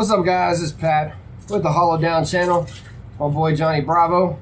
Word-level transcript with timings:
What's 0.00 0.10
up, 0.10 0.24
guys? 0.24 0.62
It's 0.62 0.72
Pat 0.72 1.14
with 1.50 1.62
the 1.62 1.72
Hollow 1.72 1.98
Down 2.00 2.24
channel. 2.24 2.66
My 3.18 3.28
boy 3.28 3.54
Johnny 3.54 3.82
Bravo. 3.82 4.38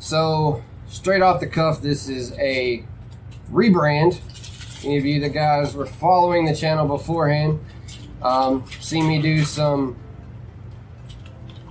So, 0.00 0.64
straight 0.88 1.22
off 1.22 1.38
the 1.38 1.46
cuff, 1.46 1.80
this 1.80 2.08
is 2.08 2.32
a 2.40 2.84
rebrand. 3.52 4.18
Any 4.84 4.96
of 4.96 5.04
you 5.04 5.20
the 5.20 5.28
guys 5.28 5.76
were 5.76 5.86
following 5.86 6.44
the 6.44 6.56
channel 6.56 6.88
beforehand, 6.88 7.60
um, 8.20 8.64
see 8.80 9.00
me 9.00 9.22
do 9.22 9.44
some. 9.44 9.96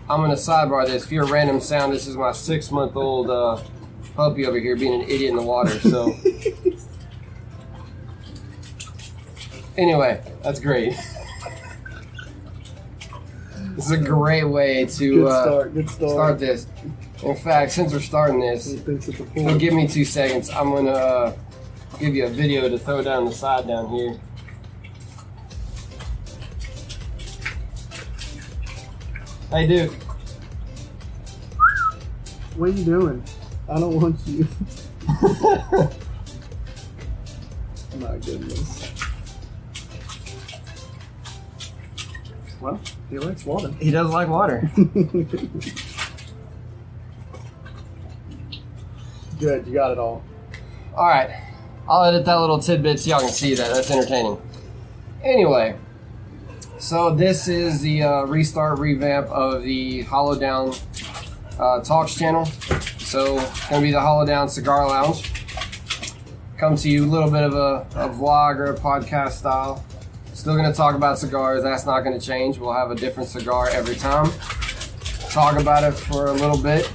I'm 0.10 0.22
gonna 0.22 0.36
sidebar 0.36 0.88
this. 0.88 1.04
If 1.04 1.12
you're 1.12 1.26
a 1.26 1.30
random 1.30 1.60
sound, 1.60 1.92
this 1.92 2.08
is 2.08 2.16
my 2.16 2.32
six 2.32 2.72
month 2.72 2.96
old 2.96 3.30
uh, 3.30 3.61
puppy 4.16 4.46
over 4.46 4.58
here 4.58 4.78
being 4.78 4.94
an 4.94 5.02
idiot 5.02 5.32
in 5.32 5.36
the 5.36 5.42
water. 5.42 5.78
So, 5.82 6.16
anyway, 9.78 10.22
that's 10.42 10.61
great. 10.61 10.97
This 13.78 13.86
is 13.86 13.92
a 13.92 13.98
great 14.00 14.44
way 14.44 14.86
to 14.88 15.16
Good 15.18 15.28
uh, 15.28 15.44
start. 15.44 15.74
Good 15.76 15.88
start. 15.88 16.12
start 16.12 16.40
this. 16.40 16.66
In 17.22 17.36
fact, 17.36 17.72
since 17.72 17.94
we're 17.94 18.00
starting 18.00 18.40
this, 18.40 18.72
He 18.72 18.78
thinks 18.78 19.08
it's 19.08 19.20
a 19.20 19.26
so 19.36 19.60
give 19.60 19.72
me 19.72 19.88
two 19.88 20.04
seconds. 20.04 20.50
I'm 20.50 20.72
gonna 20.72 20.90
uh, 20.90 21.38
give 22.00 22.16
you 22.16 22.26
a 22.26 22.30
video 22.30 22.68
to 22.70 22.80
throw 22.80 23.04
down 23.04 23.26
the 23.26 23.32
side 23.32 23.68
down 23.68 23.90
here. 23.90 24.20
Hey, 29.52 29.68
Duke. 29.68 29.94
What 32.56 32.72
are 32.72 32.73
you 32.73 32.84
doing? 32.84 33.23
I 33.70 33.80
don't 33.80 34.02
want 34.02 34.20
you. 34.25 34.48
My 38.00 38.17
goodness. 38.17 38.91
Well, 42.59 42.81
he 43.09 43.19
likes 43.19 43.45
water. 43.45 43.72
he 43.80 43.91
does 43.91 44.11
like 44.11 44.27
water. 44.27 44.69
Good, 49.39 49.67
you 49.67 49.73
got 49.73 49.91
it 49.91 50.00
all. 50.00 50.23
All 50.95 51.05
right, 51.08 51.30
I'll 51.88 52.03
edit 52.05 52.25
that 52.25 52.35
little 52.35 52.59
tidbit 52.59 53.00
so 53.00 53.11
y'all 53.11 53.19
can 53.19 53.30
see 53.30 53.53
that. 53.55 53.73
That's 53.73 53.91
entertaining. 53.91 54.41
Anyway, 55.23 55.75
so 56.80 57.13
this 57.13 57.47
is 57.47 57.81
the 57.81 58.03
uh, 58.03 58.23
restart 58.23 58.80
revamp 58.80 59.28
of 59.28 59.63
the 59.63 60.02
Hollow 60.03 60.39
Down 60.39 60.73
uh, 61.59 61.81
Talks 61.81 62.16
channel. 62.16 62.45
So 62.97 63.38
it's 63.38 63.69
gonna 63.69 63.81
be 63.81 63.91
the 63.91 64.02
Hollow 64.02 64.25
Down 64.25 64.50
Cigar 64.50 64.88
Lounge. 64.88 65.31
Come 66.58 66.75
to 66.78 66.89
you 66.89 67.05
a 67.05 67.09
little 67.09 67.30
bit 67.30 67.44
of 67.44 67.53
a, 67.53 67.85
a 67.95 68.09
vlog 68.09 68.58
or 68.58 68.73
a 68.73 68.75
podcast 68.75 69.33
style. 69.33 69.85
Still 70.38 70.55
gonna 70.55 70.71
talk 70.71 70.93
about 70.93 71.17
cigars. 71.17 71.63
That's 71.63 71.88
not 71.88 72.02
gonna 72.02 72.19
change. 72.19 72.59
We'll 72.59 72.71
have 72.71 72.91
a 72.91 72.95
different 72.95 73.27
cigar 73.27 73.69
every 73.69 73.95
time. 73.95 74.30
Talk 75.31 75.59
about 75.59 75.83
it 75.83 75.94
for 75.94 76.27
a 76.27 76.31
little 76.31 76.59
bit. 76.61 76.88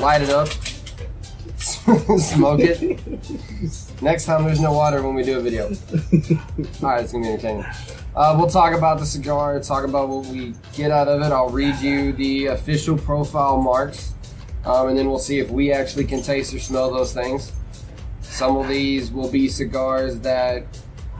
Light 0.00 0.20
it 0.20 0.30
up. 0.30 0.48
Smoke 1.58 2.58
it. 2.60 4.02
Next 4.02 4.24
time 4.24 4.44
there's 4.44 4.58
no 4.58 4.72
water 4.72 5.00
when 5.00 5.14
we 5.14 5.22
do 5.22 5.38
a 5.38 5.40
video. 5.40 5.66
Alright, 6.82 7.04
it's 7.04 7.12
gonna 7.12 7.22
be 7.24 7.30
entertaining. 7.30 7.64
Uh, 8.16 8.34
we'll 8.36 8.50
talk 8.50 8.74
about 8.74 8.98
the 8.98 9.06
cigar, 9.06 9.60
talk 9.60 9.84
about 9.84 10.08
what 10.08 10.26
we 10.26 10.54
get 10.72 10.90
out 10.90 11.06
of 11.06 11.22
it. 11.22 11.30
I'll 11.30 11.50
read 11.50 11.76
you 11.76 12.12
the 12.14 12.46
official 12.46 12.98
profile 12.98 13.62
marks, 13.62 14.12
um, 14.64 14.88
and 14.88 14.98
then 14.98 15.08
we'll 15.08 15.20
see 15.20 15.38
if 15.38 15.50
we 15.50 15.70
actually 15.70 16.04
can 16.04 16.20
taste 16.20 16.52
or 16.52 16.58
smell 16.58 16.92
those 16.92 17.14
things. 17.14 17.52
Some 18.22 18.56
of 18.56 18.66
these 18.66 19.12
will 19.12 19.30
be 19.30 19.48
cigars 19.48 20.18
that 20.18 20.66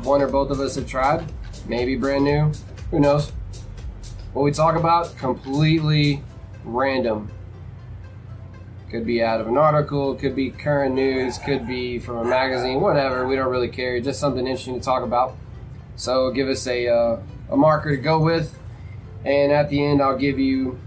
one 0.05 0.23
or 0.23 0.29
both 0.29 0.51
of 0.51 0.61
us 0.61 0.75
have 0.77 0.87
tried, 0.87 1.25
maybe 1.67 1.97
brand 1.97 2.25
new, 2.25 2.53
who 2.91 3.01
knows. 3.01 3.33
What 4.33 4.43
we 4.43 4.51
talk 4.51 4.77
about, 4.77 5.17
completely 5.17 6.23
random. 6.65 7.31
Could 8.91 9.07
be 9.07 9.23
out 9.23 9.41
of 9.41 9.49
an 9.49 9.57
article, 9.57 10.15
could 10.15 10.37
be 10.37 10.51
current 10.51 10.95
news, 10.95 11.39
could 11.39 11.67
be 11.67 11.99
from 11.99 12.17
a 12.17 12.25
magazine, 12.25 12.81
whatever. 12.81 13.27
We 13.27 13.37
don't 13.37 13.51
really 13.51 13.69
care. 13.69 13.99
Just 14.01 14.21
something 14.21 14.47
interesting 14.47 14.79
to 14.79 14.85
talk 14.85 15.03
about. 15.03 15.37
So 15.97 16.31
give 16.31 16.49
us 16.49 16.67
a, 16.67 16.89
uh, 16.89 17.21
a 17.51 17.57
marker 17.57 17.97
to 17.97 18.03
go 18.03 18.21
with. 18.21 18.59
And 19.25 19.53
at 19.53 19.71
the 19.71 19.85
end, 19.85 20.03
I'll 20.03 20.19
give 20.19 20.39
you 20.39 20.79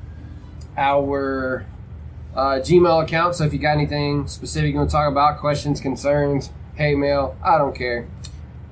our 0.78 1.66
uh, 2.36 2.59
Gmail 2.59 3.03
account. 3.03 3.36
So 3.36 3.46
if 3.46 3.52
you 3.52 3.59
got 3.59 3.72
anything 3.72 4.28
specific 4.28 4.72
you 4.72 4.78
want 4.78 4.90
to 4.90 4.94
talk 4.96 5.12
about, 5.12 5.40
questions, 5.40 5.81
concerns, 5.81 6.52
hate 6.75 6.96
mail, 6.96 7.36
I 7.44 7.58
don't 7.58 7.75
care. 7.75 8.08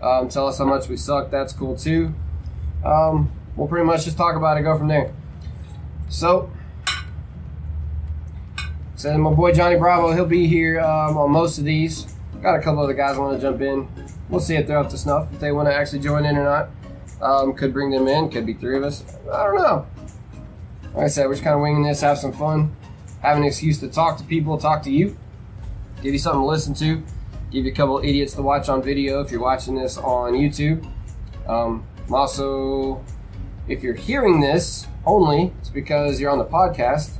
Um, 0.02 0.30
tell 0.30 0.48
us 0.48 0.58
how 0.58 0.66
much 0.66 0.88
we 0.88 0.98
suck. 0.98 1.32
That's 1.32 1.54
cool 1.54 1.76
too. 1.76 2.14
Um, 2.84 3.32
we'll 3.56 3.68
pretty 3.68 3.86
much 3.86 4.06
just 4.06 4.18
talk 4.18 4.36
about 4.36 4.58
it, 4.58 4.62
go 4.62 4.78
from 4.78 4.88
there. 4.88 5.14
So, 6.10 6.52
so 8.96 9.18
my 9.18 9.32
boy 9.32 9.52
Johnny 9.54 9.78
Bravo, 9.78 10.12
he'll 10.12 10.26
be 10.26 10.48
here 10.48 10.80
um, 10.80 11.18
on 11.18 11.32
most 11.32 11.58
of 11.58 11.66
these. 11.66 12.06
Got 12.42 12.60
a 12.60 12.62
couple 12.62 12.84
other 12.84 12.94
guys 12.94 13.18
want 13.18 13.36
to 13.36 13.42
jump 13.42 13.62
in. 13.62 13.88
We'll 14.30 14.40
see 14.40 14.56
if 14.56 14.68
they're 14.68 14.78
up 14.78 14.90
to 14.90 14.98
snuff. 14.98 15.34
If 15.34 15.40
they 15.40 15.52
want 15.52 15.68
to 15.68 15.76
actually 15.76 16.00
join 16.00 16.26
in 16.26 16.38
or 16.38 16.44
not, 16.44 16.70
um, 17.22 17.54
could 17.54 17.74
bring 17.74 17.90
them 17.90 18.08
in. 18.08 18.30
Could 18.30 18.46
be 18.46 18.54
three 18.54 18.78
of 18.78 18.84
us. 18.84 19.04
I 19.32 19.44
don't 19.44 19.56
know. 19.56 19.88
Like 20.94 21.06
I 21.06 21.08
said, 21.08 21.26
we're 21.28 21.34
just 21.34 21.44
kind 21.44 21.56
of 21.56 21.62
winging 21.62 21.84
this, 21.84 22.02
have 22.02 22.18
some 22.18 22.32
fun, 22.32 22.76
have 23.22 23.36
an 23.36 23.44
excuse 23.44 23.80
to 23.80 23.90
talk 23.90 24.18
to 24.20 24.24
people, 24.24 24.58
talk 24.58 24.84
to 24.84 24.92
you, 24.92 25.18
give 26.02 26.14
you 26.14 26.20
something 26.20 26.42
to 26.42 26.46
listen 26.46 26.74
to, 26.76 27.04
give 27.52 27.66
you 27.66 27.72
a 27.72 27.76
couple 27.76 27.98
idiots 28.00 28.34
to 28.34 28.42
watch 28.42 28.70
on 28.70 28.82
video 28.82 29.22
if 29.22 29.32
you're 29.32 29.42
watching 29.42 29.76
this 29.76 29.98
on 29.98 30.34
YouTube. 30.34 30.86
Um, 31.48 31.86
also, 32.12 33.04
if 33.68 33.84
you're 33.84 33.96
hearing 33.96 34.42
this 34.42 34.88
only, 35.06 35.52
it's 35.60 35.70
because 35.70 36.20
you're 36.20 36.32
on 36.32 36.38
the 36.38 36.46
podcast. 36.46 37.12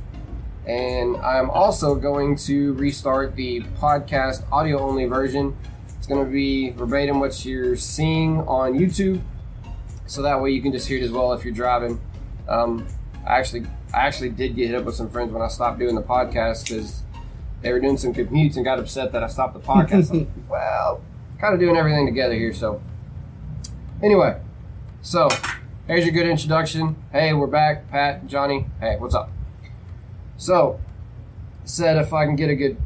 And 0.66 1.16
I'm 1.18 1.48
also 1.50 1.94
going 1.94 2.36
to 2.38 2.72
restart 2.74 3.36
the 3.36 3.60
podcast 3.78 4.50
audio 4.50 4.80
only 4.80 5.04
version. 5.04 5.56
It's 5.96 6.06
going 6.06 6.24
to 6.24 6.30
be 6.30 6.70
verbatim 6.70 7.20
what 7.20 7.44
you're 7.44 7.76
seeing 7.76 8.40
on 8.40 8.74
YouTube. 8.74 9.20
So 10.06 10.22
that 10.22 10.40
way 10.40 10.50
you 10.50 10.62
can 10.62 10.72
just 10.72 10.88
hear 10.88 10.98
it 10.98 11.02
as 11.02 11.10
well 11.10 11.32
if 11.32 11.44
you're 11.44 11.54
driving. 11.54 12.00
Um, 12.48 12.86
I 13.26 13.38
actually, 13.38 13.66
I 13.94 14.06
actually 14.06 14.30
did 14.30 14.56
get 14.56 14.68
hit 14.68 14.76
up 14.76 14.84
with 14.84 14.94
some 14.96 15.10
friends 15.10 15.32
when 15.32 15.42
I 15.42 15.48
stopped 15.48 15.78
doing 15.78 15.94
the 15.94 16.02
podcast 16.02 16.68
because 16.68 17.02
they 17.62 17.72
were 17.72 17.80
doing 17.80 17.96
some 17.96 18.12
commutes 18.12 18.56
and 18.56 18.64
got 18.64 18.78
upset 18.78 19.12
that 19.12 19.22
I 19.22 19.28
stopped 19.28 19.54
the 19.54 19.60
podcast. 19.60 20.12
Like, 20.12 20.28
well, 20.48 21.00
kind 21.40 21.54
of 21.54 21.60
doing 21.60 21.76
everything 21.76 22.06
together 22.06 22.34
here. 22.34 22.52
So, 22.52 22.80
anyway, 24.02 24.40
so 25.02 25.28
here's 25.86 26.04
your 26.04 26.12
good 26.12 26.26
introduction. 26.26 26.96
Hey, 27.12 27.32
we're 27.32 27.46
back, 27.46 27.90
Pat, 27.90 28.26
Johnny. 28.26 28.66
Hey, 28.80 28.96
what's 28.98 29.14
up? 29.14 29.30
So, 30.36 30.80
said 31.64 31.96
if 31.96 32.12
I 32.12 32.26
can 32.26 32.36
get 32.36 32.50
a 32.50 32.54
good, 32.54 32.76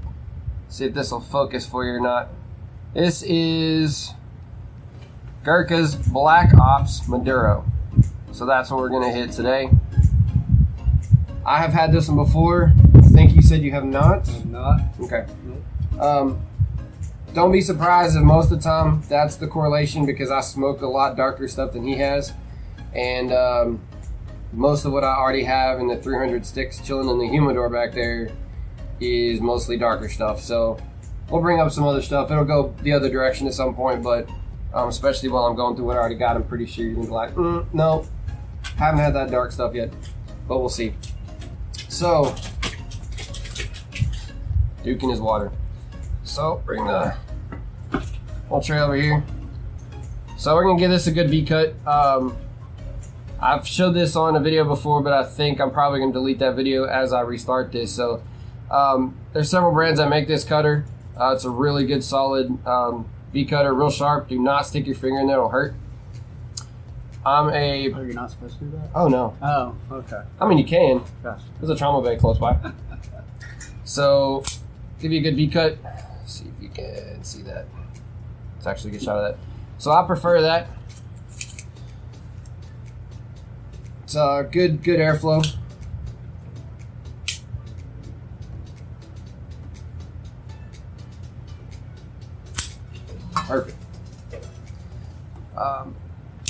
see 0.68 0.86
if 0.86 0.94
this 0.94 1.12
will 1.12 1.20
focus 1.20 1.66
for 1.66 1.84
you 1.84 1.92
or 1.92 2.00
not. 2.00 2.28
This 2.94 3.22
is 3.22 4.12
Gurkha's 5.44 5.94
Black 5.94 6.54
Ops 6.54 7.06
Maduro. 7.08 7.64
So 8.32 8.46
that's 8.46 8.70
what 8.70 8.80
we're 8.80 8.88
gonna 8.88 9.12
hit 9.12 9.32
today. 9.32 9.70
I 11.44 11.58
have 11.58 11.72
had 11.72 11.92
this 11.92 12.08
one 12.08 12.16
before. 12.16 12.72
I 13.10 13.12
think 13.12 13.34
you 13.34 13.42
said 13.42 13.62
you 13.62 13.72
have 13.72 13.84
not. 13.84 14.28
I'm 14.28 14.52
not. 14.52 14.80
Okay. 15.00 15.26
Um, 15.98 16.40
don't 17.34 17.50
be 17.50 17.60
surprised 17.60 18.16
if 18.16 18.22
most 18.22 18.52
of 18.52 18.58
the 18.58 18.62
time 18.62 19.02
that's 19.08 19.34
the 19.34 19.48
correlation 19.48 20.06
because 20.06 20.30
I 20.30 20.40
smoked 20.40 20.80
a 20.82 20.88
lot 20.88 21.16
darker 21.16 21.48
stuff 21.48 21.72
than 21.72 21.82
he 21.82 21.96
has, 21.96 22.32
and 22.94 23.32
um, 23.32 23.80
most 24.52 24.84
of 24.84 24.92
what 24.92 25.02
I 25.02 25.08
already 25.08 25.42
have 25.42 25.80
in 25.80 25.88
the 25.88 25.96
300 25.96 26.46
sticks 26.46 26.80
chilling 26.80 27.08
in 27.08 27.18
the 27.18 27.28
humidor 27.28 27.68
back 27.68 27.94
there 27.94 28.30
is 29.00 29.40
mostly 29.40 29.76
darker 29.76 30.08
stuff. 30.08 30.40
So 30.40 30.78
we'll 31.30 31.40
bring 31.40 31.60
up 31.60 31.72
some 31.72 31.84
other 31.84 32.02
stuff. 32.02 32.30
It'll 32.30 32.44
go 32.44 32.76
the 32.82 32.92
other 32.92 33.10
direction 33.10 33.48
at 33.48 33.54
some 33.54 33.74
point, 33.74 34.04
but 34.04 34.28
um, 34.72 34.88
especially 34.88 35.30
while 35.30 35.46
I'm 35.46 35.56
going 35.56 35.74
through 35.74 35.86
what 35.86 35.96
I 35.96 36.00
already 36.00 36.14
got, 36.14 36.36
I'm 36.36 36.44
pretty 36.44 36.66
sure 36.66 36.84
you're 36.84 36.94
gonna 36.94 37.06
be 37.08 37.12
like, 37.12 37.34
mm, 37.34 37.66
no, 37.74 38.06
haven't 38.76 39.00
had 39.00 39.14
that 39.14 39.32
dark 39.32 39.50
stuff 39.50 39.74
yet, 39.74 39.92
but 40.46 40.60
we'll 40.60 40.68
see. 40.68 40.94
So, 41.88 42.36
Duke 44.82 45.02
in 45.02 45.10
his 45.10 45.20
water. 45.20 45.52
So, 46.24 46.62
bring 46.64 46.84
the 46.86 47.14
whole 48.48 48.60
tray 48.60 48.78
over 48.78 48.94
here. 48.94 49.22
So, 50.36 50.54
we're 50.54 50.64
gonna 50.64 50.78
give 50.78 50.90
this 50.90 51.06
a 51.06 51.12
good 51.12 51.30
V 51.30 51.44
cut. 51.44 51.74
Um, 51.86 52.36
I've 53.40 53.66
showed 53.66 53.92
this 53.92 54.16
on 54.16 54.36
a 54.36 54.40
video 54.40 54.64
before, 54.64 55.02
but 55.02 55.12
I 55.12 55.24
think 55.24 55.60
I'm 55.60 55.70
probably 55.70 56.00
gonna 56.00 56.12
delete 56.12 56.38
that 56.40 56.56
video 56.56 56.84
as 56.84 57.12
I 57.12 57.20
restart 57.22 57.72
this. 57.72 57.92
So, 57.92 58.22
um, 58.70 59.16
there's 59.32 59.50
several 59.50 59.72
brands 59.72 59.98
that 59.98 60.08
make 60.08 60.28
this 60.28 60.44
cutter. 60.44 60.84
Uh, 61.18 61.32
it's 61.34 61.44
a 61.44 61.50
really 61.50 61.86
good, 61.86 62.04
solid 62.04 62.66
um, 62.66 63.08
V 63.32 63.44
cutter, 63.44 63.72
real 63.72 63.90
sharp. 63.90 64.28
Do 64.28 64.38
not 64.38 64.66
stick 64.66 64.86
your 64.86 64.94
finger 64.94 65.20
in 65.20 65.26
there; 65.26 65.36
it'll 65.36 65.48
hurt. 65.48 65.74
I'm 67.24 67.50
a. 67.50 67.92
Oh, 67.92 68.00
you're 68.00 68.14
not 68.14 68.30
supposed 68.30 68.58
to 68.58 68.64
do 68.64 68.70
that? 68.72 68.90
Oh 68.94 69.08
no! 69.08 69.36
Oh, 69.42 69.76
okay. 69.90 70.22
I 70.40 70.48
mean, 70.48 70.58
you 70.58 70.64
can. 70.64 71.02
Gosh. 71.22 71.40
There's 71.58 71.70
a 71.70 71.76
trauma 71.76 72.02
bay 72.02 72.16
close 72.16 72.38
by. 72.38 72.56
so, 73.84 74.42
give 75.00 75.12
you 75.12 75.20
a 75.20 75.22
good 75.22 75.36
V 75.36 75.48
cut. 75.48 75.78
See 76.26 76.44
if 76.44 76.62
you 76.62 76.68
can 76.68 77.24
see 77.24 77.42
that. 77.42 77.66
It's 78.58 78.66
actually 78.66 78.90
a 78.90 78.92
good 78.94 79.02
shot 79.02 79.16
of 79.16 79.32
that. 79.34 79.44
So 79.78 79.90
I 79.90 80.06
prefer 80.06 80.42
that. 80.42 80.68
It's 84.04 84.16
uh, 84.16 84.42
good, 84.42 84.82
good 84.82 85.00
airflow. 85.00 85.56
Perfect. 93.32 93.76
Um, 95.56 95.96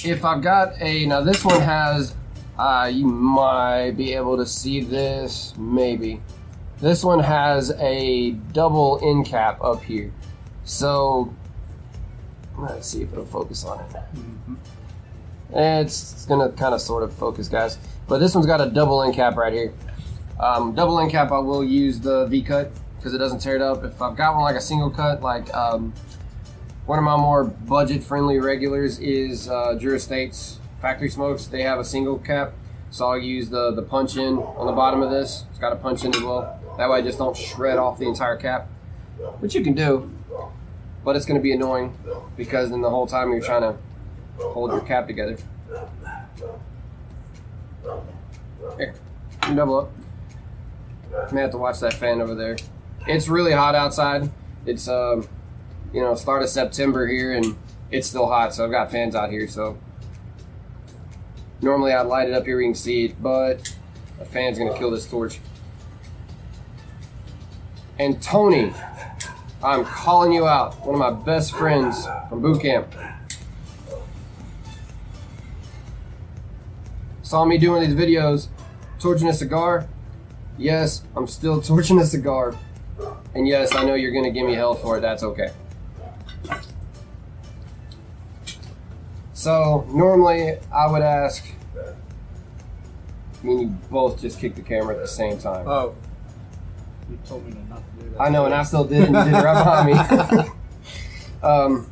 if 0.04 0.24
I've 0.24 0.42
got 0.42 0.80
a 0.80 1.06
now, 1.06 1.20
this 1.20 1.44
one 1.44 1.60
has. 1.60 2.14
Uh, 2.58 2.90
you 2.92 3.06
might 3.06 3.92
be 3.92 4.12
able 4.12 4.36
to 4.36 4.44
see 4.44 4.82
this, 4.82 5.54
maybe. 5.56 6.20
This 6.80 7.04
one 7.04 7.20
has 7.20 7.72
a 7.72 8.30
double 8.30 8.98
end 9.02 9.26
cap 9.26 9.62
up 9.62 9.82
here. 9.82 10.12
So 10.64 11.34
let's 12.56 12.88
see 12.88 13.02
if 13.02 13.12
it'll 13.12 13.26
focus 13.26 13.64
on 13.64 13.80
it. 13.80 13.86
It's, 15.52 16.12
it's 16.12 16.26
gonna 16.26 16.50
kind 16.50 16.74
of 16.74 16.80
sort 16.80 17.02
of 17.02 17.12
focus, 17.12 17.48
guys. 17.48 17.76
But 18.08 18.18
this 18.18 18.34
one's 18.34 18.46
got 18.46 18.60
a 18.60 18.70
double 18.70 19.02
end 19.02 19.14
cap 19.14 19.36
right 19.36 19.52
here. 19.52 19.74
Um, 20.38 20.74
double 20.74 20.98
end 21.00 21.10
cap, 21.10 21.32
I 21.32 21.38
will 21.38 21.62
use 21.62 22.00
the 22.00 22.26
V 22.26 22.42
cut 22.42 22.70
because 22.96 23.12
it 23.12 23.18
doesn't 23.18 23.40
tear 23.40 23.56
it 23.56 23.62
up. 23.62 23.84
If 23.84 24.00
I've 24.00 24.16
got 24.16 24.34
one 24.34 24.44
like 24.44 24.56
a 24.56 24.60
single 24.60 24.90
cut, 24.90 25.22
like 25.22 25.52
um, 25.54 25.92
one 26.86 26.98
of 26.98 27.04
my 27.04 27.16
more 27.16 27.44
budget 27.44 28.02
friendly 28.02 28.38
regulars 28.38 28.98
is 28.98 29.48
uh, 29.48 29.74
Drew 29.74 29.94
Estates 29.94 30.58
Factory 30.80 31.10
Smokes. 31.10 31.46
They 31.46 31.62
have 31.62 31.78
a 31.78 31.84
single 31.84 32.18
cap, 32.18 32.52
so 32.90 33.08
I'll 33.10 33.18
use 33.18 33.50
the 33.50 33.70
the 33.70 33.82
punch 33.82 34.16
in 34.16 34.38
on 34.38 34.66
the 34.66 34.72
bottom 34.72 35.02
of 35.02 35.10
this. 35.10 35.44
It's 35.50 35.58
got 35.58 35.72
a 35.72 35.76
punch 35.76 36.04
in 36.04 36.14
as 36.14 36.22
well. 36.22 36.59
That 36.76 36.88
way, 36.88 36.98
I 36.98 37.02
just 37.02 37.18
don't 37.18 37.36
shred 37.36 37.78
off 37.78 37.98
the 37.98 38.06
entire 38.06 38.36
cap, 38.36 38.66
which 39.40 39.54
you 39.54 39.62
can 39.62 39.74
do, 39.74 40.10
but 41.04 41.16
it's 41.16 41.26
going 41.26 41.38
to 41.38 41.42
be 41.42 41.52
annoying 41.52 41.96
because 42.36 42.70
then 42.70 42.80
the 42.80 42.90
whole 42.90 43.06
time 43.06 43.30
you're 43.32 43.40
trying 43.40 43.62
to 43.62 43.76
hold 44.42 44.70
your 44.70 44.80
cap 44.80 45.06
together. 45.06 45.36
Here, 48.76 48.94
double 49.54 49.78
up. 49.78 51.32
May 51.32 51.42
have 51.42 51.50
to 51.50 51.58
watch 51.58 51.80
that 51.80 51.94
fan 51.94 52.20
over 52.20 52.34
there. 52.34 52.56
It's 53.06 53.28
really 53.28 53.52
hot 53.52 53.74
outside. 53.74 54.30
It's 54.64 54.88
um, 54.88 55.26
you 55.92 56.00
know, 56.00 56.14
start 56.14 56.42
of 56.42 56.48
September 56.48 57.06
here, 57.06 57.32
and 57.32 57.56
it's 57.90 58.06
still 58.06 58.26
hot. 58.26 58.54
So 58.54 58.64
I've 58.64 58.70
got 58.70 58.90
fans 58.90 59.14
out 59.14 59.30
here. 59.30 59.48
So 59.48 59.76
normally 61.60 61.92
I'd 61.92 62.06
light 62.06 62.28
it 62.28 62.34
up 62.34 62.44
here 62.44 62.60
you 62.60 62.68
can 62.68 62.74
see 62.74 63.06
it, 63.06 63.22
but 63.22 63.76
a 64.20 64.24
fan's 64.24 64.58
gonna 64.58 64.76
kill 64.78 64.90
this 64.90 65.06
torch. 65.06 65.40
And 68.00 68.22
Tony, 68.22 68.72
I'm 69.62 69.84
calling 69.84 70.32
you 70.32 70.46
out. 70.46 70.86
One 70.86 70.94
of 70.94 70.98
my 70.98 71.22
best 71.22 71.52
friends 71.52 72.06
from 72.30 72.40
boot 72.40 72.62
camp. 72.62 72.90
Saw 77.22 77.44
me 77.44 77.58
doing 77.58 77.82
these 77.82 77.94
videos, 77.94 78.48
torching 79.00 79.28
a 79.28 79.34
cigar. 79.34 79.86
Yes, 80.56 81.02
I'm 81.14 81.26
still 81.26 81.60
torching 81.70 81.98
a 81.98 82.06
cigar. 82.06 82.56
And 83.34 83.46
yes, 83.46 83.74
I 83.74 83.84
know 83.84 83.92
you're 83.92 84.12
gonna 84.12 84.30
give 84.30 84.46
me 84.46 84.54
hell 84.54 84.72
for 84.72 84.96
it. 84.96 85.02
That's 85.02 85.22
okay. 85.22 85.50
So 89.34 89.86
normally 89.90 90.54
I 90.72 90.90
would 90.90 91.02
ask. 91.02 91.44
I 91.76 93.46
mean, 93.46 93.60
you 93.60 93.66
both 93.90 94.22
just 94.22 94.40
kick 94.40 94.54
the 94.54 94.62
camera 94.62 94.94
at 94.94 95.02
the 95.02 95.08
same 95.08 95.38
time. 95.38 95.68
Oh. 95.68 95.94
You 97.10 97.18
told 97.26 97.44
me 97.44 97.56
not 97.68 97.78
to 97.78 98.04
do 98.04 98.10
that. 98.10 98.20
I 98.20 98.28
know, 98.28 98.44
and 98.44 98.54
I 98.54 98.62
still 98.62 98.84
did, 98.84 99.04
and 99.08 99.14
did 99.14 99.34
it 99.34 99.42
right 99.42 99.64
behind 99.64 100.38
me. 100.38 100.52
um, 101.42 101.86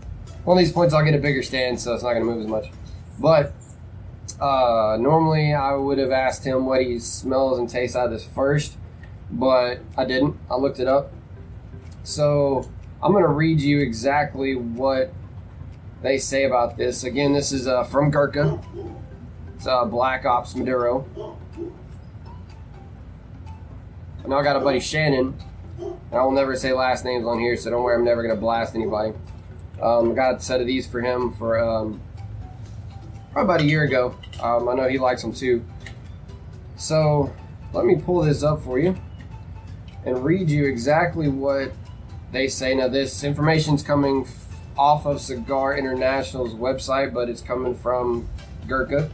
one 0.44 0.56
of 0.56 0.64
these 0.64 0.72
points, 0.72 0.94
I'll 0.94 1.04
get 1.04 1.14
a 1.14 1.18
bigger 1.18 1.42
stand, 1.42 1.80
so 1.80 1.94
it's 1.94 2.02
not 2.02 2.12
going 2.12 2.24
to 2.24 2.30
move 2.30 2.40
as 2.40 2.46
much. 2.46 2.66
But 3.18 3.52
uh, 4.40 4.96
normally, 5.00 5.52
I 5.52 5.74
would 5.74 5.98
have 5.98 6.12
asked 6.12 6.44
him 6.44 6.66
what 6.66 6.82
he 6.82 7.00
smells 7.00 7.58
and 7.58 7.68
tastes 7.68 7.96
out 7.96 8.06
of 8.06 8.12
this 8.12 8.24
first, 8.24 8.76
but 9.30 9.80
I 9.96 10.04
didn't. 10.04 10.36
I 10.48 10.56
looked 10.56 10.78
it 10.78 10.86
up. 10.86 11.10
So 12.04 12.68
I'm 13.02 13.12
going 13.12 13.24
to 13.24 13.30
read 13.30 13.60
you 13.60 13.80
exactly 13.80 14.54
what 14.54 15.12
they 16.02 16.18
say 16.18 16.44
about 16.44 16.76
this. 16.76 17.02
Again, 17.02 17.32
this 17.32 17.50
is 17.50 17.66
uh, 17.66 17.82
from 17.84 18.10
Gurkha. 18.10 18.60
It's 19.56 19.66
uh, 19.66 19.84
Black 19.84 20.24
Ops 20.24 20.54
Maduro. 20.54 21.36
Know 24.28 24.38
I 24.38 24.42
got 24.42 24.56
a 24.56 24.60
buddy 24.60 24.78
Shannon. 24.78 25.34
I 26.12 26.22
will 26.22 26.32
never 26.32 26.54
say 26.54 26.74
last 26.74 27.02
names 27.02 27.24
on 27.24 27.38
here, 27.38 27.56
so 27.56 27.70
don't 27.70 27.82
worry. 27.82 27.96
I'm 27.96 28.04
never 28.04 28.22
gonna 28.22 28.38
blast 28.38 28.74
anybody. 28.74 29.14
Um, 29.80 30.12
I 30.12 30.14
got 30.14 30.34
a 30.36 30.40
set 30.40 30.60
of 30.60 30.66
these 30.66 30.86
for 30.86 31.00
him 31.00 31.32
for 31.32 31.58
um, 31.58 32.02
probably 33.32 33.54
about 33.54 33.60
a 33.62 33.64
year 33.64 33.84
ago. 33.84 34.14
Um, 34.42 34.68
I 34.68 34.74
know 34.74 34.86
he 34.86 34.98
likes 34.98 35.22
them 35.22 35.32
too. 35.32 35.64
So 36.76 37.34
let 37.72 37.86
me 37.86 37.96
pull 37.96 38.20
this 38.20 38.42
up 38.42 38.62
for 38.62 38.78
you 38.78 38.98
and 40.04 40.22
read 40.22 40.50
you 40.50 40.66
exactly 40.66 41.28
what 41.28 41.72
they 42.30 42.48
say. 42.48 42.74
Now, 42.74 42.88
this 42.88 43.24
information's 43.24 43.82
coming 43.82 44.28
off 44.76 45.06
of 45.06 45.22
Cigar 45.22 45.74
International's 45.76 46.52
website, 46.52 47.14
but 47.14 47.30
it's 47.30 47.40
coming 47.40 47.74
from 47.74 48.28
Gurkha. 48.66 49.10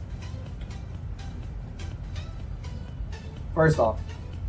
First 3.53 3.79
off, 3.79 3.99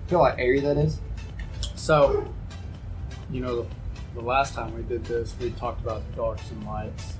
feel 0.06 0.24
how 0.24 0.34
airy 0.36 0.60
that 0.60 0.76
is. 0.76 0.98
So, 1.74 2.26
you 3.30 3.40
know, 3.40 3.62
the, 3.62 3.68
the 4.14 4.20
last 4.20 4.54
time 4.54 4.74
we 4.74 4.82
did 4.82 5.04
this, 5.04 5.34
we 5.40 5.50
talked 5.50 5.82
about 5.82 6.02
darks 6.16 6.50
and 6.50 6.64
lights. 6.66 7.14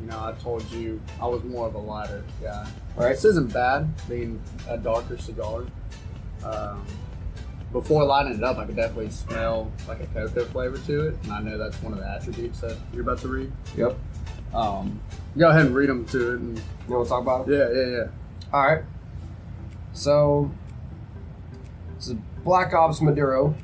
You 0.00 0.08
know, 0.08 0.18
I 0.18 0.32
told 0.42 0.70
you 0.70 1.00
I 1.20 1.26
was 1.26 1.42
more 1.44 1.66
of 1.66 1.74
a 1.74 1.78
lighter 1.78 2.22
guy. 2.42 2.68
Right. 2.96 3.10
This 3.10 3.24
isn't 3.24 3.52
bad, 3.52 3.88
being 4.08 4.40
a 4.68 4.76
darker 4.76 5.16
cigar. 5.16 5.64
Um, 6.44 6.84
before 7.72 8.04
lighting 8.04 8.34
it 8.34 8.44
up, 8.44 8.58
I 8.58 8.64
could 8.66 8.76
definitely 8.76 9.10
smell 9.10 9.70
like 9.88 10.00
a 10.00 10.06
cocoa 10.06 10.44
flavor 10.46 10.78
to 10.78 11.08
it, 11.08 11.16
and 11.24 11.32
I 11.32 11.40
know 11.40 11.58
that's 11.58 11.82
one 11.82 11.92
of 11.92 11.98
the 11.98 12.08
attributes 12.08 12.60
that 12.60 12.76
you're 12.92 13.02
about 13.02 13.18
to 13.20 13.28
read. 13.28 13.52
Yep. 13.76 13.96
Um, 14.54 15.00
go 15.36 15.48
ahead 15.48 15.66
and 15.66 15.74
read 15.74 15.88
them 15.88 16.04
to 16.06 16.32
it, 16.32 16.40
and 16.40 16.56
know 16.88 17.00
what 17.00 17.10
I'm 17.10 17.24
talking 17.24 17.52
yeah, 17.52 17.70
yeah, 17.70 17.86
yeah. 17.86 18.06
All 18.52 18.66
right. 18.66 18.82
So, 19.92 20.50
this 21.96 22.08
is 22.08 22.16
Black 22.44 22.74
Ops 22.74 23.00
Maduro 23.00 23.54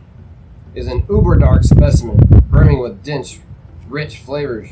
is 0.75 0.87
an 0.87 1.05
uber 1.09 1.37
dark 1.37 1.65
specimen, 1.65 2.19
brimming 2.49 2.81
with 2.81 3.05
dense, 3.05 3.41
rich 3.87 4.19
flavors. 4.19 4.71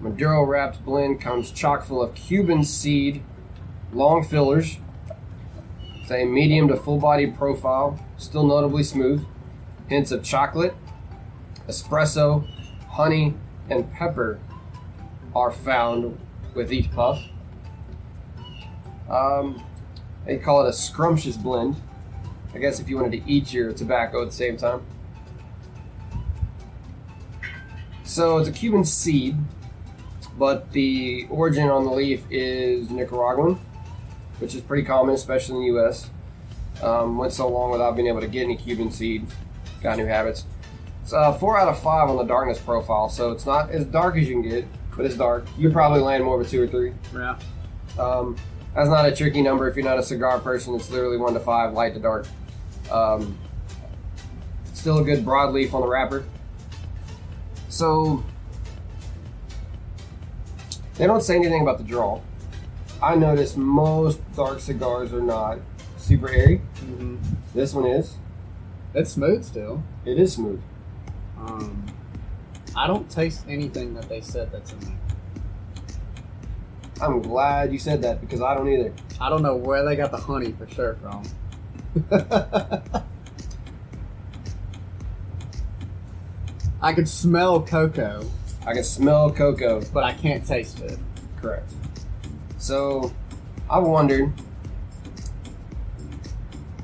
Maduro 0.00 0.42
wrapped 0.42 0.82
blend 0.84 1.20
comes 1.20 1.50
chock 1.50 1.84
full 1.84 2.02
of 2.02 2.14
Cuban 2.14 2.64
seed, 2.64 3.22
long 3.92 4.24
fillers. 4.24 4.78
It's 6.00 6.10
a 6.10 6.24
medium 6.24 6.68
to 6.68 6.76
full 6.76 6.98
body 6.98 7.26
profile, 7.26 8.02
still 8.16 8.46
notably 8.46 8.82
smooth. 8.82 9.26
Hints 9.88 10.10
of 10.10 10.24
chocolate, 10.24 10.74
espresso, 11.68 12.46
honey, 12.92 13.34
and 13.68 13.92
pepper 13.92 14.40
are 15.34 15.52
found 15.52 16.18
with 16.54 16.72
each 16.72 16.90
puff. 16.92 17.22
Um, 19.10 19.62
they 20.24 20.38
call 20.38 20.64
it 20.64 20.70
a 20.70 20.72
scrumptious 20.72 21.36
blend. 21.36 21.76
I 22.54 22.58
guess 22.58 22.80
if 22.80 22.88
you 22.88 22.96
wanted 22.96 23.22
to 23.22 23.30
eat 23.30 23.52
your 23.52 23.72
tobacco 23.72 24.22
at 24.22 24.28
the 24.28 24.34
same 24.34 24.56
time. 24.56 24.82
So 28.04 28.38
it's 28.38 28.48
a 28.48 28.52
Cuban 28.52 28.84
seed, 28.84 29.36
but 30.36 30.72
the 30.72 31.26
origin 31.30 31.68
on 31.68 31.84
the 31.84 31.92
leaf 31.92 32.24
is 32.28 32.90
Nicaraguan, 32.90 33.60
which 34.40 34.54
is 34.54 34.62
pretty 34.62 34.82
common, 34.82 35.14
especially 35.14 35.56
in 35.56 35.60
the 35.60 35.66
U.S. 35.80 36.10
Um, 36.82 37.18
went 37.18 37.32
so 37.32 37.48
long 37.48 37.70
without 37.70 37.94
being 37.94 38.08
able 38.08 38.20
to 38.20 38.26
get 38.26 38.44
any 38.44 38.56
Cuban 38.56 38.90
seed. 38.90 39.26
Got 39.80 39.98
new 39.98 40.06
habits. 40.06 40.44
It's 41.02 41.12
uh, 41.12 41.32
four 41.34 41.58
out 41.58 41.68
of 41.68 41.80
five 41.80 42.08
on 42.08 42.16
the 42.16 42.24
darkness 42.24 42.58
profile, 42.58 43.08
so 43.08 43.30
it's 43.30 43.46
not 43.46 43.70
as 43.70 43.84
dark 43.84 44.16
as 44.16 44.28
you 44.28 44.40
can 44.40 44.42
get, 44.42 44.64
but 44.96 45.06
it's 45.06 45.16
dark. 45.16 45.46
You 45.56 45.70
probably 45.70 46.00
land 46.00 46.24
more 46.24 46.40
of 46.40 46.46
a 46.46 46.50
two 46.50 46.62
or 46.62 46.66
three. 46.66 46.92
Yeah. 47.14 47.38
Um, 47.98 48.36
that's 48.74 48.88
not 48.88 49.06
a 49.06 49.14
tricky 49.14 49.42
number 49.42 49.68
if 49.68 49.76
you're 49.76 49.84
not 49.84 49.98
a 49.98 50.02
cigar 50.02 50.38
person. 50.38 50.74
It's 50.74 50.90
literally 50.90 51.16
one 51.16 51.34
to 51.34 51.40
five, 51.40 51.72
light 51.72 51.94
to 51.94 52.00
dark. 52.00 52.26
Um, 52.90 53.38
still 54.74 54.98
a 54.98 55.04
good 55.04 55.24
broadleaf 55.24 55.72
on 55.74 55.82
the 55.82 55.86
wrapper. 55.88 56.24
So 57.68 58.24
they 60.96 61.06
don't 61.06 61.22
say 61.22 61.36
anything 61.36 61.62
about 61.62 61.78
the 61.78 61.84
draw. 61.84 62.20
I 63.02 63.14
noticed 63.14 63.56
most 63.56 64.20
dark 64.36 64.60
cigars 64.60 65.12
are 65.12 65.22
not 65.22 65.58
super 65.98 66.28
airy. 66.28 66.58
hmm 66.78 67.16
This 67.54 67.72
one 67.72 67.86
is. 67.86 68.14
It's 68.94 69.12
smooth 69.12 69.44
still. 69.44 69.82
It 70.04 70.18
is 70.18 70.32
smooth. 70.34 70.60
Um, 71.38 71.86
I 72.76 72.86
don't 72.86 73.08
taste 73.10 73.44
anything 73.48 73.94
that 73.94 74.08
they 74.08 74.20
said 74.20 74.50
that's 74.52 74.72
in 74.72 74.80
there. 74.80 74.96
I'm 77.00 77.22
glad 77.22 77.72
you 77.72 77.78
said 77.78 78.02
that 78.02 78.20
because 78.20 78.42
I 78.42 78.54
don't 78.54 78.68
either. 78.68 78.92
I 79.20 79.30
don't 79.30 79.42
know 79.42 79.56
where 79.56 79.84
they 79.84 79.96
got 79.96 80.10
the 80.10 80.18
honey 80.18 80.52
for 80.52 80.66
sure 80.68 80.94
from. 80.94 81.22
I 86.82 86.92
could 86.92 87.08
smell 87.08 87.60
cocoa, 87.62 88.30
I 88.66 88.74
can 88.74 88.84
smell 88.84 89.30
cocoa. 89.30 89.82
but 89.92 90.04
I 90.04 90.12
can't 90.12 90.46
taste 90.46 90.80
it. 90.80 90.98
Correct. 91.40 91.72
So 92.58 93.12
I 93.68 93.78
wondered 93.78 94.32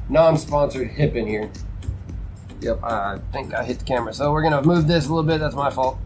non-sponsored 0.09 0.89
hip 0.89 1.15
in 1.15 1.27
here. 1.27 1.51
Yep, 2.61 2.83
I 2.83 3.19
think 3.33 3.55
I 3.55 3.65
hit 3.65 3.79
the 3.79 3.85
camera. 3.85 4.13
So 4.15 4.33
we're 4.33 4.43
gonna 4.43 4.63
move 4.63 4.87
this 4.89 5.07
a 5.07 5.09
little 5.09 5.23
bit. 5.23 5.39
That's 5.39 5.55
my 5.55 5.71
fault. 5.71 5.99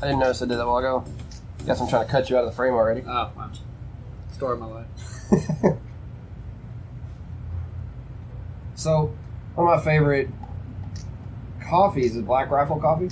I 0.00 0.06
didn't 0.06 0.20
notice 0.20 0.40
I 0.40 0.46
did 0.46 0.56
that 0.58 0.64
a 0.64 0.66
while 0.66 0.78
ago. 0.78 1.04
Guess 1.66 1.80
I'm 1.80 1.88
trying 1.88 2.06
to 2.06 2.10
cut 2.10 2.30
you 2.30 2.36
out 2.36 2.44
of 2.44 2.50
the 2.50 2.56
frame 2.56 2.72
already. 2.72 3.02
Oh, 3.06 3.30
wow. 3.36 3.50
Story 4.32 4.54
of 4.54 4.60
my 4.60 4.66
life. 4.66 5.76
so, 8.80 9.14
one 9.54 9.68
of 9.68 9.78
my 9.78 9.84
favorite 9.84 10.28
coffees 11.68 12.16
is 12.16 12.22
Black 12.22 12.50
Rifle 12.50 12.80
Coffee. 12.80 13.10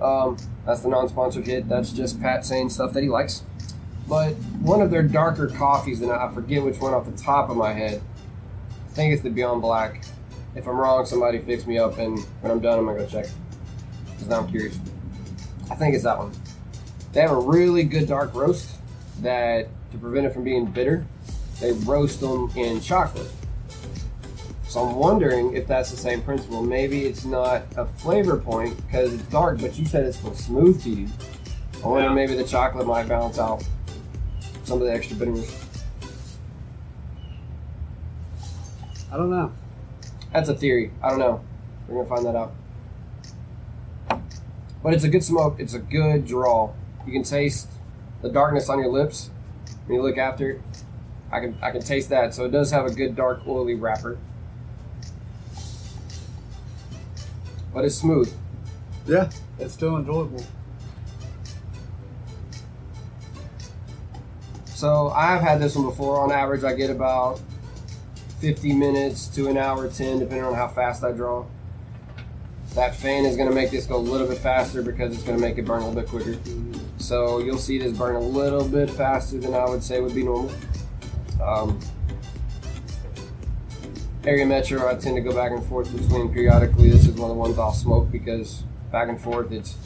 Uh, 0.00 0.04
Um, 0.04 0.36
that's 0.66 0.80
the 0.80 0.88
non-sponsored 0.88 1.46
hit. 1.46 1.68
That's 1.68 1.92
just 1.92 2.20
Pat 2.20 2.44
saying 2.44 2.70
stuff 2.70 2.92
that 2.94 3.02
he 3.04 3.08
likes. 3.08 3.42
But 4.08 4.32
one 4.60 4.82
of 4.82 4.90
their 4.90 5.04
darker 5.04 5.46
coffees, 5.46 6.02
and 6.02 6.10
I 6.10 6.28
forget 6.34 6.64
which 6.64 6.80
one 6.80 6.92
off 6.92 7.06
the 7.06 7.16
top 7.16 7.50
of 7.50 7.56
my 7.56 7.72
head. 7.72 8.02
I 8.90 8.94
think 8.94 9.14
it's 9.14 9.22
the 9.22 9.30
Beyond 9.30 9.62
Black. 9.62 10.04
If 10.56 10.66
I'm 10.66 10.76
wrong, 10.76 11.06
somebody 11.06 11.38
fix 11.38 11.64
me 11.64 11.78
up, 11.78 11.96
and 11.98 12.18
when 12.40 12.50
I'm 12.50 12.60
done, 12.60 12.80
I'm 12.80 12.86
gonna 12.86 12.98
go 12.98 13.06
check. 13.06 13.26
Because 14.10 14.28
now 14.28 14.40
I'm 14.40 14.48
curious. 14.48 14.78
I 15.70 15.76
think 15.76 15.94
it's 15.94 16.04
that 16.04 16.18
one. 16.18 16.32
They 17.12 17.20
have 17.20 17.30
a 17.30 17.38
really 17.38 17.84
good 17.84 18.08
dark 18.08 18.34
roast 18.34 18.76
that, 19.22 19.68
to 19.92 19.98
prevent 19.98 20.26
it 20.26 20.34
from 20.34 20.42
being 20.42 20.66
bitter, 20.66 21.06
they 21.60 21.70
roast 21.72 22.20
them 22.20 22.50
in 22.56 22.80
chocolate. 22.80 23.30
So 24.74 24.84
I'm 24.84 24.96
wondering 24.96 25.54
if 25.54 25.68
that's 25.68 25.92
the 25.92 25.96
same 25.96 26.20
principle. 26.20 26.60
Maybe 26.60 27.06
it's 27.06 27.24
not 27.24 27.62
a 27.76 27.86
flavor 27.86 28.36
point 28.36 28.76
because 28.84 29.14
it's 29.14 29.22
dark, 29.26 29.60
but 29.60 29.78
you 29.78 29.86
said 29.86 30.04
it's 30.04 30.16
for 30.16 30.34
smooth 30.34 30.82
to 30.82 30.90
you. 30.90 31.08
I 31.84 31.86
wonder 31.86 32.08
Yeah. 32.08 32.12
maybe 32.12 32.34
the 32.34 32.42
chocolate 32.42 32.84
might 32.84 33.06
balance 33.06 33.38
out 33.38 33.62
some 34.64 34.82
of 34.82 34.88
the 34.88 34.92
extra 34.92 35.16
bitterness. 35.16 35.48
I 39.12 39.16
don't 39.16 39.30
know. 39.30 39.52
That's 40.32 40.48
a 40.48 40.56
theory. 40.56 40.90
I 41.00 41.10
don't 41.10 41.20
know. 41.20 41.40
We're 41.86 42.02
gonna 42.02 42.08
find 42.08 42.26
that 42.26 42.34
out. 42.34 42.52
But 44.82 44.92
it's 44.92 45.04
a 45.04 45.08
good 45.08 45.22
smoke. 45.22 45.60
It's 45.60 45.74
a 45.74 45.78
good 45.78 46.26
draw. 46.26 46.72
You 47.06 47.12
can 47.12 47.22
taste 47.22 47.68
the 48.22 48.28
darkness 48.28 48.68
on 48.68 48.80
your 48.80 48.88
lips 48.90 49.30
when 49.86 49.98
you 49.98 50.02
look 50.02 50.18
after 50.18 50.50
it. 50.50 50.62
I 51.30 51.38
can 51.38 51.56
I 51.62 51.70
can 51.70 51.80
taste 51.80 52.08
that. 52.08 52.34
So 52.34 52.44
it 52.44 52.50
does 52.50 52.72
have 52.72 52.86
a 52.86 52.90
good 52.90 53.14
dark 53.14 53.46
oily 53.46 53.76
wrapper. 53.76 54.18
But 57.74 57.84
it's 57.84 57.96
smooth. 57.96 58.32
Yeah, 59.06 59.28
it's 59.58 59.74
still 59.74 59.96
enjoyable. 59.96 60.46
So 64.66 65.10
I've 65.10 65.40
had 65.40 65.60
this 65.60 65.74
one 65.76 65.86
before. 65.86 66.20
On 66.20 66.30
average, 66.30 66.62
I 66.62 66.74
get 66.74 66.90
about 66.90 67.40
50 68.40 68.72
minutes 68.74 69.26
to 69.28 69.48
an 69.48 69.56
hour 69.56 69.88
10, 69.88 70.20
depending 70.20 70.44
on 70.44 70.54
how 70.54 70.68
fast 70.68 71.02
I 71.02 71.12
draw. 71.12 71.44
That 72.74 72.94
fan 72.94 73.24
is 73.24 73.36
going 73.36 73.48
to 73.48 73.54
make 73.54 73.70
this 73.70 73.86
go 73.86 73.96
a 73.96 73.98
little 73.98 74.26
bit 74.26 74.38
faster 74.38 74.82
because 74.82 75.14
it's 75.14 75.22
going 75.22 75.36
to 75.36 75.40
make 75.40 75.58
it 75.58 75.64
burn 75.64 75.82
a 75.82 75.88
little 75.88 76.00
bit 76.00 76.10
quicker. 76.10 76.36
So 76.98 77.38
you'll 77.38 77.58
see 77.58 77.78
this 77.78 77.96
burn 77.96 78.16
a 78.16 78.20
little 78.20 78.66
bit 78.66 78.90
faster 78.90 79.38
than 79.38 79.54
I 79.54 79.68
would 79.68 79.82
say 79.82 80.00
would 80.00 80.14
be 80.14 80.24
normal. 80.24 80.52
Um, 81.42 81.80
area 84.26 84.46
metro, 84.46 84.88
I 84.88 84.94
tend 84.94 85.16
to 85.16 85.20
go 85.22 85.34
back 85.34 85.52
and 85.52 85.64
forth 85.66 85.92
between 85.96 86.32
periodically. 86.32 86.90
This 86.90 87.06
is 87.06 87.14
one 87.14 87.30
of 87.30 87.36
the 87.36 87.40
ones 87.40 87.58
I'll 87.58 87.72
smoke 87.72 88.10
because 88.10 88.62
back 88.90 89.08
and 89.08 89.20
forth, 89.20 89.52
it's 89.52 89.76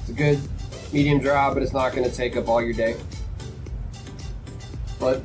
it's 0.00 0.08
a 0.08 0.12
good 0.12 0.38
medium 0.92 1.18
dry, 1.18 1.52
but 1.52 1.62
it's 1.62 1.72
not 1.72 1.92
going 1.94 2.08
to 2.08 2.14
take 2.14 2.36
up 2.36 2.48
all 2.48 2.62
your 2.62 2.72
day. 2.72 2.96
But 4.98 5.20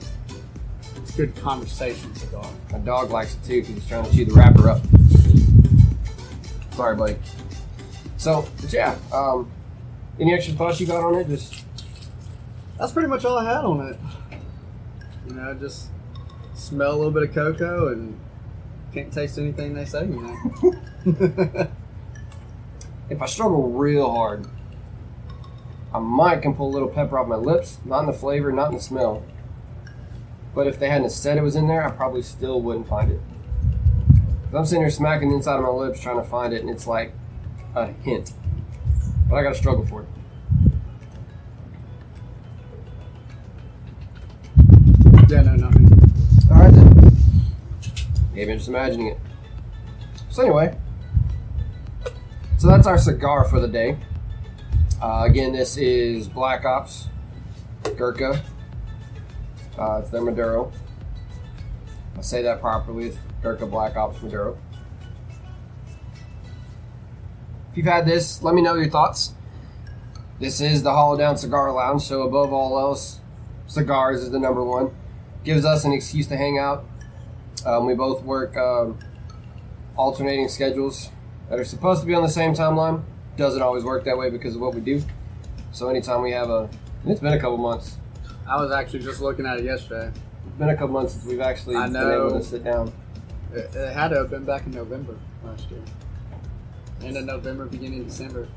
It's 0.97 1.15
good 1.15 1.35
conversation 1.37 2.13
cigar. 2.15 2.45
my 2.71 2.79
dog 2.79 3.11
likes 3.11 3.35
it 3.35 3.43
too 3.45 3.61
because 3.61 3.75
he's 3.75 3.87
trying 3.87 4.05
to 4.09 4.11
chew 4.15 4.25
the 4.25 4.33
wrapper 4.33 4.69
up. 4.69 4.81
Sorry, 6.75 6.95
buddy. 6.95 7.15
So, 8.17 8.47
but 8.61 8.73
yeah, 8.73 8.95
um, 9.13 9.49
any 10.19 10.33
extra 10.33 10.53
thoughts 10.55 10.79
you 10.79 10.87
got 10.87 11.03
on 11.03 11.15
it? 11.15 11.27
Just 11.27 11.63
That's 12.77 12.91
pretty 12.91 13.07
much 13.07 13.23
all 13.23 13.37
I 13.37 13.45
had 13.45 13.63
on 13.65 13.87
it. 13.87 13.99
You 15.27 15.35
know, 15.35 15.53
just 15.53 15.87
smell 16.53 16.91
a 16.91 16.97
little 16.97 17.11
bit 17.11 17.23
of 17.23 17.33
cocoa 17.33 17.87
and 17.89 18.19
can't 18.93 19.13
taste 19.13 19.37
anything 19.37 19.73
they 19.73 19.85
say. 19.85 20.05
You 20.05 20.21
know. 21.05 21.67
if 23.09 23.21
I 23.21 23.25
struggle 23.25 23.71
real 23.71 24.11
hard, 24.11 24.45
I 25.93 25.99
might 25.99 26.41
can 26.41 26.53
pull 26.53 26.69
a 26.69 26.73
little 26.73 26.89
pepper 26.89 27.17
off 27.17 27.27
my 27.27 27.35
lips. 27.35 27.77
Not 27.85 28.01
in 28.01 28.05
the 28.07 28.13
flavor, 28.13 28.51
not 28.51 28.69
in 28.69 28.75
the 28.75 28.81
smell. 28.81 29.23
But 30.53 30.67
if 30.67 30.79
they 30.79 30.89
hadn't 30.89 31.11
said 31.11 31.37
it 31.37 31.41
was 31.41 31.55
in 31.55 31.67
there, 31.67 31.85
I 31.85 31.91
probably 31.91 32.21
still 32.21 32.61
wouldn't 32.61 32.87
find 32.87 33.11
it. 33.11 33.21
I'm 34.53 34.65
sitting 34.65 34.81
here 34.81 34.89
smacking 34.89 35.29
the 35.29 35.35
inside 35.35 35.55
of 35.55 35.61
my 35.61 35.69
lips 35.69 36.01
trying 36.01 36.21
to 36.21 36.27
find 36.27 36.53
it, 36.53 36.59
and 36.61 36.69
it's 36.69 36.85
like 36.85 37.13
a 37.73 37.87
hint. 37.87 38.33
But 39.29 39.37
I 39.37 39.43
gotta 39.43 39.55
struggle 39.55 39.85
for 39.85 40.01
it. 40.01 40.07
yeah, 45.29 45.41
no, 45.43 45.55
nothing. 45.55 46.00
Maybe 48.33 48.51
I'm 48.51 48.57
just 48.57 48.69
imagining 48.69 49.07
it. 49.07 49.17
So 50.29 50.43
anyway, 50.43 50.77
so 52.57 52.67
that's 52.67 52.87
our 52.87 52.97
cigar 52.97 53.43
for 53.43 53.59
the 53.59 53.67
day. 53.67 53.97
Uh, 55.01 55.23
again, 55.25 55.51
this 55.51 55.77
is 55.77 56.27
Black 56.27 56.63
Ops 56.63 57.07
Gurkha. 57.97 58.41
Uh, 59.77 59.99
it's 60.01 60.09
their 60.09 60.21
Maduro. 60.21 60.71
I 62.17 62.21
say 62.21 62.41
that 62.43 62.61
properly. 62.61 63.07
It's 63.07 63.17
Gurkha 63.41 63.65
Black 63.65 63.95
Ops 63.95 64.21
Maduro. 64.21 64.57
If 67.71 67.77
you've 67.77 67.85
had 67.85 68.05
this, 68.05 68.43
let 68.43 68.53
me 68.53 68.61
know 68.61 68.75
your 68.75 68.89
thoughts. 68.89 69.33
This 70.39 70.61
is 70.61 70.83
the 70.83 70.91
Hollow 70.91 71.17
Down 71.17 71.37
Cigar 71.37 71.71
Lounge, 71.71 72.01
so 72.01 72.23
above 72.23 72.51
all 72.51 72.77
else, 72.79 73.19
cigars 73.67 74.21
is 74.21 74.31
the 74.31 74.39
number 74.39 74.63
one 74.63 74.91
gives 75.43 75.65
us 75.65 75.85
an 75.85 75.93
excuse 75.93 76.27
to 76.27 76.37
hang 76.37 76.57
out. 76.57 76.85
Um, 77.65 77.85
we 77.85 77.93
both 77.93 78.23
work 78.23 78.55
um, 78.57 78.97
alternating 79.95 80.47
schedules 80.49 81.09
that 81.49 81.59
are 81.59 81.65
supposed 81.65 82.01
to 82.01 82.07
be 82.07 82.13
on 82.13 82.23
the 82.23 82.29
same 82.29 82.53
timeline. 82.53 83.03
Doesn't 83.37 83.61
always 83.61 83.83
work 83.83 84.03
that 84.05 84.17
way 84.17 84.29
because 84.29 84.55
of 84.55 84.61
what 84.61 84.73
we 84.73 84.81
do. 84.81 85.01
So 85.71 85.89
anytime 85.89 86.21
we 86.21 86.31
have 86.31 86.49
a, 86.49 86.69
it's 87.05 87.19
been 87.21 87.33
a 87.33 87.39
couple 87.39 87.57
months. 87.57 87.97
I 88.47 88.61
was 88.61 88.71
actually 88.71 88.99
just 88.99 89.21
looking 89.21 89.45
at 89.45 89.59
it 89.59 89.65
yesterday. 89.65 90.11
It's 90.47 90.55
been 90.57 90.69
a 90.69 90.73
couple 90.75 90.89
months 90.89 91.13
since 91.13 91.25
we've 91.25 91.39
actually 91.39 91.75
I 91.75 91.87
been 91.87 91.95
able 91.95 92.31
to 92.31 92.43
sit 92.43 92.63
down. 92.63 92.91
It, 93.53 93.73
it 93.75 93.93
had 93.93 94.09
to 94.09 94.17
have 94.17 94.29
been 94.29 94.43
back 94.43 94.65
in 94.65 94.73
November 94.73 95.17
last 95.43 95.69
year. 95.69 95.81
End 97.03 97.17
of 97.17 97.25
November, 97.25 97.65
beginning 97.65 98.01
of 98.01 98.07
December. 98.07 98.47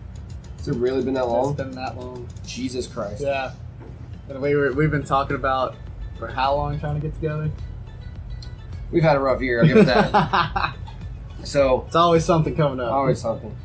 Has 0.58 0.68
it 0.68 0.76
really 0.76 1.02
been 1.02 1.14
that 1.14 1.24
It's 1.24 1.28
long? 1.30 1.54
been 1.54 1.70
that 1.72 1.96
long. 1.96 2.28
Jesus 2.46 2.86
Christ! 2.86 3.22
Yeah. 3.22 3.52
And 4.28 4.40
we 4.40 4.54
were, 4.54 4.72
we've 4.72 4.90
been 4.90 5.04
talking 5.04 5.36
about 5.36 5.74
for 6.18 6.28
how 6.28 6.54
long 6.56 6.78
trying 6.80 7.00
to 7.00 7.06
get 7.06 7.14
together? 7.14 7.50
We've 8.90 9.02
had 9.02 9.16
a 9.16 9.20
rough 9.20 9.40
year. 9.40 9.60
I'll 9.60 9.66
give 9.66 9.76
it 9.78 9.86
that. 9.86 10.74
so 11.44 11.84
it's 11.86 11.96
always 11.96 12.24
something 12.24 12.54
coming 12.54 12.80
up. 12.80 12.92
Always 12.92 13.20
something. 13.20 13.56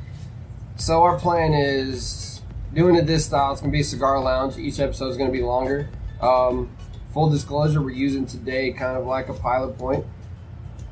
So 0.78 1.04
our 1.04 1.20
plan 1.20 1.54
is 1.54 2.42
doing 2.74 2.96
it 2.96 3.06
this 3.06 3.26
style. 3.26 3.52
It's 3.52 3.62
gonna 3.62 3.72
be 3.72 3.82
a 3.82 3.84
cigar 3.84 4.20
lounge. 4.22 4.58
Each 4.58 4.80
episode 4.80 5.10
is 5.10 5.18
gonna 5.18 5.32
be 5.32 5.42
longer. 5.42 5.90
Um, 6.22 6.70
full 7.14 7.30
disclosure, 7.30 7.82
we're 7.82 7.92
using 7.92 8.26
today 8.26 8.72
kind 8.72 8.98
of 8.98 9.06
like 9.06 9.30
a 9.30 9.34
pilot 9.34 9.78
point. 9.78 10.06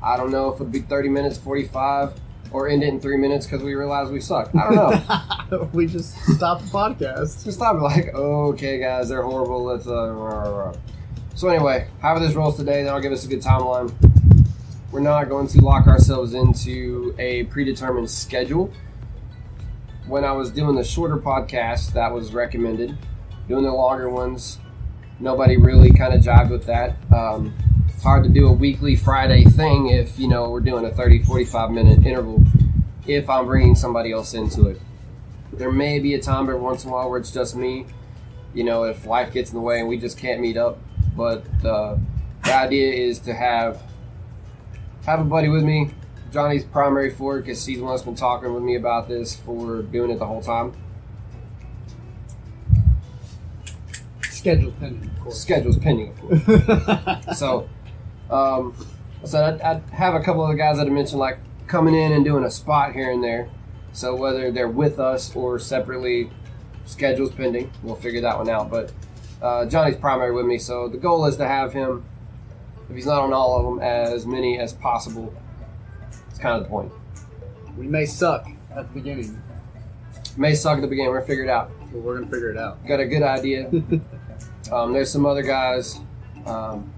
I 0.02 0.16
don't 0.16 0.30
know 0.30 0.52
if 0.52 0.60
it'd 0.60 0.72
be 0.72 0.80
30 0.80 1.08
minutes, 1.08 1.38
45, 1.38 2.14
or 2.52 2.68
end 2.68 2.82
it 2.82 2.88
in 2.88 3.00
three 3.00 3.16
minutes 3.16 3.46
because 3.46 3.62
we 3.62 3.74
realize 3.74 4.10
we 4.10 4.20
suck. 4.20 4.54
I 4.54 4.74
don't 4.74 5.50
know. 5.50 5.70
we 5.72 5.86
just 5.86 6.16
stopped 6.34 6.64
the 6.64 6.70
podcast. 6.70 7.44
Just 7.44 7.54
stop 7.54 7.76
it 7.76 7.80
like, 7.80 8.14
okay, 8.14 8.78
guys, 8.78 9.08
they're 9.08 9.22
horrible. 9.22 9.64
Let's. 9.64 9.86
Uh, 9.86 10.12
rah, 10.12 10.48
rah." 10.48 10.74
So 11.34 11.48
anyway, 11.48 11.88
however 12.00 12.24
this 12.24 12.34
rolls 12.34 12.56
today, 12.56 12.82
that'll 12.82 13.00
give 13.00 13.12
us 13.12 13.24
a 13.24 13.28
good 13.28 13.42
timeline. 13.42 13.92
We're 14.90 15.00
not 15.00 15.28
going 15.28 15.48
to 15.48 15.60
lock 15.60 15.86
ourselves 15.86 16.32
into 16.32 17.14
a 17.18 17.44
predetermined 17.44 18.10
schedule. 18.10 18.72
When 20.06 20.24
I 20.24 20.32
was 20.32 20.50
doing 20.50 20.76
the 20.76 20.84
shorter 20.84 21.18
podcast, 21.18 21.92
that 21.92 22.14
was 22.14 22.32
recommended. 22.32 22.96
Doing 23.48 23.64
the 23.64 23.72
longer 23.72 24.08
ones, 24.08 24.58
nobody 25.20 25.58
really 25.58 25.92
kind 25.92 26.14
of 26.14 26.22
jived 26.22 26.48
with 26.50 26.64
that. 26.64 26.96
Um, 27.14 27.54
it's 27.88 28.02
hard 28.02 28.24
to 28.24 28.30
do 28.30 28.46
a 28.46 28.52
weekly 28.52 28.96
Friday 28.96 29.44
thing 29.44 29.88
if, 29.88 30.18
you 30.18 30.26
know, 30.26 30.48
we're 30.48 30.60
doing 30.60 30.86
a 30.86 30.90
30, 30.90 31.22
45 31.22 31.70
minute 31.70 32.06
interval 32.06 32.42
if 33.06 33.28
I'm 33.28 33.44
bringing 33.44 33.74
somebody 33.74 34.10
else 34.10 34.32
into 34.32 34.68
it. 34.68 34.80
There 35.52 35.70
may 35.70 35.98
be 35.98 36.14
a 36.14 36.20
time 36.20 36.48
every 36.48 36.60
once 36.60 36.84
in 36.84 36.90
a 36.90 36.94
while 36.94 37.10
where 37.10 37.20
it's 37.20 37.30
just 37.30 37.54
me, 37.54 37.84
you 38.54 38.64
know, 38.64 38.84
if 38.84 39.04
life 39.04 39.34
gets 39.34 39.50
in 39.50 39.56
the 39.56 39.62
way 39.62 39.80
and 39.80 39.88
we 39.88 39.98
just 39.98 40.16
can't 40.16 40.40
meet 40.40 40.56
up. 40.56 40.78
But 41.14 41.44
uh, 41.62 41.98
the 42.44 42.54
idea 42.54 42.90
is 42.90 43.18
to 43.20 43.34
have 43.34 43.82
have 45.06 45.20
a 45.20 45.24
buddy 45.24 45.48
with 45.48 45.64
me. 45.64 45.90
Johnny's 46.32 46.64
primary 46.64 47.10
for 47.10 47.38
it 47.38 47.42
because 47.42 47.64
he's 47.64 47.78
the 47.78 47.84
one 47.84 47.94
that's 47.94 48.02
been 48.02 48.14
talking 48.14 48.52
with 48.52 48.62
me 48.62 48.74
about 48.76 49.08
this 49.08 49.34
for 49.36 49.82
doing 49.82 50.10
it 50.10 50.18
the 50.18 50.26
whole 50.26 50.42
time. 50.42 50.74
Schedule's 54.30 54.74
pending, 54.74 55.10
of 55.10 55.20
course. 55.20 55.40
Schedule's 55.40 55.78
pending, 55.78 56.10
of 56.10 56.44
course. 56.46 57.18
So, 57.38 57.68
um, 58.30 58.74
So 59.24 59.42
I'd, 59.44 59.60
I'd 59.60 59.82
have 59.92 60.14
a 60.14 60.20
couple 60.20 60.44
of 60.44 60.50
the 60.50 60.56
guys 60.56 60.76
that 60.78 60.86
I 60.86 60.90
mentioned 60.90 61.18
like 61.18 61.38
coming 61.66 61.94
in 61.94 62.12
and 62.12 62.24
doing 62.24 62.44
a 62.44 62.50
spot 62.50 62.92
here 62.92 63.10
and 63.10 63.22
there. 63.22 63.48
So 63.92 64.14
whether 64.14 64.50
they're 64.52 64.68
with 64.68 64.98
us 65.00 65.34
or 65.34 65.58
separately, 65.58 66.30
schedules 66.86 67.32
pending. 67.32 67.70
We'll 67.82 67.96
figure 67.96 68.20
that 68.20 68.38
one 68.38 68.48
out. 68.48 68.70
But 68.70 68.92
uh, 69.42 69.66
Johnny's 69.66 69.96
primary 69.96 70.32
with 70.32 70.46
me, 70.46 70.58
so 70.58 70.88
the 70.88 70.98
goal 70.98 71.26
is 71.26 71.36
to 71.36 71.46
have 71.46 71.72
him, 71.72 72.04
if 72.88 72.94
he's 72.94 73.06
not 73.06 73.22
on 73.22 73.32
all 73.32 73.58
of 73.58 73.64
them, 73.64 73.82
as 73.82 74.26
many 74.26 74.58
as 74.58 74.72
possible. 74.72 75.32
It's 76.30 76.38
kind 76.38 76.56
of 76.56 76.62
the 76.62 76.68
point. 76.68 76.92
We 77.76 77.86
may 77.86 78.06
suck 78.06 78.46
at 78.74 78.88
the 78.88 78.94
beginning, 78.94 79.40
May 80.36 80.54
suck 80.54 80.76
at 80.76 80.82
the 80.82 80.86
beginning. 80.86 81.10
We're 81.10 81.18
gonna 81.18 81.26
figure 81.26 81.44
it 81.44 81.50
out. 81.50 81.70
but 81.92 81.98
we're 81.98 82.18
gonna 82.18 82.30
figure 82.30 82.50
it 82.50 82.56
out. 82.56 82.86
Got 82.86 83.00
a 83.00 83.06
good 83.06 83.22
idea. 83.22 83.70
Um, 84.70 84.92
there's 84.92 85.10
some 85.10 85.24
other 85.24 85.40
guys. 85.40 85.98
Um, 86.44 86.92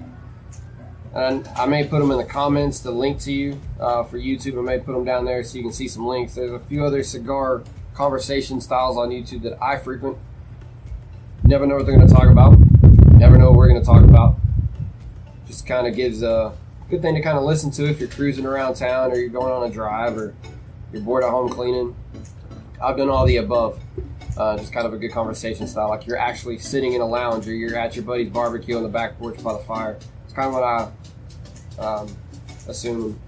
and 1.15 1.47
I 1.57 1.67
may 1.67 1.87
put 1.87 2.01
them 2.01 2.11
in 2.11 2.19
the 2.19 2.25
comments, 2.25 2.81
the 2.81 2.91
link 2.91 3.21
to 3.21 3.33
you 3.33 3.61
uh, 3.79 4.03
for 4.05 4.19
YouTube. 4.19 4.59
I 4.59 4.63
may 4.63 4.79
put 4.79 4.93
them 4.93 5.05
down 5.05 5.25
there 5.25 5.43
so 5.45 5.57
you 5.57 5.63
can 5.63 5.73
see 5.73 5.89
some 5.89 6.07
links. 6.07 6.35
There's 6.35 6.53
a 6.53 6.59
few 6.59 6.85
other 6.85 7.03
cigar 7.03 7.63
conversation 7.95 8.61
styles 8.61 8.97
on 8.97 9.11
YouTube 9.11 9.43
that 9.43 9.61
I 9.63 9.77
frequent. 9.77 10.19
Never 11.45 11.67
know 11.67 11.77
what 11.77 11.87
they're 11.87 11.97
going 11.97 12.09
to 12.09 12.15
talk 12.15 12.29
about. 12.29 12.59
Never 13.13 13.39
know 13.39 13.51
what 13.51 13.57
we're 13.57 13.69
going 13.69 13.81
to 13.81 13.87
talk 13.87 14.03
about. 14.03 14.37
Just 15.61 15.69
kind 15.69 15.87
of 15.87 15.95
gives 15.95 16.23
a 16.23 16.55
good 16.89 17.03
thing 17.03 17.15
to 17.15 17.21
kind 17.21 17.37
of 17.37 17.45
listen 17.45 17.71
to 17.73 17.85
if 17.85 18.01
you're 18.01 18.09
cruising 18.09 18.47
around 18.47 18.77
town 18.77 19.13
or 19.13 19.17
you're 19.17 19.29
going 19.29 19.53
on 19.53 19.69
a 19.69 19.71
drive 19.71 20.17
or 20.17 20.35
you're 20.91 21.03
bored 21.03 21.23
at 21.23 21.29
home 21.29 21.51
cleaning. 21.51 21.95
I've 22.83 22.97
done 22.97 23.11
all 23.11 23.27
the 23.27 23.37
above. 23.37 23.79
Uh, 24.39 24.57
just 24.57 24.73
kind 24.73 24.87
of 24.87 24.95
a 24.95 24.97
good 24.97 25.13
conversation 25.13 25.67
style, 25.67 25.91
like 25.91 26.07
you're 26.07 26.17
actually 26.17 26.59
sitting 26.59 26.95
in 26.95 27.03
a 27.03 27.07
lounge 27.07 27.47
or 27.47 27.53
you're 27.53 27.77
at 27.77 27.95
your 27.95 28.07
buddy's 28.07 28.31
barbecue 28.31 28.75
on 28.75 28.83
the 28.83 28.89
back 28.89 29.19
porch 29.19 29.37
by 29.45 29.53
the 29.53 29.59
fire. 29.59 29.99
It's 30.25 30.33
kind 30.33 30.49
of 30.49 30.55
what 30.55 30.63
I 30.63 31.79
um, 31.79 32.17
assume. 32.67 33.21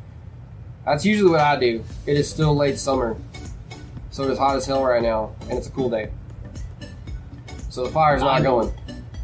That's 0.86 1.04
usually 1.04 1.32
what 1.32 1.40
I 1.40 1.60
do. 1.60 1.84
It 2.06 2.16
is 2.16 2.30
still 2.30 2.56
late 2.56 2.78
summer, 2.78 3.14
so 4.10 4.26
it's 4.30 4.38
hot 4.38 4.56
as 4.56 4.64
hell 4.64 4.82
right 4.82 5.02
now, 5.02 5.32
and 5.50 5.58
it's 5.58 5.66
a 5.66 5.70
cool 5.70 5.90
day. 5.90 6.08
So 7.68 7.84
the 7.84 7.90
fire's 7.90 8.22
not 8.22 8.42
going. 8.42 8.72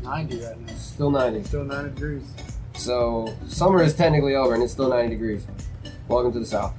90 0.03 0.45
right 0.45 0.61
now. 0.61 0.75
Still 0.75 1.11
90. 1.11 1.45
Still 1.45 1.65
90 1.65 1.95
degrees. 1.95 2.48
So 2.79 3.35
summer 3.49 3.83
is 3.83 3.95
technically 3.95 4.37
over, 4.37 4.55
and 4.55 4.63
it's 4.63 4.73
still 4.73 4.89
90 4.89 5.11
degrees. 5.11 5.45
Welcome 6.07 6.33
to 6.33 6.39
the 6.39 6.47
south. 6.47 6.73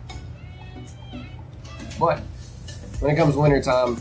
But 1.99 2.19
when 3.01 3.13
it 3.13 3.17
comes 3.17 3.35
wintertime, 3.35 3.97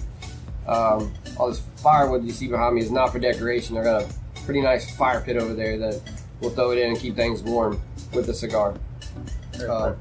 um, 0.69 1.13
all 1.37 1.49
this 1.49 1.61
firewood 1.77 2.25
you 2.25 2.31
see 2.31 2.47
behind 2.47 2.77
me 2.77 2.83
is 2.83 2.93
not 2.93 3.11
for 3.11 3.19
decoration. 3.19 3.77
I've 3.77 3.85
got 3.85 4.03
a 4.03 4.09
pretty 4.45 4.61
nice 4.61 4.95
fire 4.97 5.21
pit 5.21 5.37
over 5.37 5.55
there 5.55 5.77
that 5.77 6.01
we'll 6.41 6.51
throw 6.51 6.71
it 6.71 6.79
in 6.79 6.91
and 6.91 6.99
keep 6.99 7.17
things 7.17 7.43
warm 7.43 7.83
with 8.15 8.27
the 8.27 8.35
cigar. 8.35 8.75
Uh, 9.55 9.95
perfect. 9.95 9.99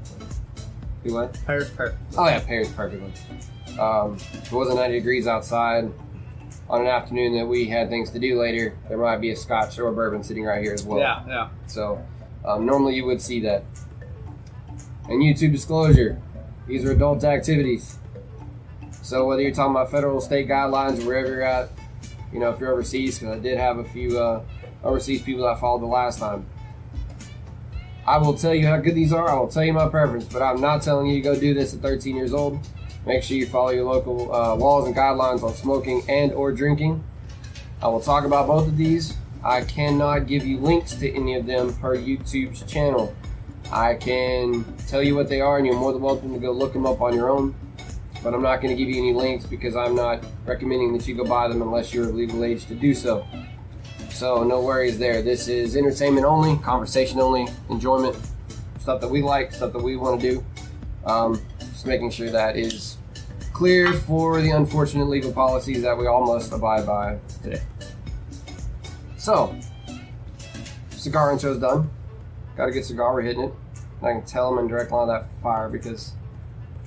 You 1.04 1.14
what? 1.14 1.38
Pairs 1.46 1.68
perfect. 1.70 1.98
Oh 2.16 2.26
yeah, 2.26 2.38
pairs 2.38 2.70
perfectly. 2.72 3.12
Um, 3.76 4.18
it 4.32 4.52
wasn't 4.52 4.76
90 4.76 4.94
degrees 4.94 5.26
outside 5.26 5.90
on 6.70 6.82
an 6.82 6.86
afternoon 6.86 7.36
that 7.36 7.46
we 7.46 7.66
had 7.66 7.88
things 7.88 8.10
to 8.10 8.18
do 8.18 8.38
later, 8.38 8.74
there 8.88 8.98
might 8.98 9.18
be 9.18 9.30
a 9.30 9.36
scotch 9.36 9.78
or 9.78 9.88
a 9.88 9.92
bourbon 9.92 10.22
sitting 10.22 10.44
right 10.44 10.62
here 10.62 10.74
as 10.74 10.84
well. 10.84 10.98
Yeah, 10.98 11.22
yeah. 11.26 11.48
So 11.66 12.04
um, 12.44 12.66
normally 12.66 12.96
you 12.96 13.04
would 13.06 13.22
see 13.22 13.40
that. 13.40 13.64
And 15.08 15.22
YouTube 15.22 15.52
disclosure, 15.52 16.20
these 16.66 16.84
are 16.84 16.92
adult 16.92 17.24
activities. 17.24 17.96
So 19.02 19.26
whether 19.26 19.40
you're 19.40 19.54
talking 19.54 19.70
about 19.70 19.90
federal, 19.90 20.20
state 20.20 20.48
guidelines, 20.48 21.02
or 21.02 21.06
wherever 21.06 21.28
you're 21.28 21.42
at, 21.42 21.70
you 22.30 22.40
know, 22.40 22.50
if 22.50 22.60
you're 22.60 22.70
overseas, 22.70 23.18
because 23.18 23.38
I 23.38 23.40
did 23.40 23.56
have 23.56 23.78
a 23.78 23.84
few 23.84 24.18
uh, 24.18 24.42
overseas 24.84 25.22
people 25.22 25.44
that 25.44 25.58
followed 25.60 25.80
the 25.80 25.86
last 25.86 26.18
time. 26.18 26.44
I 28.06 28.18
will 28.18 28.34
tell 28.34 28.54
you 28.54 28.66
how 28.66 28.78
good 28.78 28.94
these 28.94 29.12
are. 29.12 29.28
I 29.28 29.34
will 29.34 29.48
tell 29.48 29.64
you 29.64 29.72
my 29.72 29.88
preference, 29.88 30.26
but 30.26 30.42
I'm 30.42 30.60
not 30.60 30.82
telling 30.82 31.06
you 31.06 31.16
to 31.16 31.20
go 31.20 31.38
do 31.38 31.54
this 31.54 31.74
at 31.74 31.80
13 31.80 32.16
years 32.16 32.34
old. 32.34 32.58
Make 33.06 33.22
sure 33.22 33.36
you 33.36 33.46
follow 33.46 33.70
your 33.70 33.84
local 33.84 34.34
uh, 34.34 34.54
laws 34.54 34.86
and 34.86 34.94
guidelines 34.94 35.42
on 35.42 35.54
smoking 35.54 36.02
and 36.08 36.32
or 36.32 36.52
drinking. 36.52 37.02
I 37.80 37.88
will 37.88 38.00
talk 38.00 38.24
about 38.24 38.46
both 38.46 38.66
of 38.68 38.76
these. 38.76 39.16
I 39.44 39.62
cannot 39.62 40.26
give 40.26 40.44
you 40.44 40.58
links 40.58 40.94
to 40.96 41.10
any 41.10 41.36
of 41.36 41.46
them 41.46 41.74
per 41.74 41.96
YouTube's 41.96 42.62
channel. 42.64 43.14
I 43.70 43.94
can 43.94 44.64
tell 44.88 45.02
you 45.02 45.14
what 45.14 45.28
they 45.28 45.40
are, 45.40 45.58
and 45.58 45.66
you're 45.66 45.76
more 45.76 45.92
than 45.92 46.02
welcome 46.02 46.32
to 46.32 46.40
go 46.40 46.50
look 46.50 46.72
them 46.72 46.86
up 46.86 47.00
on 47.00 47.14
your 47.14 47.30
own. 47.30 47.54
But 48.22 48.34
I'm 48.34 48.42
not 48.42 48.60
going 48.60 48.76
to 48.76 48.82
give 48.82 48.92
you 48.92 49.00
any 49.00 49.12
links 49.12 49.46
because 49.46 49.76
I'm 49.76 49.94
not 49.94 50.24
recommending 50.44 50.92
that 50.94 51.06
you 51.06 51.14
go 51.14 51.24
buy 51.24 51.46
them 51.48 51.62
unless 51.62 51.94
you're 51.94 52.08
of 52.08 52.14
legal 52.14 52.42
age 52.44 52.66
to 52.66 52.74
do 52.74 52.94
so. 52.94 53.26
So 54.10 54.42
no 54.42 54.60
worries 54.60 54.98
there. 54.98 55.22
This 55.22 55.46
is 55.46 55.76
entertainment 55.76 56.26
only, 56.26 56.56
conversation 56.64 57.20
only, 57.20 57.46
enjoyment, 57.70 58.16
stuff 58.80 59.00
that 59.00 59.08
we 59.08 59.22
like, 59.22 59.52
stuff 59.52 59.72
that 59.72 59.82
we 59.82 59.96
want 59.96 60.20
to 60.20 60.30
do. 60.30 60.44
Um, 61.06 61.40
just 61.78 61.86
making 61.86 62.10
sure 62.10 62.28
that 62.28 62.56
is 62.56 62.96
clear 63.52 63.92
for 63.92 64.42
the 64.42 64.50
unfortunate 64.50 65.04
legal 65.04 65.30
policies 65.30 65.80
that 65.82 65.96
we 65.96 66.08
all 66.08 66.26
must 66.26 66.52
abide 66.52 66.84
by 66.84 67.16
today. 67.40 67.62
So, 69.16 69.54
cigar 70.90 71.30
intro's 71.30 71.60
done. 71.60 71.88
Got 72.56 72.68
a 72.68 72.72
good 72.72 72.84
cigar, 72.84 73.14
we're 73.14 73.22
hitting 73.22 73.44
it. 73.44 73.54
And 74.00 74.08
I 74.08 74.12
can 74.14 74.26
tell 74.26 74.52
I'm 74.52 74.58
in 74.58 74.66
direct 74.66 74.90
line 74.90 75.02
of 75.02 75.22
that 75.22 75.28
fire 75.40 75.68
because 75.68 76.14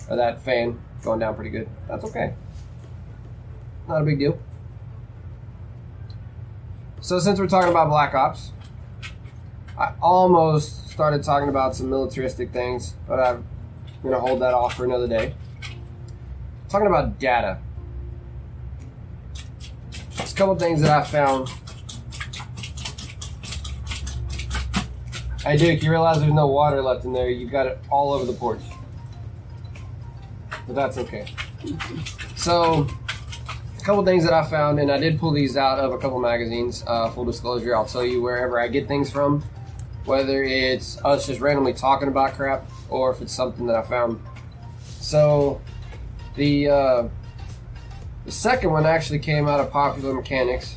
of 0.09 0.17
that 0.17 0.41
fan 0.41 0.77
going 1.05 1.19
down 1.19 1.35
pretty 1.35 1.51
good. 1.51 1.69
That's 1.87 2.03
okay. 2.03 2.33
Not 3.87 4.01
a 4.01 4.03
big 4.03 4.19
deal. 4.19 4.37
So, 6.99 7.17
since 7.19 7.39
we're 7.39 7.47
talking 7.47 7.71
about 7.71 7.87
Black 7.87 8.13
Ops, 8.13 8.51
I 9.79 9.93
almost 10.01 10.89
started 10.89 11.23
talking 11.23 11.47
about 11.47 11.77
some 11.77 11.89
militaristic 11.89 12.51
things, 12.51 12.93
but 13.07 13.41
I'm 14.03 14.09
going 14.09 14.19
to 14.19 14.27
hold 14.27 14.41
that 14.41 14.55
off 14.55 14.73
for 14.73 14.83
another 14.83 15.07
day. 15.07 15.35
Talking 16.69 16.87
about 16.87 17.19
data. 17.19 17.59
There's 20.17 20.33
a 20.33 20.35
couple 20.35 20.55
things 20.55 20.81
that 20.81 20.89
I 20.89 21.03
found. 21.03 21.49
Hey, 25.43 25.55
Duke, 25.55 25.83
you 25.83 25.91
realize 25.91 26.19
there's 26.19 26.33
no 26.33 26.47
water 26.47 26.81
left 26.81 27.05
in 27.05 27.13
there. 27.13 27.29
You've 27.29 27.51
got 27.51 27.67
it 27.67 27.77
all 27.91 28.11
over 28.11 28.25
the 28.25 28.33
porch. 28.33 28.61
But 30.65 30.75
that's 30.75 30.97
okay. 30.97 31.27
So, 32.35 32.87
a 33.77 33.83
couple 33.83 34.03
things 34.03 34.23
that 34.23 34.33
I 34.33 34.43
found, 34.49 34.79
and 34.79 34.91
I 34.91 34.97
did 34.97 35.19
pull 35.19 35.31
these 35.31 35.55
out 35.55 35.77
of 35.77 35.91
a 35.91 35.99
couple 35.99 36.19
magazines. 36.19 36.83
Uh, 36.87 37.11
full 37.11 37.25
disclosure, 37.25 37.75
I'll 37.75 37.85
tell 37.85 38.05
you 38.05 38.19
wherever 38.19 38.59
I 38.59 38.67
get 38.67 38.87
things 38.87 39.11
from, 39.11 39.43
whether 40.05 40.43
it's 40.43 40.99
us 41.05 41.27
just 41.27 41.39
randomly 41.39 41.73
talking 41.73 42.07
about 42.07 42.33
crap 42.33 42.67
or 42.91 43.11
if 43.11 43.21
it's 43.21 43.33
something 43.33 43.65
that 43.67 43.75
I 43.75 43.81
found. 43.81 44.21
So, 44.99 45.61
the 46.35 46.69
uh, 46.69 47.07
the 48.25 48.31
second 48.31 48.71
one 48.71 48.85
actually 48.85 49.19
came 49.19 49.47
out 49.47 49.59
of 49.59 49.71
Popular 49.71 50.13
Mechanics. 50.13 50.75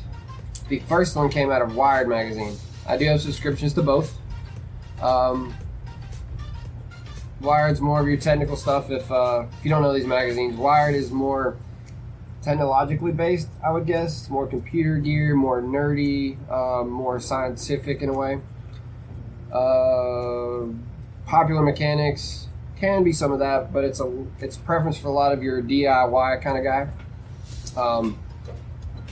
The 0.67 0.79
first 0.79 1.15
one 1.15 1.29
came 1.29 1.51
out 1.51 1.61
of 1.61 1.75
Wired 1.75 2.07
magazine. 2.07 2.57
I 2.87 2.97
do 2.97 3.05
have 3.05 3.21
subscriptions 3.21 3.73
to 3.73 3.83
both. 3.83 4.17
Um, 5.01 5.53
Wired's 7.41 7.81
more 7.81 7.99
of 7.99 8.07
your 8.07 8.17
technical 8.17 8.55
stuff. 8.55 8.89
If 8.89 9.11
uh, 9.11 9.45
if 9.57 9.63
you 9.63 9.69
don't 9.69 9.83
know 9.83 9.93
these 9.93 10.07
magazines, 10.07 10.55
Wired 10.55 10.95
is 10.95 11.11
more 11.11 11.57
technologically 12.41 13.11
based. 13.11 13.49
I 13.63 13.71
would 13.71 13.85
guess 13.85 14.21
it's 14.21 14.29
more 14.29 14.47
computer 14.47 14.97
gear, 14.97 15.35
more 15.35 15.61
nerdy, 15.61 16.37
um, 16.51 16.89
more 16.89 17.19
scientific 17.19 18.01
in 18.01 18.09
a 18.09 18.13
way. 18.13 18.39
Uh, 19.51 20.67
popular 21.25 21.61
mechanics 21.61 22.47
can 22.79 23.03
be 23.03 23.13
some 23.13 23.31
of 23.31 23.39
that, 23.39 23.71
but 23.71 23.83
it's 23.83 23.99
a 23.99 24.25
it's 24.39 24.57
preference 24.57 24.97
for 24.97 25.07
a 25.07 25.11
lot 25.11 25.31
of 25.31 25.41
your 25.41 25.61
DIY 25.61 26.41
kind 26.41 26.57
of 26.57 26.63
guy. 26.63 26.89
Um, 27.79 28.17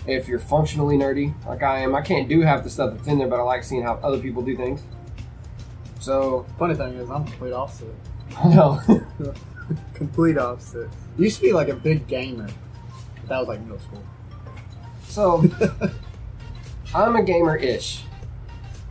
if 0.06 0.28
you're 0.28 0.40
functionally 0.40 0.98
nerdy 0.98 1.34
like 1.46 1.64
I 1.64 1.80
am, 1.80 1.96
I 1.96 2.02
can't 2.02 2.28
do 2.28 2.42
half 2.42 2.64
the 2.64 2.70
stuff 2.70 2.94
that's 2.94 3.08
in 3.08 3.20
there, 3.20 3.28
but 3.28 3.40
I 3.40 3.44
like 3.44 3.64
seeing 3.64 3.84
how 3.84 3.94
other 4.04 4.20
people 4.20 4.42
do 4.42 4.56
things. 4.56 4.82
So 6.00 6.46
Funny 6.60 6.76
thing 6.76 6.96
is, 6.96 7.10
I'm 7.10 7.24
complete 7.26 7.54
opposite. 7.54 7.96
no. 8.46 8.82
complete 9.94 10.38
opposite. 10.38 10.90
Used 11.18 11.38
to 11.38 11.42
be 11.44 11.54
like 11.54 11.70
a 11.70 11.76
big 11.76 12.08
gamer. 12.08 12.50
But 13.22 13.30
that 13.30 13.40
was 13.40 13.48
like 13.48 13.62
middle 13.62 13.80
school. 13.80 14.04
So 15.08 15.46
I'm 16.96 17.16
a 17.16 17.24
gamer-ish, 17.24 18.04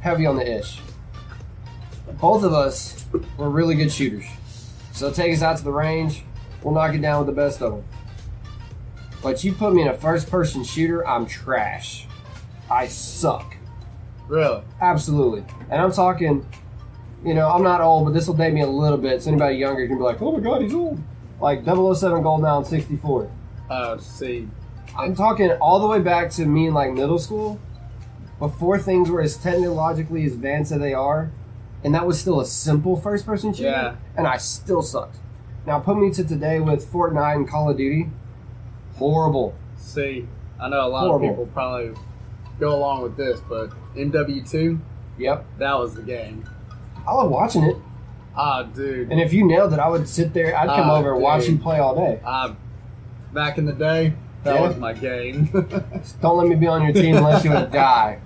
heavy 0.00 0.24
on 0.24 0.36
the 0.36 0.58
ish. 0.58 0.80
Both 2.20 2.44
of 2.44 2.52
us 2.52 3.04
were 3.36 3.50
really 3.50 3.74
good 3.74 3.92
shooters. 3.92 4.26
So 4.92 5.10
take 5.10 5.32
us 5.32 5.42
out 5.42 5.56
to 5.58 5.64
the 5.64 5.72
range, 5.72 6.22
we'll 6.62 6.74
knock 6.74 6.94
it 6.94 7.02
down 7.02 7.24
with 7.24 7.34
the 7.34 7.40
best 7.40 7.62
of 7.62 7.72
them. 7.72 7.84
But 9.22 9.44
you 9.44 9.52
put 9.52 9.72
me 9.72 9.82
in 9.82 9.88
a 9.88 9.96
first-person 9.96 10.64
shooter, 10.64 11.06
I'm 11.06 11.26
trash. 11.26 12.06
I 12.70 12.88
suck. 12.88 13.56
Really? 14.28 14.62
Absolutely. 14.80 15.44
And 15.70 15.80
I'm 15.80 15.92
talking, 15.92 16.46
you 17.24 17.34
know, 17.34 17.48
I'm 17.48 17.62
not 17.62 17.80
old, 17.80 18.04
but 18.04 18.14
this 18.14 18.26
will 18.26 18.34
date 18.34 18.52
me 18.52 18.62
a 18.62 18.66
little 18.66 18.98
bit. 18.98 19.22
So 19.22 19.30
anybody 19.30 19.56
younger 19.56 19.86
can 19.86 19.96
be 19.96 20.02
like, 20.02 20.20
oh 20.20 20.32
my 20.32 20.40
god, 20.40 20.62
he's 20.62 20.74
old. 20.74 21.00
Like 21.40 21.64
007 21.64 21.74
GoldenEye 22.22 22.66
64. 22.66 23.30
Uh, 23.70 23.98
see. 23.98 24.48
I'm 24.96 25.14
talking 25.14 25.50
all 25.52 25.80
the 25.80 25.86
way 25.86 26.00
back 26.00 26.30
to 26.32 26.46
me 26.46 26.66
in 26.66 26.74
like 26.74 26.92
middle 26.92 27.18
school, 27.18 27.60
before 28.38 28.78
things 28.78 29.08
were 29.08 29.22
as 29.22 29.36
technologically 29.36 30.26
advanced 30.26 30.72
as 30.72 30.80
they 30.80 30.94
are. 30.94 31.30
And 31.84 31.94
that 31.94 32.06
was 32.06 32.18
still 32.20 32.40
a 32.40 32.46
simple 32.46 32.96
first 33.00 33.26
person 33.26 33.52
shooter, 33.52 33.68
Yeah. 33.70 33.94
and 34.16 34.26
I 34.26 34.36
still 34.38 34.82
sucked. 34.82 35.16
Now 35.66 35.78
put 35.78 35.96
me 35.98 36.10
to 36.12 36.24
today 36.24 36.58
with 36.60 36.90
Fortnite 36.92 37.36
and 37.36 37.48
Call 37.48 37.70
of 37.70 37.76
Duty, 37.76 38.08
horrible. 38.96 39.54
See, 39.78 40.26
I 40.60 40.68
know 40.68 40.86
a 40.86 40.88
lot 40.88 41.06
Horrible. 41.06 41.28
of 41.28 41.32
people 41.32 41.46
probably 41.52 41.90
go 42.60 42.74
along 42.74 43.02
with 43.02 43.16
this, 43.16 43.40
but 43.48 43.70
MW2, 43.96 44.78
Yep, 45.18 45.44
that 45.58 45.78
was 45.78 45.94
the 45.94 46.02
game. 46.02 46.48
I 47.06 47.12
love 47.12 47.30
watching 47.30 47.64
it, 47.64 47.76
Ah, 48.36 48.62
dude. 48.62 49.10
and 49.10 49.20
if 49.20 49.32
you 49.32 49.44
nailed 49.46 49.72
it, 49.72 49.78
I 49.78 49.88
would 49.88 50.08
sit 50.08 50.32
there. 50.34 50.56
I'd 50.56 50.68
come 50.68 50.88
Ah, 50.90 50.98
over 50.98 51.12
and 51.14 51.22
watch 51.22 51.46
you 51.48 51.58
play 51.58 51.78
all 51.78 51.94
day. 51.94 52.18
Uh, 52.24 52.52
back 53.32 53.58
in 53.58 53.66
the 53.66 53.72
day, 53.72 54.14
that 54.44 54.54
Yeah. 54.54 54.60
was 54.68 54.76
my 54.78 54.92
game. 54.94 55.46
Don't 56.22 56.38
let 56.38 56.48
me 56.48 56.54
be 56.54 56.66
on 56.66 56.82
your 56.82 56.92
team 56.92 57.16
unless 57.16 57.44
you 57.44 57.50
would 57.50 57.70
die. 57.70 58.18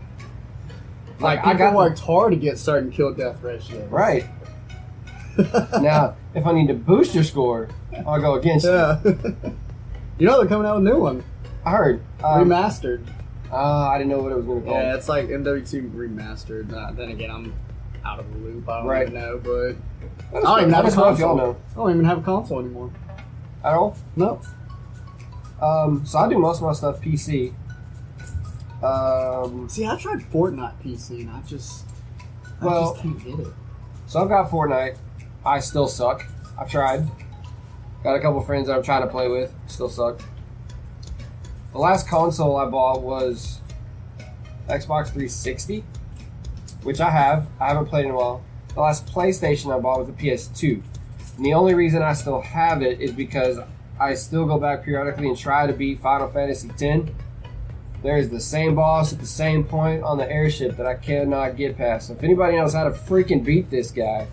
Like, 1.20 1.40
I 1.40 1.52
people 1.52 1.58
got 1.58 1.74
worked 1.74 1.98
hard 2.00 2.32
to 2.32 2.36
get 2.36 2.58
certain 2.58 2.90
kill 2.90 3.12
death 3.14 3.42
ratios. 3.42 3.90
Right 3.90 4.26
now, 5.80 6.16
if 6.34 6.46
I 6.46 6.52
need 6.52 6.68
to 6.68 6.74
boost 6.74 7.14
your 7.14 7.24
score, 7.24 7.68
I'll 8.06 8.20
go 8.20 8.34
against 8.34 8.64
you. 8.66 8.72
yeah. 8.72 9.00
you 10.18 10.26
know 10.26 10.38
they're 10.38 10.46
coming 10.48 10.66
out 10.66 10.76
with 10.80 10.86
a 10.86 10.90
new 10.94 11.00
one, 11.00 11.22
I 11.64 11.70
heard. 11.72 12.00
Um, 12.24 12.48
remastered. 12.48 13.06
uh, 13.52 13.56
I 13.88 13.98
didn't 13.98 14.10
know 14.10 14.20
what 14.20 14.32
it 14.32 14.36
was 14.36 14.44
going 14.46 14.62
to 14.62 14.66
call. 14.68 14.80
Yeah, 14.80 14.94
it's 14.96 15.08
like 15.08 15.28
MW2 15.28 15.90
remastered. 15.92 16.72
Uh, 16.72 16.92
then 16.92 17.10
again, 17.10 17.30
I'm 17.30 17.52
out 18.04 18.18
of 18.18 18.32
the 18.32 18.38
loop. 18.38 18.68
I 18.68 18.78
don't 18.78 18.86
Right. 18.86 19.08
even 19.08 19.14
know, 19.20 19.38
but 19.42 19.76
I 20.36 20.40
don't 20.42 20.60
even 20.62 20.72
have 20.74 20.86
a 20.86 20.90
console. 20.90 21.36
know 21.36 21.56
I 21.72 21.74
don't 21.76 21.90
even 21.90 22.04
have 22.04 22.18
a 22.18 22.22
console 22.22 22.60
anymore. 22.60 22.90
at 23.64 23.74
all. 23.74 23.96
No. 24.16 24.40
Um, 25.60 26.04
so 26.04 26.18
I 26.18 26.28
do 26.28 26.38
most 26.38 26.58
of 26.58 26.62
my 26.64 26.72
stuff 26.72 27.00
PC. 27.00 27.52
Um, 28.82 29.68
See, 29.68 29.86
I 29.86 29.96
tried 29.96 30.18
Fortnite 30.20 30.74
PC 30.84 31.20
and 31.22 31.30
I 31.30 31.40
just, 31.46 31.84
I 32.60 32.66
Well- 32.66 32.90
just 32.92 33.02
can't 33.02 33.24
get 33.24 33.38
it. 33.46 33.52
so 34.06 34.20
I've 34.22 34.28
got 34.28 34.50
Fortnite. 34.50 34.96
I 35.44 35.60
still 35.60 35.88
suck. 35.88 36.26
I've 36.58 36.68
tried. 36.70 37.08
Got 38.02 38.14
a 38.16 38.20
couple 38.20 38.40
friends 38.42 38.66
that 38.68 38.76
I'm 38.76 38.82
trying 38.82 39.02
to 39.02 39.08
play 39.08 39.28
with. 39.28 39.52
Still 39.66 39.88
suck. 39.88 40.20
The 41.72 41.78
last 41.78 42.08
console 42.08 42.56
I 42.56 42.66
bought 42.66 43.02
was 43.02 43.60
Xbox 44.68 45.06
360, 45.08 45.84
which 46.82 47.00
I 47.00 47.10
have. 47.10 47.46
I 47.60 47.68
haven't 47.68 47.86
played 47.86 48.06
in 48.06 48.10
a 48.12 48.16
while. 48.16 48.42
The 48.74 48.80
last 48.80 49.06
PlayStation 49.06 49.74
I 49.74 49.78
bought 49.80 49.98
was 49.98 50.06
the 50.08 50.12
PS2. 50.12 50.82
And 51.36 51.44
the 51.44 51.54
only 51.54 51.74
reason 51.74 52.02
I 52.02 52.12
still 52.14 52.40
have 52.40 52.82
it 52.82 53.00
is 53.00 53.12
because 53.12 53.58
I 54.00 54.14
still 54.14 54.46
go 54.46 54.58
back 54.58 54.84
periodically 54.84 55.28
and 55.28 55.36
try 55.36 55.66
to 55.66 55.72
beat 55.72 56.00
Final 56.00 56.28
Fantasy 56.28 56.70
X. 56.80 57.10
There 58.06 58.18
is 58.18 58.30
the 58.30 58.38
same 58.38 58.76
boss 58.76 59.12
at 59.12 59.18
the 59.18 59.26
same 59.26 59.64
point 59.64 60.04
on 60.04 60.16
the 60.16 60.30
airship 60.30 60.76
that 60.76 60.86
I 60.86 60.94
cannot 60.94 61.56
get 61.56 61.76
past. 61.76 62.06
So 62.06 62.12
if 62.14 62.22
anybody 62.22 62.56
knows 62.56 62.72
how 62.72 62.84
to 62.84 62.90
freaking 62.90 63.44
beat 63.44 63.68
this 63.68 63.90
guy, 63.90 64.28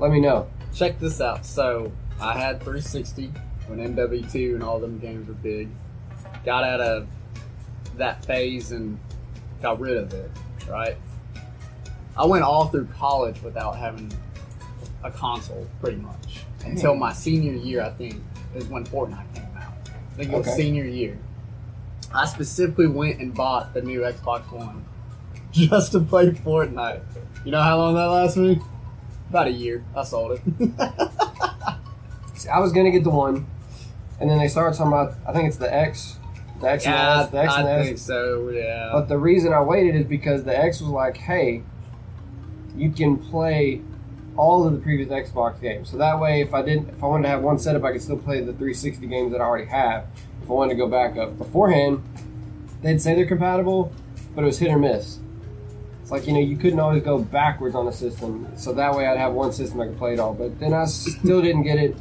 let 0.00 0.10
me 0.10 0.18
know. 0.18 0.48
Check 0.74 0.98
this 0.98 1.20
out. 1.20 1.46
So 1.46 1.92
I 2.20 2.32
had 2.36 2.58
360 2.58 3.32
when 3.68 3.78
MW2 3.94 4.54
and 4.54 4.62
all 4.64 4.80
them 4.80 4.98
games 4.98 5.28
were 5.28 5.34
big. 5.34 5.68
Got 6.44 6.64
out 6.64 6.80
of 6.80 7.06
that 7.96 8.24
phase 8.24 8.72
and 8.72 8.98
got 9.62 9.78
rid 9.78 9.98
of 9.98 10.12
it. 10.12 10.28
Right. 10.68 10.96
I 12.18 12.26
went 12.26 12.42
all 12.42 12.66
through 12.66 12.86
college 12.86 13.40
without 13.40 13.76
having 13.76 14.12
a 15.04 15.12
console, 15.12 15.68
pretty 15.80 15.98
much, 15.98 16.40
until 16.64 16.96
my 16.96 17.12
senior 17.12 17.52
year. 17.52 17.82
I 17.82 17.90
think 17.90 18.16
is 18.56 18.66
when 18.66 18.84
Fortnite 18.84 19.32
came 19.32 19.44
out. 19.56 19.74
I 19.86 20.16
think 20.16 20.32
it 20.32 20.36
was 20.36 20.48
Okay. 20.48 20.56
senior 20.56 20.86
year. 20.86 21.16
I 22.14 22.26
specifically 22.26 22.86
went 22.86 23.20
and 23.20 23.34
bought 23.34 23.74
the 23.74 23.82
new 23.82 24.00
Xbox 24.00 24.50
One 24.52 24.84
just 25.52 25.92
to 25.92 26.00
play 26.00 26.30
Fortnite. 26.30 27.02
You 27.44 27.52
know 27.52 27.62
how 27.62 27.78
long 27.78 27.94
that 27.94 28.04
lasted 28.04 28.40
me? 28.40 28.60
About 29.30 29.48
a 29.48 29.50
year. 29.50 29.82
I 29.96 30.04
sold 30.04 30.32
it. 30.38 30.42
See, 32.34 32.48
I 32.48 32.58
was 32.58 32.72
gonna 32.72 32.90
get 32.90 33.04
the 33.04 33.10
one, 33.10 33.46
and 34.20 34.30
then 34.30 34.38
they 34.38 34.48
started 34.48 34.76
talking 34.76 34.92
about. 34.92 35.14
I 35.26 35.32
think 35.32 35.48
it's 35.48 35.56
the 35.56 35.72
X, 35.72 36.16
the 36.60 36.70
X 36.70 36.84
and 36.84 36.94
the 36.94 36.98
yeah, 36.98 37.20
S, 37.22 37.30
the 37.30 37.38
X 37.38 37.54
and 37.56 37.66
the 37.66 37.70
I 37.70 37.78
S. 37.80 37.86
think 37.86 37.98
so. 37.98 38.48
Yeah. 38.50 38.90
But 38.92 39.08
the 39.08 39.18
reason 39.18 39.52
I 39.52 39.62
waited 39.62 39.94
is 39.94 40.06
because 40.06 40.44
the 40.44 40.56
X 40.56 40.80
was 40.80 40.90
like, 40.90 41.16
hey, 41.16 41.62
you 42.76 42.90
can 42.90 43.16
play 43.16 43.80
all 44.36 44.66
of 44.66 44.72
the 44.72 44.78
previous 44.78 45.08
Xbox 45.08 45.60
games. 45.60 45.90
So 45.90 45.96
that 45.98 46.18
way, 46.20 46.40
if 46.40 46.54
I 46.54 46.62
didn't, 46.62 46.88
if 46.90 47.02
I 47.02 47.06
wanted 47.06 47.24
to 47.24 47.28
have 47.30 47.42
one 47.42 47.58
setup, 47.58 47.84
I 47.84 47.92
could 47.92 48.02
still 48.02 48.18
play 48.18 48.38
the 48.40 48.52
360 48.52 49.06
games 49.06 49.32
that 49.32 49.40
I 49.40 49.44
already 49.44 49.66
have. 49.66 50.06
If 50.42 50.50
I 50.50 50.52
wanted 50.54 50.70
to 50.70 50.76
go 50.76 50.88
back 50.88 51.16
up 51.16 51.38
beforehand, 51.38 52.02
they'd 52.82 53.00
say 53.00 53.14
they're 53.14 53.26
compatible, 53.26 53.92
but 54.34 54.42
it 54.42 54.46
was 54.46 54.58
hit 54.58 54.70
or 54.70 54.78
miss. 54.78 55.18
It's 56.02 56.10
like 56.10 56.26
you 56.26 56.32
know 56.32 56.40
you 56.40 56.56
couldn't 56.56 56.80
always 56.80 57.02
go 57.02 57.18
backwards 57.18 57.74
on 57.74 57.86
a 57.86 57.92
system, 57.92 58.46
so 58.56 58.72
that 58.72 58.94
way 58.94 59.06
I'd 59.06 59.18
have 59.18 59.32
one 59.32 59.52
system 59.52 59.80
I 59.80 59.86
could 59.86 59.98
play 59.98 60.14
it 60.14 60.20
all. 60.20 60.34
But 60.34 60.58
then 60.58 60.72
I 60.74 60.86
still 60.86 61.40
didn't 61.40 61.62
get 61.62 61.78
it 61.78 61.94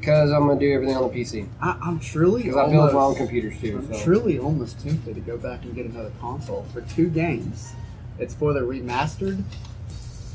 because 0.00 0.32
I'm 0.32 0.46
gonna 0.48 0.58
do 0.60 0.70
everything 0.72 0.96
on 0.96 1.04
the 1.10 1.14
PC 1.20 1.46
I, 1.62 1.78
I'm 1.82 1.98
truly 1.98 2.42
because 2.42 2.56
I 2.56 2.68
build 2.70 2.92
my 2.92 3.00
own 3.00 3.14
computers 3.14 3.58
too. 3.60 3.78
I'm 3.78 3.94
So. 3.94 4.04
truly 4.04 4.38
almost 4.38 4.80
tempted 4.80 5.14
to 5.14 5.20
go 5.20 5.38
back 5.38 5.62
and 5.62 5.74
get 5.74 5.86
another 5.86 6.12
console 6.20 6.66
for 6.72 6.80
two 6.82 7.08
games. 7.08 7.72
It's 8.18 8.34
for 8.34 8.52
the 8.52 8.60
remastered 8.60 9.42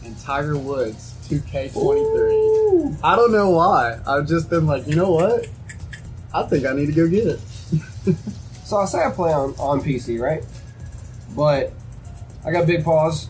and 0.04 0.18
Tiger 0.20 0.58
Woods 0.58 1.14
2K23. 1.28 1.76
Ooh. 1.76 2.98
I 3.04 3.16
don't 3.16 3.32
know 3.32 3.50
why. 3.52 4.00
I've 4.08 4.28
just 4.28 4.50
been 4.50 4.66
like, 4.66 4.88
you 4.88 4.96
know 4.96 5.12
what? 5.12 5.48
I 6.34 6.44
think 6.44 6.66
I 6.66 6.74
need 6.74 6.88
to 6.88 6.92
go 6.92 7.08
get 7.08 7.28
it. 7.28 7.40
So 8.64 8.78
I 8.78 8.86
say 8.86 9.04
I 9.04 9.10
play 9.10 9.34
on, 9.34 9.56
on 9.58 9.82
PC, 9.82 10.20
right? 10.20 10.44
But 11.36 11.74
I 12.46 12.52
got 12.52 12.68
big 12.68 12.84
paws. 12.84 13.28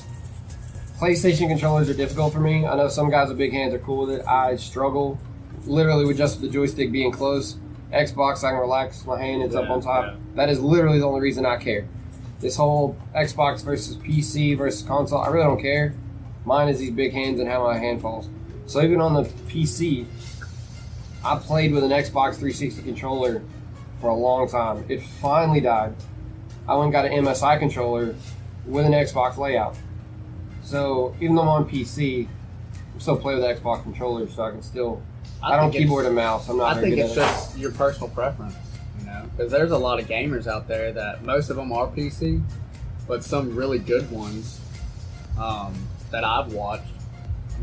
PlayStation 1.00 1.48
controllers 1.48 1.90
are 1.90 1.94
difficult 1.94 2.34
for 2.34 2.42
me. 2.42 2.66
I 2.66 2.76
know 2.76 2.90
some 2.90 3.10
guys 3.10 3.30
with 3.30 3.38
big 3.38 3.54
hands 3.54 3.74
are 3.74 3.80
cool 3.80 4.06
with 4.06 4.20
it. 4.20 4.28
I 4.28 4.58
struggle 4.58 5.18
literally 5.66 6.06
with 6.06 6.18
just 6.18 6.42
the 6.42 6.50
joystick 6.50 6.92
being 6.92 7.14
close. 7.14 7.56
Xbox, 7.94 8.44
I 8.44 8.52
can 8.52 8.60
relax 8.60 9.06
my 9.06 9.18
hand, 9.18 9.42
it's 9.42 9.56
up 9.56 9.70
on 9.70 9.82
top. 9.82 10.08
yeah. 10.08 10.16
That 10.36 10.50
is 10.50 10.60
literally 10.60 11.00
the 11.00 11.08
only 11.08 11.22
reason 11.22 11.46
I 11.46 11.56
care. 11.56 11.88
This 12.42 12.58
whole 12.58 12.98
Xbox 13.16 13.64
versus 13.64 13.96
PC 13.96 14.58
versus 14.58 14.86
console, 14.86 15.20
I 15.20 15.30
really 15.30 15.46
don't 15.46 15.62
care. 15.62 15.94
Mine 16.46 16.68
is 16.68 16.80
these 16.80 16.92
big 16.92 17.14
hands 17.14 17.40
and 17.40 17.50
how 17.50 17.64
my 17.64 17.78
hand 17.78 18.02
falls. 18.02 18.28
So 18.68 18.82
even 18.82 19.00
on 19.02 19.14
the 19.14 19.24
PC, 19.24 20.06
I 21.24 21.38
played 21.38 21.74
with 21.74 21.84
an 21.84 21.92
Xbox 21.92 22.36
360 22.36 22.82
controller 22.84 23.42
for 24.00 24.10
a 24.10 24.16
long 24.16 24.50
time. 24.50 24.86
It 24.88 25.02
finally 25.02 25.60
died. 25.60 25.94
I 26.68 26.76
went 26.76 26.86
and 26.86 26.94
got 26.94 27.06
an 27.06 27.26
MSI 27.26 27.60
controller 27.60 28.16
with 28.66 28.86
an 28.86 28.94
Xbox 28.94 29.38
layout. 29.38 29.76
So 30.64 31.16
even 31.20 31.36
though 31.36 31.42
I'm 31.42 31.48
on 31.50 31.70
PC, 31.70 32.28
I'm 32.94 33.00
still 33.00 33.18
play 33.18 33.36
with 33.36 33.44
the 33.44 33.54
Xbox 33.54 33.84
controller, 33.84 34.30
so 34.30 34.44
I 34.44 34.52
can 34.52 34.62
still. 34.62 35.02
I, 35.42 35.56
don't 35.56 35.72
keyboard 35.72 36.06
and 36.06 36.16
mouse. 36.16 36.50
I'm 36.50 36.58
not 36.58 36.78
I 36.78 36.82
think 36.82 36.98
it's 36.98 37.12
at 37.12 37.18
it. 37.18 37.22
just 37.22 37.58
your 37.58 37.72
personal 37.72 38.10
preference, 38.10 38.56
you 39.00 39.06
know, 39.06 39.26
because 39.32 39.52
there's 39.52 39.72
a 39.72 39.78
lot 39.78 40.00
of 40.00 40.08
gamers 40.08 40.48
out 40.48 40.68
there 40.68 40.92
that 40.92 41.24
most 41.24 41.50
of 41.50 41.56
them 41.56 41.72
are 41.72 41.88
PC, 41.88 42.44
but 43.08 43.24
some 43.24 43.56
really 43.56 43.80
good 43.80 44.12
ones 44.12 44.60
um, 45.40 45.74
that 46.12 46.26
I've 46.26 46.52
watched, 46.52 46.92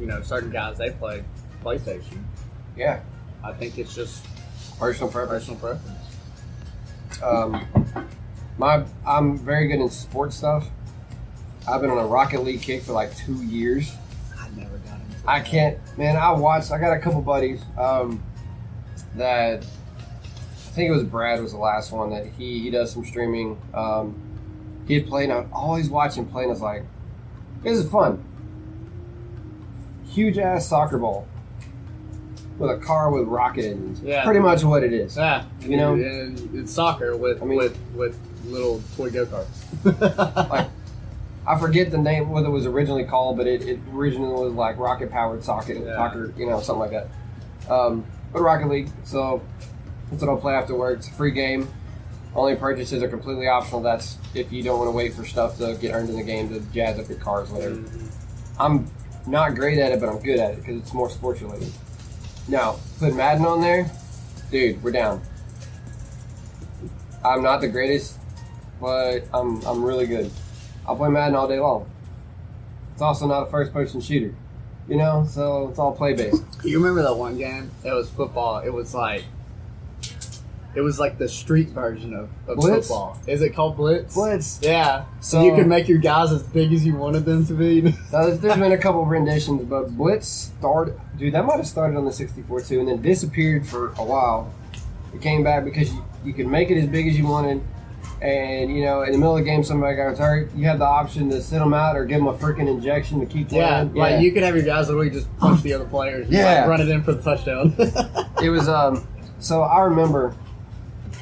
you 0.00 0.06
know, 0.06 0.22
certain 0.22 0.50
guys 0.50 0.78
they 0.78 0.90
play 0.90 1.22
PlayStation. 1.62 2.22
Yeah, 2.76 3.00
I 3.46 3.52
think 3.52 3.78
it's 3.78 3.94
just 3.94 4.26
personal 4.78 5.10
preference. 5.10 5.46
personal 5.46 5.60
preference. 5.60 7.22
Um, 7.22 7.64
my 8.58 8.84
I'm 9.06 9.38
very 9.38 9.68
good 9.68 9.80
in 9.80 9.88
sports 9.88 10.36
stuff. 10.36 10.68
I've 11.68 11.80
been 11.80 11.90
on 11.90 11.98
a 11.98 12.06
Rocket 12.06 12.42
League 12.42 12.60
kick 12.60 12.82
for 12.82 12.92
like 12.92 13.16
two 13.16 13.42
years. 13.44 13.92
I 14.36 14.48
never 14.56 14.78
got 14.78 15.00
into. 15.00 15.16
I 15.28 15.38
that. 15.38 15.46
can't, 15.48 15.78
man. 15.96 16.16
I 16.16 16.32
watched. 16.32 16.72
I 16.72 16.78
got 16.78 16.92
a 16.92 16.98
couple 16.98 17.22
buddies 17.22 17.62
um, 17.78 18.20
that 19.14 19.62
I 19.62 20.70
think 20.74 20.88
it 20.90 20.92
was 20.92 21.04
Brad 21.04 21.40
was 21.40 21.52
the 21.52 21.58
last 21.58 21.92
one 21.92 22.10
that 22.10 22.26
he 22.26 22.58
he 22.58 22.70
does 22.70 22.90
some 22.92 23.04
streaming. 23.04 23.60
Um, 23.72 24.20
he 24.88 24.94
had 24.94 25.06
played. 25.06 25.30
and 25.30 25.46
I 25.46 25.46
always 25.52 25.88
watching 25.88 26.26
playing. 26.26 26.48
I 26.48 26.52
was 26.52 26.60
like, 26.60 26.82
"This 27.62 27.78
is 27.78 27.88
fun." 27.88 28.24
Huge 30.08 30.36
ass 30.38 30.66
soccer 30.66 30.98
ball 30.98 31.28
with 32.58 32.70
a 32.70 32.76
car 32.78 33.10
with 33.10 33.28
rocket 33.28 33.64
engines. 33.64 34.00
Yeah. 34.02 34.24
pretty 34.24 34.40
much 34.40 34.64
what 34.64 34.82
it 34.82 34.92
is. 34.92 35.16
Yeah, 35.16 35.44
You 35.60 35.76
know? 35.76 35.94
and 35.94 36.54
it's 36.54 36.72
soccer 36.72 37.16
with 37.16 37.42
I 37.42 37.44
mean- 37.46 37.58
with 37.58 37.78
with 37.94 38.18
little 38.46 38.80
toy 38.96 39.10
go 39.10 39.26
karts. 39.26 40.48
Like, 40.50 40.68
I 41.46 41.58
forget 41.58 41.90
the 41.90 41.98
name 41.98 42.30
what 42.30 42.44
it 42.44 42.48
was 42.48 42.66
originally 42.66 43.04
called, 43.04 43.36
but 43.36 43.46
it, 43.46 43.62
it 43.62 43.78
originally 43.92 44.32
was 44.44 44.54
like 44.54 44.78
rocket 44.78 45.10
powered 45.10 45.44
socket 45.44 45.78
Yeah. 45.84 45.96
soccer, 45.96 46.32
you 46.36 46.46
know, 46.46 46.60
something 46.60 46.80
like 46.80 46.90
that. 46.90 47.72
Um, 47.72 48.04
but 48.32 48.42
Rocket 48.42 48.68
League, 48.68 48.88
so 49.04 49.42
that's 50.10 50.22
what 50.22 50.30
I'll 50.30 50.36
play 50.36 50.54
after 50.54 50.74
work. 50.74 50.98
It's 50.98 51.08
a 51.08 51.12
free 51.12 51.30
game. 51.30 51.68
Only 52.34 52.54
purchases 52.56 53.02
are 53.02 53.08
completely 53.08 53.48
optional. 53.48 53.80
That's 53.80 54.18
if 54.34 54.52
you 54.52 54.62
don't 54.62 54.78
want 54.78 54.88
to 54.88 54.92
wait 54.96 55.14
for 55.14 55.24
stuff 55.24 55.56
to 55.58 55.74
get 55.80 55.94
earned 55.94 56.10
in 56.10 56.16
the 56.16 56.22
game 56.22 56.48
to 56.50 56.60
jazz 56.72 56.98
up 56.98 57.08
your 57.08 57.18
cars, 57.18 57.50
whatever. 57.50 57.82
I'm 58.60 58.90
not 59.26 59.54
great 59.54 59.78
at 59.78 59.92
it, 59.92 60.00
but 60.00 60.08
I'm 60.08 60.18
good 60.20 60.38
at 60.38 60.52
it 60.52 60.56
because 60.56 60.76
it's 60.80 60.92
more 60.92 61.08
sports 61.10 61.40
related. 61.42 61.72
Now, 62.48 62.76
put 62.98 63.14
Madden 63.14 63.44
on 63.44 63.60
there, 63.60 63.90
dude, 64.50 64.82
we're 64.82 64.92
down. 64.92 65.20
I'm 67.24 67.42
not 67.42 67.60
the 67.60 67.68
greatest, 67.68 68.18
but 68.80 69.20
I'm 69.34 69.60
I'm 69.66 69.82
really 69.84 70.06
good. 70.06 70.30
I'll 70.86 70.96
play 70.96 71.08
Madden 71.08 71.34
all 71.34 71.48
day 71.48 71.58
long. 71.58 71.90
It's 72.92 73.02
also 73.02 73.26
not 73.26 73.48
a 73.48 73.50
first 73.50 73.72
person 73.72 74.00
shooter. 74.00 74.34
You 74.88 74.96
know, 74.96 75.26
so 75.28 75.68
it's 75.68 75.78
all 75.78 75.92
play 75.94 76.14
based. 76.14 76.42
You 76.64 76.78
remember 76.78 77.02
that 77.02 77.16
one 77.16 77.36
game? 77.36 77.70
It 77.84 77.92
was 77.92 78.08
football. 78.08 78.58
It 78.60 78.72
was 78.72 78.94
like 78.94 79.24
it 80.76 80.80
was 80.82 80.98
like 81.00 81.16
the 81.18 81.28
street 81.28 81.70
version 81.70 82.12
of, 82.14 82.28
of 82.46 82.58
Blitz? 82.58 82.86
football. 82.88 83.18
Is 83.26 83.40
it 83.42 83.54
called 83.54 83.76
Blitz? 83.76 84.14
Blitz. 84.14 84.60
Yeah. 84.62 85.06
So- 85.20 85.42
you 85.42 85.54
could 85.54 85.66
make 85.66 85.88
your 85.88 85.98
guys 85.98 86.30
as 86.32 86.42
big 86.42 86.72
as 86.72 86.84
you 86.84 86.94
wanted 86.94 87.24
them 87.24 87.46
to 87.46 87.54
be. 87.54 87.80
Now, 88.12 88.26
there's, 88.26 88.40
there's 88.40 88.58
been 88.58 88.72
a 88.72 88.78
couple 88.78 89.02
of 89.02 89.08
renditions, 89.08 89.64
but 89.64 89.96
Blitz 89.96 90.28
started. 90.28 91.00
Dude, 91.18 91.32
that 91.34 91.44
might 91.46 91.56
have 91.56 91.66
started 91.66 91.96
on 91.96 92.04
the 92.04 92.12
64 92.12 92.60
too, 92.62 92.80
and 92.80 92.88
then 92.88 93.00
disappeared 93.00 93.66
for 93.66 93.88
a 93.92 94.04
while. 94.04 94.52
It 95.14 95.22
came 95.22 95.42
back 95.42 95.64
because 95.64 95.92
you, 95.92 96.04
you 96.24 96.32
could 96.34 96.46
make 96.46 96.70
it 96.70 96.76
as 96.78 96.86
big 96.88 97.08
as 97.08 97.16
you 97.18 97.26
wanted, 97.26 97.62
and 98.20 98.74
you 98.74 98.84
know, 98.84 99.02
in 99.02 99.12
the 99.12 99.18
middle 99.18 99.36
of 99.36 99.42
the 99.44 99.50
game, 99.50 99.64
somebody 99.64 99.96
got 99.96 100.18
hurt. 100.18 100.54
You 100.54 100.66
had 100.66 100.78
the 100.78 100.84
option 100.84 101.30
to 101.30 101.40
sit 101.40 101.58
them 101.58 101.72
out 101.72 101.96
or 101.96 102.04
give 102.04 102.18
them 102.18 102.26
a 102.28 102.34
freaking 102.34 102.68
injection 102.68 103.20
to 103.20 103.26
keep 103.26 103.50
yeah, 103.50 103.84
playing. 103.84 103.94
like 103.94 104.20
you 104.22 104.32
could 104.32 104.42
have 104.42 104.54
your 104.54 104.64
guys 104.64 104.88
literally 104.88 105.10
just 105.10 105.34
punch 105.38 105.62
the 105.62 105.72
other 105.72 105.86
players. 105.86 106.26
and, 106.26 106.34
Yeah. 106.34 106.60
like, 106.60 106.68
run 106.68 106.80
it 106.82 106.88
in 106.88 107.02
for 107.02 107.12
the 107.14 107.22
touchdown. 107.22 107.74
It 108.42 108.50
was 108.50 108.68
um. 108.68 109.06
So 109.38 109.62
I 109.62 109.80
remember, 109.84 110.34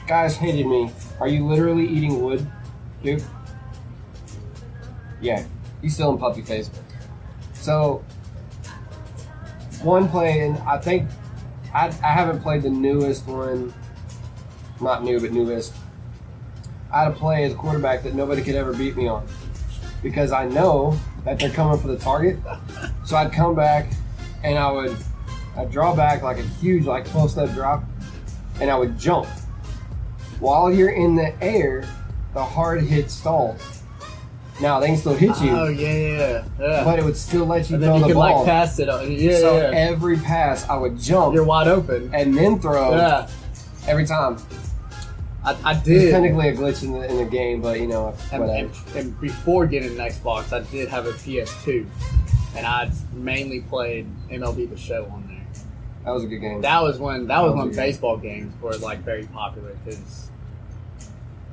guys 0.09 0.37
hated 0.37 0.67
me. 0.67 0.91
Are 1.21 1.29
you 1.29 1.47
literally 1.47 1.87
eating 1.87 2.21
wood, 2.23 2.45
dude? 3.03 3.23
Yeah, 5.21 5.45
he's 5.81 5.95
still 5.95 6.11
in 6.13 6.19
puppy 6.19 6.43
face. 6.43 6.71
So 7.55 8.05
one 9.85 10.09
play, 10.09 10.41
and 10.41 10.59
I 10.59 10.79
think 10.79 11.09
I, 11.73 11.87
I 11.87 12.09
haven't 12.09 12.41
played 12.41 12.63
the 12.63 12.71
newest 12.71 13.27
one. 13.27 13.73
Not 14.81 15.05
new, 15.05 15.21
but 15.21 15.33
newest. 15.33 15.75
I 16.93 17.05
had 17.05 17.13
a 17.13 17.15
play 17.15 17.45
as 17.45 17.53
a 17.53 17.57
quarterback 17.57 18.03
that 18.05 18.15
nobody 18.15 18.43
could 18.43 18.55
ever 18.55 18.73
beat 18.73 18.97
me 18.97 19.09
on 19.09 19.27
because 20.03 20.31
I 20.31 20.47
know 20.47 20.99
that 21.25 21.39
they're 21.39 21.51
coming 21.51 21.81
for 21.81 21.89
the 21.89 21.99
target. 21.99 22.39
So 23.05 23.17
I'd 23.17 23.35
come 23.35 23.55
back 23.55 23.93
and 24.45 24.59
I 24.59 24.73
would 24.73 24.97
I'd 25.59 25.71
draw 25.71 25.95
back 25.95 26.23
like 26.23 26.39
a 26.39 26.43
huge 26.43 26.87
like 26.87 27.07
12 27.11 27.33
step 27.33 27.53
drop 27.53 27.85
and 28.63 28.71
I 28.71 28.79
would 28.79 28.99
jump. 28.99 29.27
While 30.41 30.73
you're 30.73 30.89
in 30.89 31.15
the 31.15 31.35
air, 31.43 31.87
the 32.33 32.43
hard 32.43 32.83
hit 32.83 33.11
stalls. 33.11 33.74
Now 34.61 34.79
they 34.81 34.87
can 34.87 34.97
still 34.97 35.15
hit 35.15 35.41
you, 35.41 35.51
oh 35.51 35.67
yeah, 35.69 35.93
yeah, 35.93 36.45
yeah. 36.61 36.85
but 36.85 36.99
it 36.99 37.05
would 37.05 37.17
still 37.17 37.45
let 37.45 37.69
you 37.69 37.75
and 37.77 37.85
throw 37.85 37.93
then 37.95 37.95
you 37.95 38.01
the 38.03 38.07
could 38.09 38.15
ball. 38.15 38.37
like 38.39 38.47
pass 38.47 38.79
it. 38.79 38.89
On. 38.89 39.11
Yeah, 39.11 39.39
so 39.39 39.57
yeah. 39.57 39.71
every 39.75 40.17
pass 40.17 40.69
I 40.69 40.77
would 40.77 40.97
jump 40.99 41.35
You're 41.35 41.45
wide 41.45 41.67
open. 41.67 42.15
and 42.15 42.37
then 42.37 42.61
throw 42.61 42.95
Yeah, 42.97 43.29
every 43.89 44.07
time. 44.07 44.39
I, 45.45 45.57
I 45.65 45.73
It's 45.73 45.83
did. 45.83 46.11
technically 46.13 46.49
a 46.49 46.55
glitch 46.55 46.83
in 46.85 46.93
the, 46.93 47.07
in 47.11 47.17
the 47.19 47.25
game, 47.27 47.61
but 47.61 47.79
you 47.81 47.87
know, 47.89 48.15
And, 48.33 48.45
and, 48.45 48.71
and 48.95 49.21
before 49.21 49.67
getting 49.67 49.91
an 49.91 49.97
Xbox, 49.99 50.53
I 50.53 50.61
did 50.71 50.89
have 50.89 51.05
a 51.07 51.13
PS2, 51.13 51.87
and 52.57 52.65
I 52.67 52.91
mainly 53.13 53.61
played 53.61 54.07
MLB 54.31 54.71
The 54.71 54.77
Show 54.79 55.05
on 55.13 55.27
there. 55.27 55.45
That 56.05 56.13
was 56.13 56.25
a 56.25 56.27
good 56.29 56.39
game. 56.39 56.61
That 56.63 56.81
was 56.83 56.99
when 56.99 57.27
that 57.27 57.41
was 57.41 57.51
That 57.53 57.57
was 57.57 57.59
when 57.59 57.69
good. 57.71 57.77
baseball 57.77 58.17
games 58.19 58.55
were 58.63 58.77
like 58.77 59.01
very 59.01 59.25
popular 59.27 59.77
because 59.85 60.29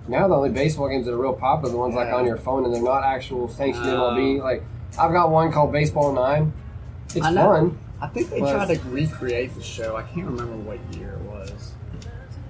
Now 0.07 0.27
the 0.27 0.35
only 0.35 0.49
baseball 0.49 0.89
games 0.89 1.05
that 1.05 1.13
are 1.13 1.17
real 1.17 1.33
popular 1.33 1.69
are 1.69 1.71
the 1.71 1.77
ones 1.77 1.95
like 1.95 2.11
on 2.11 2.25
your 2.25 2.37
phone 2.37 2.65
and 2.65 2.73
they're 2.73 2.81
not 2.81 3.03
actual 3.03 3.47
sanctioned 3.47 3.85
No. 3.85 4.11
MLB. 4.11 4.41
Like 4.41 4.63
I've 4.99 5.11
got 5.11 5.29
one 5.29 5.51
called 5.51 5.71
Baseball 5.71 6.11
Nine. 6.13 6.51
It's 7.15 7.25
I 7.25 7.33
fun. 7.33 7.77
I 8.01 8.07
think 8.07 8.29
they 8.29 8.39
tried 8.39 8.67
to 8.73 8.79
recreate 8.89 9.53
the 9.55 9.61
show. 9.61 9.95
I 9.95 10.03
can't 10.03 10.25
remember 10.25 10.55
what 10.57 10.79
year 10.95 11.13
it 11.13 11.21
was. 11.29 11.73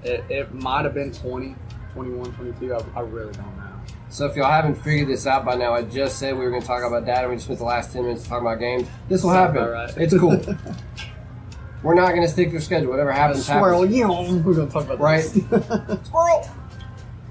It, 0.03 0.23
it 0.29 0.53
might 0.53 0.85
have 0.85 0.93
been 0.93 1.11
20, 1.11 1.55
21, 1.93 2.31
22. 2.33 2.73
I, 2.73 2.79
I 2.95 3.01
really 3.01 3.33
don't 3.33 3.57
know. 3.57 3.67
So 4.09 4.25
if 4.25 4.35
y'all 4.35 4.49
haven't 4.49 4.75
figured 4.75 5.09
this 5.09 5.27
out 5.27 5.45
by 5.45 5.55
now, 5.55 5.73
I 5.73 5.83
just 5.83 6.19
said 6.19 6.37
we 6.37 6.43
were 6.43 6.49
going 6.49 6.61
to 6.61 6.67
talk 6.67 6.83
about 6.83 7.05
data. 7.05 7.27
We 7.27 7.35
just 7.35 7.45
spent 7.45 7.59
the 7.59 7.65
last 7.65 7.91
ten 7.93 8.03
minutes 8.03 8.27
talking 8.27 8.45
about 8.47 8.59
games. 8.59 8.87
This 9.09 9.23
will 9.23 9.31
happen. 9.31 9.63
right. 9.63 9.93
It's 9.97 10.17
cool. 10.17 10.41
we're 11.83 11.95
not 11.95 12.09
going 12.09 12.21
to 12.21 12.27
stick 12.27 12.49
to 12.49 12.55
the 12.55 12.61
schedule. 12.61 12.89
Whatever 12.89 13.11
happens, 13.11 13.45
Squirrel, 13.45 13.81
happens. 13.81 13.95
you 13.97 14.07
know, 14.07 14.41
we're 14.45 14.53
gonna 14.53 14.69
talk 14.69 14.83
about 14.85 14.99
Right. 14.99 15.23
this. 15.23 15.33
Squirrel. 16.07 16.49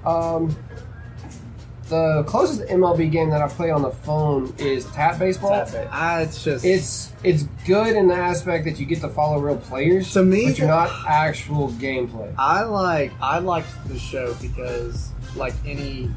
Um, 0.05 0.55
the 1.91 2.23
closest 2.25 2.61
MLB 2.69 3.11
game 3.11 3.29
that 3.31 3.41
I 3.41 3.49
play 3.49 3.69
on 3.69 3.81
the 3.81 3.91
phone 3.91 4.53
is 4.57 4.85
Tap 4.91 5.19
Baseball. 5.19 5.65
Tap 5.65 5.73
it. 5.73 5.87
Ah, 5.91 6.19
it's 6.19 6.43
just 6.43 6.63
It's 6.63 7.11
it's 7.23 7.43
good 7.65 7.95
in 7.95 8.07
the 8.07 8.15
aspect 8.15 8.63
that 8.65 8.79
you 8.79 8.85
get 8.85 9.01
to 9.01 9.09
follow 9.09 9.39
real 9.39 9.57
players. 9.57 10.13
To 10.13 10.23
me, 10.23 10.45
but 10.45 10.57
you're 10.57 10.67
not 10.67 10.89
actual 11.07 11.69
gameplay. 11.73 12.33
I 12.37 12.63
like 12.63 13.11
I 13.21 13.39
liked 13.39 13.67
the 13.89 13.99
show 13.99 14.33
because 14.35 15.09
like 15.35 15.53
any 15.65 16.09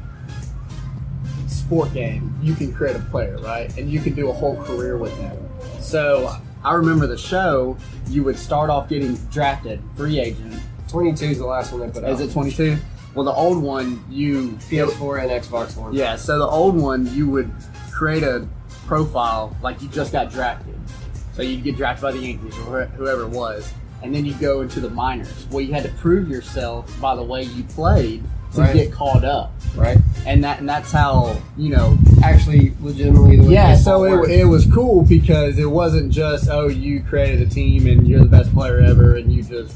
sport 1.47 1.93
game, 1.93 2.33
you 2.41 2.55
can 2.55 2.73
create 2.73 2.95
a 2.95 2.99
player, 2.99 3.37
right? 3.39 3.75
And 3.77 3.91
you 3.91 3.99
can 3.99 4.13
do 4.13 4.29
a 4.29 4.33
whole 4.33 4.55
career 4.63 4.97
with 4.97 5.15
them. 5.17 5.37
So 5.81 6.33
I 6.63 6.73
remember 6.73 7.05
the 7.05 7.17
show, 7.17 7.77
you 8.07 8.23
would 8.23 8.37
start 8.39 8.69
off 8.69 8.87
getting 8.87 9.15
drafted, 9.31 9.81
free 9.95 10.19
agent. 10.19 10.61
22 10.87 11.25
is 11.25 11.37
the 11.39 11.45
last 11.45 11.71
one 11.71 11.81
they 11.81 11.89
put 11.89 12.03
out. 12.03 12.11
Is 12.11 12.21
it 12.21 12.31
22? 12.31 12.77
Well, 13.15 13.23
the 13.25 13.33
old 13.33 13.63
one, 13.63 14.03
you 14.09 14.57
PS4 14.69 15.21
and 15.23 15.31
Xbox 15.31 15.77
One? 15.77 15.93
Yeah, 15.93 16.17
so 16.17 16.37
the 16.37 16.45
old 16.47 16.75
one, 16.75 17.11
you 17.15 17.29
would 17.29 17.49
create 17.91 18.23
a 18.23 18.45
profile 18.85 19.55
like 19.63 19.81
you 19.81 19.87
just 19.87 20.11
got 20.11 20.29
drafted. 20.31 20.75
So 21.33 21.41
you'd 21.41 21.63
get 21.63 21.77
drafted 21.77 22.03
by 22.03 22.11
the 22.11 22.19
Yankees 22.19 22.57
or 22.67 22.85
whoever 22.97 23.23
it 23.23 23.29
was, 23.29 23.73
and 24.03 24.13
then 24.13 24.25
you 24.25 24.33
go 24.35 24.61
into 24.61 24.79
the 24.81 24.89
minors. 24.89 25.47
Well, 25.49 25.61
you 25.61 25.73
had 25.73 25.83
to 25.83 25.89
prove 25.93 26.29
yourself 26.29 26.93
by 27.01 27.15
the 27.15 27.23
way 27.23 27.43
you 27.43 27.63
played 27.63 28.23
to 28.53 28.61
Right. 28.61 28.73
get 28.73 28.91
called 28.93 29.25
up, 29.25 29.51
Right. 29.75 29.97
and 30.25 30.41
that 30.45 30.59
and 30.59 30.69
that's 30.69 30.89
how 30.91 31.35
you 31.57 31.69
know. 31.69 31.97
Actually, 32.23 32.73
legitimately, 32.81 33.35
the 33.37 33.43
way 33.43 33.53
Yeah, 33.53 33.75
so 33.75 33.99
works. 33.99 34.29
it, 34.29 34.41
it 34.41 34.45
was 34.45 34.65
cool 34.67 35.01
because 35.03 35.57
it 35.59 35.69
wasn't 35.69 36.11
just 36.11 36.49
oh 36.49 36.67
you 36.69 37.01
created 37.01 37.41
a 37.45 37.49
team 37.49 37.85
and 37.87 38.07
you're 38.07 38.21
the 38.21 38.25
best 38.29 38.53
player 38.53 38.79
ever 38.79 39.15
and 39.17 39.31
you 39.31 39.43
just 39.43 39.75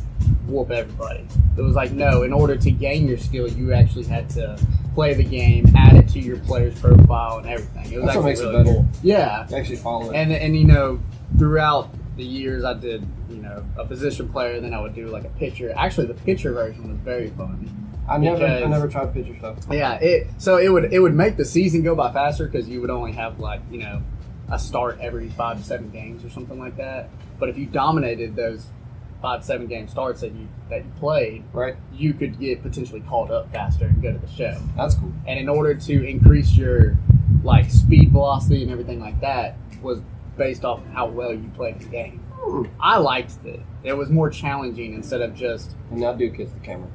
whoop 0.50 0.72
everybody. 0.72 1.26
It 1.58 1.62
was 1.62 1.76
like 1.76 1.92
no, 1.92 2.24
in 2.24 2.34
order 2.34 2.56
to 2.56 2.72
gain 2.72 3.08
your 3.08 3.18
skill, 3.18 3.48
you 3.48 3.74
actually 3.74 4.06
had 4.06 4.30
to 4.32 4.60
play 4.96 5.14
the 5.14 5.24
game, 5.24 5.66
add 5.76 5.96
it 5.96 6.08
to 6.10 6.20
your 6.20 6.38
player's 6.40 6.80
profile 6.80 7.38
and 7.38 7.48
everything. 7.50 7.92
It 7.92 7.98
was 7.98 8.06
That's 8.06 8.18
actually 8.18 8.24
makes 8.26 8.40
it 8.42 8.52
better. 8.52 8.64
cool. 8.66 8.86
Yeah, 9.04 9.48
actually 9.56 9.76
follow 9.78 10.12
it. 10.12 10.16
and 10.16 10.32
and 10.32 10.58
you 10.58 10.66
know 10.66 11.00
throughout 11.38 11.90
the 12.18 12.24
years 12.26 12.64
I 12.66 12.74
did 12.74 13.06
you 13.30 13.38
know 13.38 13.66
a 13.78 13.86
position 13.86 14.30
player, 14.30 14.60
then 14.60 14.74
I 14.74 14.82
would 14.82 14.96
do 14.96 15.08
like 15.08 15.24
a 15.26 15.30
pitcher. 15.30 15.74
Actually, 15.76 16.08
the 16.08 16.14
pitcher 16.16 16.52
version 16.54 16.90
was 16.90 16.98
very 17.00 17.30
fun. 17.32 17.76
I 18.10 18.18
never, 18.18 18.44
I 18.44 18.66
never 18.66 18.88
tried 18.88 19.14
pitcher 19.14 19.38
stuff. 19.38 19.58
Yeah, 19.70 19.94
it 20.02 20.28
so 20.40 20.58
it 20.58 20.70
would 20.70 20.92
it 20.92 21.00
would 21.00 21.14
make 21.14 21.38
the 21.38 21.46
season 21.46 21.84
go 21.84 21.94
by 21.96 22.12
faster 22.12 22.48
because 22.48 22.68
you 22.68 22.82
would 22.82 22.90
only 22.90 23.12
have 23.12 23.40
like 23.40 23.62
you 23.70 23.78
know 23.78 24.02
a 24.52 24.58
start 24.58 24.98
every 25.00 25.30
five 25.30 25.60
to 25.60 25.64
seven 25.64 25.92
games 25.92 26.26
or 26.26 26.30
something 26.32 26.58
like 26.58 26.76
that. 26.78 27.10
But 27.40 27.50
if 27.50 27.58
you 27.58 27.68
dominated 27.68 28.36
those 28.36 28.66
five 29.22 29.44
seven 29.44 29.68
game 29.68 29.88
starts 29.88 30.22
that 30.22 30.32
you 30.34 30.48
that 30.70 30.86
you 30.86 30.92
played, 31.00 31.44
Right. 31.54 31.76
you 31.94 32.14
could 32.14 32.40
get 32.40 32.62
potentially 32.62 33.02
called 33.02 33.32
up 33.32 33.52
faster 33.52 33.86
and 33.86 34.02
go 34.02 34.12
to 34.14 34.18
the 34.20 34.28
show. 34.32 34.58
That's 34.78 34.96
cool. 34.96 35.12
And 35.28 35.40
in 35.40 35.50
order 35.50 35.74
to 35.74 36.08
increase 36.10 36.56
your 36.56 36.98
like 37.44 37.70
speed 37.72 38.12
velocity 38.12 38.62
and 38.64 38.72
everything 38.72 39.00
like 39.00 39.20
that 39.22 39.56
was 39.82 40.02
based 40.38 40.64
off 40.66 40.82
how 40.94 41.08
well 41.08 41.32
you 41.34 41.50
played 41.56 41.80
the 41.80 41.86
game. 41.86 42.20
Hmm. 42.34 42.64
I 42.80 42.98
liked 42.98 43.44
it. 43.46 43.60
It 43.84 43.94
was 43.94 44.10
more 44.10 44.30
challenging 44.30 44.94
instead 44.94 45.22
of 45.22 45.36
just 45.36 45.76
And 45.92 46.00
now 46.02 46.14
do 46.14 46.30
kiss 46.32 46.52
the 46.52 46.60
camera. 46.60 46.88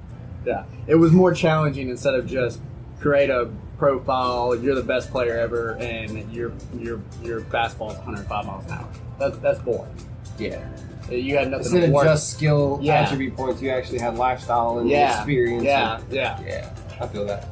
yeah, 0.47 0.65
it 0.87 0.95
was 0.97 1.13
more 1.13 1.33
challenging 1.35 1.89
instead 1.91 2.15
of 2.15 2.27
just 2.27 2.61
create 3.01 3.29
a 3.31 3.51
profile. 3.79 4.55
You're 4.57 4.75
the 4.75 4.83
best 4.83 5.11
player 5.11 5.37
ever, 5.39 5.73
and 5.81 6.33
your 6.33 6.53
your 6.79 7.01
your 7.23 7.41
fastball's 7.43 7.97
105 7.99 8.47
miles 8.47 8.65
an 8.67 8.73
hour. 8.73 8.89
That's 9.19 9.37
that's 9.39 9.59
boring. 9.61 9.95
Yeah. 10.39 10.67
You 11.11 11.37
had 11.37 11.51
nothing 11.51 11.67
Instead 11.67 11.90
to 11.90 11.99
of 11.99 12.05
just 12.05 12.31
skill 12.31 12.79
Yeah. 12.83 13.03
attribute 13.03 13.37
points, 13.37 13.61
you 13.61 13.71
actually 13.71 13.99
had 13.99 14.17
lifestyle 14.17 14.79
and 14.79 14.88
yeah, 14.88 15.17
experience. 15.17 15.64
Yeah, 15.64 15.99
and- 15.99 16.12
yeah. 16.12 16.40
yeah. 16.47 16.71
I 17.01 17.07
feel 17.09 17.25
that. 17.27 17.47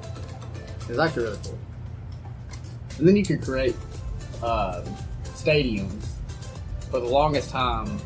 It's 0.88 0.98
actually 0.98 1.24
really 1.24 1.38
cool. 1.44 1.58
And 2.98 3.08
then 3.08 3.16
you 3.16 3.24
could 3.24 3.42
create 3.42 3.76
uh, 4.42 4.82
stadiums. 5.34 6.06
For 6.90 7.00
the 7.00 7.06
longest 7.06 7.50
time, 7.50 7.98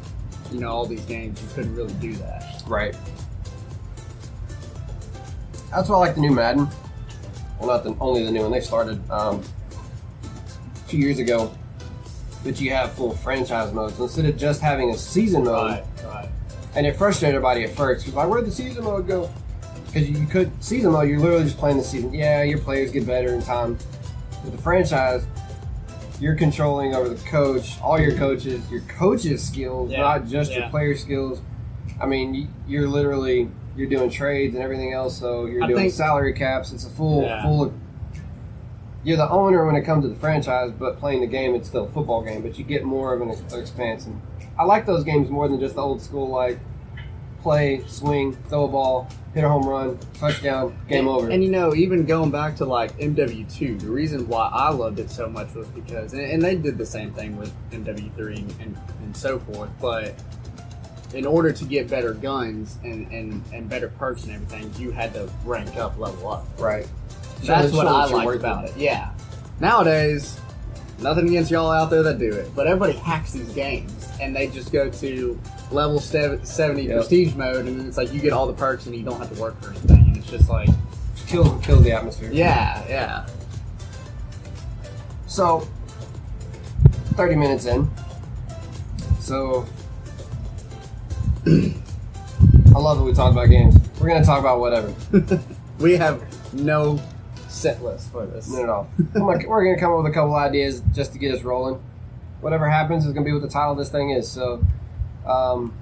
you 0.53 0.61
know, 0.61 0.69
all 0.69 0.87
these 0.87 1.01
games 1.07 1.43
you 1.43 1.49
couldn't 1.55 1.75
really 1.75 1.95
do 1.95 2.15
that. 2.15 2.63
Right. 2.69 2.95
That's 5.73 5.89
why 5.89 5.97
I 5.97 5.99
like 5.99 6.15
the 6.15 6.21
new 6.21 6.31
Madden. 6.33 6.69
Well, 7.59 7.69
not 7.69 7.85
the, 7.85 7.97
only 8.01 8.25
the 8.25 8.31
new 8.31 8.43
one. 8.43 8.53
They 8.53 8.61
started 8.61 9.01
um, 9.11 9.43
a 10.75 10.89
few 10.89 11.01
years 11.01 11.19
ago. 11.19 11.53
But 12.47 12.61
you 12.61 12.71
have 12.71 12.93
full 12.93 13.11
franchise 13.11 13.73
modes. 13.73 13.99
Instead 13.99 14.27
of 14.27 14.37
just 14.37 14.61
having 14.61 14.91
a 14.91 14.97
season 14.97 15.43
mode, 15.45 15.71
Right, 15.73 15.85
right. 16.07 16.29
and 16.77 16.87
it 16.87 16.97
frustrated 16.97 17.35
everybody 17.35 17.65
at 17.65 17.71
first. 17.71 18.05
'cause 18.05 18.15
like, 18.15 18.29
where'd 18.29 18.47
the 18.47 18.53
season 18.53 18.85
mode 18.85 19.09
go? 19.09 19.29
Because 19.87 20.09
you 20.09 20.25
could 20.27 20.53
season 20.63 20.93
mode, 20.93 21.09
you're 21.09 21.19
literally 21.19 21.43
just 21.43 21.59
playing 21.59 21.77
the 21.79 21.83
season. 21.83 22.15
Yeah, 22.15 22.45
your 22.45 22.59
players 22.59 22.93
get 22.93 23.05
better 23.05 23.35
in 23.35 23.43
time. 23.43 23.79
With 24.45 24.53
the 24.55 24.63
franchise, 24.63 25.25
you're 26.21 26.37
controlling 26.37 26.95
over 26.95 27.09
the 27.09 27.23
coach, 27.29 27.79
all 27.83 27.99
your 27.99 28.13
coaches, 28.17 28.63
your 28.71 28.83
coaches' 28.83 29.43
skills, 29.43 29.91
Yeah, 29.91 30.03
not 30.03 30.29
just 30.29 30.53
your 30.53 30.61
yeah. 30.61 30.69
player 30.69 30.95
skills. 30.97 31.41
I 32.01 32.07
mean, 32.07 32.33
you- 32.33 32.49
you're 32.69 32.89
literally 32.89 33.49
you're 33.77 33.89
doing 33.91 34.09
trades 34.09 34.55
and 34.55 34.63
everything 34.65 34.93
else. 34.95 35.19
So 35.19 35.45
you're 35.47 35.63
I 35.65 35.67
doing 35.67 35.81
think- 35.83 35.93
salary 35.95 36.33
caps. 36.33 36.73
It's 36.73 36.87
a 36.87 36.91
full 36.91 37.23
Yeah. 37.25 37.43
full. 37.43 37.73
You're 39.07 39.17
the 39.17 39.31
owner 39.31 39.65
when 39.65 39.77
it 39.77 39.83
comes 39.83 40.03
to 40.03 40.09
the 40.09 40.17
franchise, 40.17 40.73
but 40.77 40.99
playing 40.99 41.21
the 41.21 41.29
game, 41.29 41.55
it's 41.55 41.69
still 41.69 41.85
a 41.85 41.89
football 41.91 42.23
game. 42.23 42.43
But 42.43 42.59
you 42.59 42.65
get 42.65 42.83
more 42.83 43.15
of 43.15 43.23
an 43.23 43.31
ex- 43.31 43.55
expanse, 43.55 44.05
and 44.05 44.21
I 44.59 44.65
like 44.65 44.85
those 44.85 45.05
games 45.05 45.31
more 45.31 45.49
than 45.49 45.61
just 45.61 45.77
the 45.77 45.81
old 45.81 46.03
school 46.03 46.29
like 46.29 46.59
play, 47.41 47.85
swing, 47.87 48.35
throw 48.49 48.65
a 48.65 48.69
ball, 48.69 49.09
hit 49.33 49.45
a 49.45 49.49
home 49.49 49.65
run, 49.65 49.97
touchdown, 50.15 50.77
game 50.89 51.07
over. 51.07 51.31
And 51.31 51.45
you 51.45 51.53
know, 51.53 51.73
even 51.73 52.05
going 52.05 52.33
back 52.33 52.57
to 52.57 52.65
like 52.65 52.99
MW2, 52.99 53.79
the 53.79 53.87
reason 53.87 54.27
why 54.27 54.51
I 54.53 54.71
loved 54.71 54.99
it 54.99 55.09
so 55.13 55.29
much 55.29 55.55
was 55.55 55.69
because, 55.69 56.13
and, 56.13 56.23
and 56.23 56.43
they 56.43 56.57
did 56.57 56.77
the 56.77 56.85
same 56.85 57.13
thing 57.13 57.37
with 57.37 57.53
MW3 57.71 58.19
and, 58.19 58.55
and, 58.61 58.79
and 59.05 59.17
so 59.17 59.39
forth, 59.39 59.71
but 59.81 60.21
in 61.15 61.25
order 61.25 61.53
to 61.53 61.65
get 61.65 61.89
better 61.89 62.13
guns 62.13 62.79
and, 62.83 63.07
and, 63.13 63.45
and 63.53 63.69
better 63.69 63.91
perks 63.91 64.25
and 64.25 64.33
everything, 64.33 64.73
you 64.77 64.91
had 64.91 65.15
to 65.15 65.31
rank 65.45 65.77
up, 65.77 65.97
level 65.97 66.33
up. 66.33 66.45
right. 66.59 66.89
That's 67.43 67.73
what 67.73 67.87
I 67.87 68.07
liked 68.07 68.37
about 68.41 68.65
it. 68.67 68.77
Yeah. 68.77 69.11
Nowadays, 69.61 70.39
nothing 71.01 71.29
against 71.29 71.51
y'all 71.51 71.71
out 71.71 71.91
there 71.91 72.03
that 72.03 72.19
do 72.19 72.31
it, 72.33 72.51
but 72.55 72.67
everybody 72.67 72.93
hacks 72.99 73.33
these 73.33 73.53
games 73.53 74.09
and 74.21 74.35
they 74.35 74.47
just 74.49 74.73
go 74.73 74.91
to 74.91 75.39
level 75.71 75.99
sev- 76.01 76.47
70 76.47 76.83
Yep. 76.85 76.97
prestige 76.97 77.35
mode 77.35 77.67
and 77.67 77.81
then 77.81 77.87
it's 77.89 77.97
like 77.97 78.13
you 78.13 78.21
get 78.21 78.33
all 78.33 78.47
the 78.47 78.53
perks 78.53 78.87
and 78.87 78.95
you 78.95 79.03
don't 79.03 79.19
have 79.19 79.35
to 79.35 79.41
work 79.41 79.61
for 79.63 79.71
anything. 79.71 79.99
And 80.07 80.17
it's 80.17 80.31
just 80.31 80.49
like, 80.49 80.69
Kills 81.27 81.65
kills 81.65 81.83
the 81.83 81.91
atmosphere. 81.93 82.31
yeah, 82.33 82.85
yeah. 82.89 83.27
So, 85.27 85.67
30 87.15 87.35
minutes 87.35 87.67
in. 87.67 87.91
So, 89.21 89.67
I 91.47 92.79
love 92.79 92.99
that 92.99 93.05
we 93.05 93.13
talk 93.13 93.33
about 93.33 93.47
games. 93.49 93.75
We're 94.01 94.09
going 94.09 94.23
to 94.23 94.27
talk 94.27 94.41
about 94.41 94.61
whatever. 94.61 94.93
We 95.79 95.95
have 95.97 96.23
no 96.55 96.99
set 97.57 97.83
list 97.83 98.11
for 98.13 98.27
this. 98.27 98.55
All. 98.55 98.89
I'm 99.15 99.23
like, 99.23 99.47
we're 99.47 99.65
going 99.65 99.75
to 99.75 99.81
come 99.81 99.93
up 99.93 100.03
with 100.03 100.13
a 100.13 100.15
couple 100.15 100.35
ideas 100.35 100.83
just 100.93 101.13
to 101.13 101.19
get 101.19 101.35
us 101.35 101.43
rolling. 101.43 101.83
Whatever 102.41 102.69
happens 102.69 103.07
is 103.07 103.13
going 103.13 103.25
to 103.25 103.29
be 103.29 103.33
what 103.33 103.43
the 103.43 103.49
title 103.49 103.73
of 103.73 103.79
this 103.79 103.89
thing 103.89 104.11
is. 104.11 104.31
So, 104.31 104.65
um, 105.27 105.75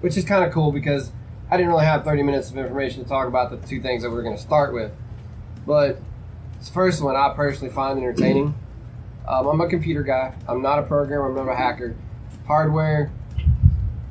which 0.00 0.16
is 0.16 0.24
kind 0.24 0.44
of 0.44 0.52
cool 0.52 0.72
because 0.72 1.10
I 1.50 1.56
didn't 1.56 1.70
really 1.70 1.86
have 1.86 2.04
30 2.04 2.22
minutes 2.22 2.50
of 2.50 2.58
information 2.58 3.02
to 3.02 3.08
talk 3.08 3.26
about 3.26 3.50
the 3.50 3.66
two 3.66 3.80
things 3.80 4.02
that 4.02 4.10
we 4.10 4.18
are 4.18 4.22
going 4.22 4.36
to 4.36 4.42
start 4.42 4.72
with. 4.72 4.94
But 5.66 5.98
this 6.58 6.68
first 6.68 7.02
one 7.02 7.16
I 7.16 7.32
personally 7.34 7.72
find 7.72 7.98
entertaining. 7.98 8.54
Um, 9.26 9.46
I'm 9.46 9.60
a 9.60 9.68
computer 9.68 10.02
guy. 10.02 10.34
I'm 10.48 10.62
not 10.62 10.78
a 10.78 10.82
programmer. 10.82 11.28
I'm 11.28 11.34
not 11.34 11.50
a 11.50 11.56
hacker. 11.56 11.96
Hardware, 12.46 13.10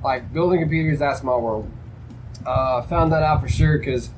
like 0.04 0.34
building 0.34 0.60
computers, 0.60 1.00
that's 1.00 1.22
my 1.22 1.36
world. 1.36 1.70
Uh, 2.46 2.82
found 2.84 3.12
that 3.12 3.22
out 3.22 3.42
for 3.42 3.50
sure 3.50 3.78
because 3.78 4.10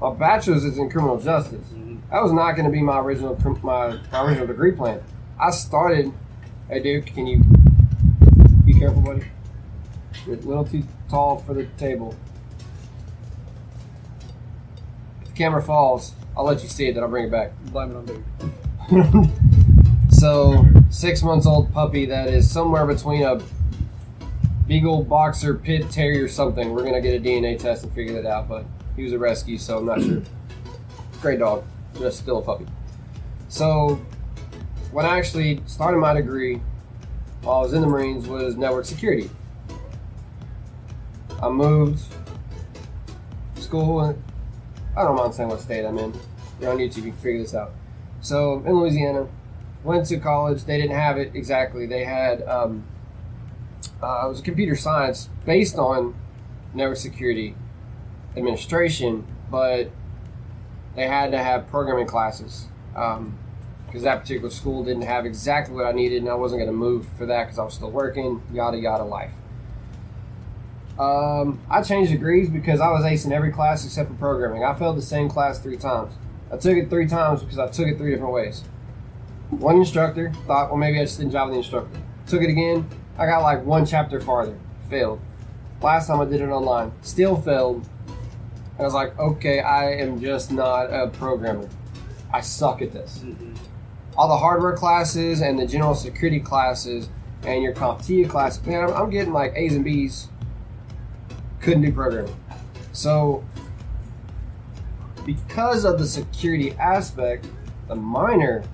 my 0.00 0.12
bachelor's 0.12 0.64
is 0.64 0.78
in 0.78 0.90
criminal 0.90 1.18
justice. 1.18 1.66
Mhm. 1.74 1.98
That 2.10 2.22
was 2.22 2.32
not 2.32 2.52
going 2.52 2.66
to 2.66 2.70
be 2.72 2.82
my 2.82 2.98
original 3.00 3.36
my, 3.62 3.98
my 4.12 4.24
original 4.24 4.46
degree 4.46 4.72
plan. 4.72 5.00
I 5.40 5.50
started. 5.50 6.12
Hey, 6.68 6.80
Duke, 6.80 7.06
can 7.06 7.26
you 7.26 7.42
be 8.64 8.74
careful, 8.78 9.00
buddy? 9.02 9.24
You're 10.26 10.36
a 10.36 10.40
little 10.40 10.64
too 10.64 10.82
tall 11.08 11.38
for 11.38 11.54
the 11.54 11.66
table. 11.78 12.14
If 15.22 15.28
the 15.28 15.34
camera 15.34 15.62
falls, 15.62 16.14
I'll 16.36 16.44
let 16.44 16.62
you 16.62 16.68
see 16.68 16.88
it. 16.88 16.94
Then 16.94 17.02
I'll 17.02 17.08
bring 17.08 17.26
it 17.26 17.30
back. 17.30 17.52
Blame 17.66 17.92
it 17.92 17.96
on 17.96 18.06
Duke. 18.06 19.30
so, 20.10 20.64
six 20.90 21.22
months 21.22 21.46
old 21.46 21.72
puppy 21.72 22.06
that 22.06 22.28
is 22.28 22.50
somewhere 22.50 22.86
between 22.86 23.22
a 23.22 23.40
beagle, 24.66 25.04
boxer, 25.04 25.54
pit, 25.54 25.90
terrier, 25.90 26.28
something. 26.28 26.72
We're 26.72 26.84
gonna 26.84 27.00
get 27.00 27.14
a 27.14 27.20
DNA 27.22 27.58
test 27.58 27.84
and 27.84 27.92
figure 27.92 28.20
that 28.20 28.28
out. 28.28 28.48
But 28.48 28.64
he 28.96 29.02
was 29.02 29.12
a 29.12 29.18
rescue, 29.18 29.58
so 29.58 29.78
I'm 29.78 29.86
not 29.86 30.02
sure. 30.02 30.22
Great 31.20 31.38
dog, 31.38 31.64
just 31.98 32.18
still 32.18 32.38
a 32.38 32.42
puppy. 32.42 32.66
So, 33.48 34.00
when 34.90 35.06
I 35.06 35.18
actually 35.18 35.60
started 35.66 35.98
my 35.98 36.14
degree 36.14 36.60
while 37.46 37.58
I 37.58 37.62
was 37.62 37.74
in 37.74 37.80
the 37.80 37.86
Marines 37.86 38.26
was 38.26 38.56
network 38.56 38.86
security. 38.86 39.30
I 41.40 41.48
moved 41.48 42.02
school. 43.56 44.00
and 44.00 44.22
I 44.96 45.02
don't 45.02 45.16
mind 45.16 45.32
saying 45.32 45.48
what 45.48 45.60
state 45.60 45.84
I'm 45.84 45.96
in. 45.98 46.12
You're 46.60 46.72
on 46.72 46.78
YouTube, 46.78 46.96
you 46.96 47.12
can 47.12 47.12
figure 47.12 47.42
this 47.42 47.54
out. 47.54 47.70
So 48.20 48.64
in 48.66 48.72
Louisiana, 48.80 49.28
went 49.84 50.06
to 50.06 50.18
college. 50.18 50.64
They 50.64 50.76
didn't 50.76 50.96
have 50.96 51.18
it 51.18 51.36
exactly. 51.36 51.86
They 51.86 52.02
had 52.04 52.42
um, 52.48 52.82
uh, 54.02 54.22
it 54.26 54.28
was 54.28 54.40
computer 54.40 54.74
science 54.74 55.28
based 55.44 55.76
on 55.76 56.16
network 56.74 56.96
security 56.96 57.54
administration, 58.36 59.26
but 59.50 59.90
they 60.94 61.06
had 61.06 61.30
to 61.32 61.38
have 61.38 61.68
programming 61.68 62.06
classes 62.06 62.66
because 62.92 64.02
that 64.02 64.20
particular 64.20 64.50
school 64.50 64.84
didn't 64.84 65.02
have 65.02 65.24
exactly 65.26 65.74
what 65.74 65.86
I 65.86 65.92
needed, 65.92 66.22
and 66.22 66.30
I 66.30 66.34
wasn't 66.34 66.60
going 66.60 66.70
to 66.70 66.76
move 66.76 67.06
for 67.16 67.26
that 67.26 67.44
because 67.44 67.58
I 67.58 67.64
was 67.64 67.74
still 67.74 67.90
working. 67.90 68.42
Yada 68.52 68.78
yada 68.78 69.04
life. 69.04 69.32
Um, 70.98 71.60
I 71.68 71.82
changed 71.82 72.10
degrees 72.10 72.48
because 72.48 72.80
I 72.80 72.90
was 72.90 73.04
acing 73.04 73.32
every 73.32 73.52
class 73.52 73.84
except 73.84 74.08
for 74.08 74.14
programming. 74.14 74.64
I 74.64 74.74
failed 74.74 74.96
the 74.96 75.02
same 75.02 75.28
class 75.28 75.58
three 75.58 75.76
times. 75.76 76.14
I 76.50 76.56
took 76.56 76.76
it 76.76 76.88
three 76.88 77.06
times 77.06 77.42
because 77.42 77.58
I 77.58 77.68
took 77.68 77.86
it 77.86 77.98
three 77.98 78.12
different 78.12 78.32
ways. 78.32 78.64
One 79.50 79.76
instructor 79.76 80.32
thought, 80.46 80.70
well, 80.70 80.78
maybe 80.78 80.98
I 80.98 81.04
just 81.04 81.18
didn't 81.18 81.32
jive 81.32 81.46
with 81.46 81.54
the 81.54 81.58
instructor. 81.58 82.00
Took 82.26 82.42
it 82.42 82.48
again. 82.48 82.88
I 83.18 83.26
got 83.26 83.42
like 83.42 83.64
one 83.64 83.84
chapter 83.84 84.20
farther. 84.20 84.58
Failed. 84.88 85.20
Last 85.82 86.06
time 86.06 86.20
I 86.20 86.24
did 86.24 86.40
it 86.40 86.48
online. 86.48 86.92
Still 87.02 87.36
failed. 87.36 87.86
I 88.78 88.82
was 88.82 88.94
like, 88.94 89.18
okay, 89.18 89.60
I 89.60 89.92
am 89.94 90.20
just 90.20 90.52
not 90.52 90.92
a 90.92 91.08
programmer. 91.08 91.68
I 92.32 92.40
suck 92.40 92.82
at 92.82 92.92
this. 92.92 93.18
Mm-hmm. 93.18 93.54
All 94.16 94.28
the 94.28 94.36
hardware 94.36 94.76
classes 94.76 95.40
and 95.40 95.58
the 95.58 95.66
general 95.66 95.94
security 95.94 96.40
classes 96.40 97.08
and 97.44 97.62
your 97.62 97.72
CompTIA 97.72 98.28
class, 98.28 98.64
man, 98.66 98.84
I'm, 98.84 98.92
I'm 98.92 99.10
getting 99.10 99.32
like 99.32 99.52
A's 99.56 99.74
and 99.74 99.84
B's. 99.84 100.28
Couldn't 101.60 101.82
do 101.82 101.92
programming. 101.92 102.36
So, 102.92 103.44
because 105.24 105.84
of 105.84 105.98
the 105.98 106.06
security 106.06 106.72
aspect, 106.72 107.46
the 107.88 107.94
minor 107.94 108.64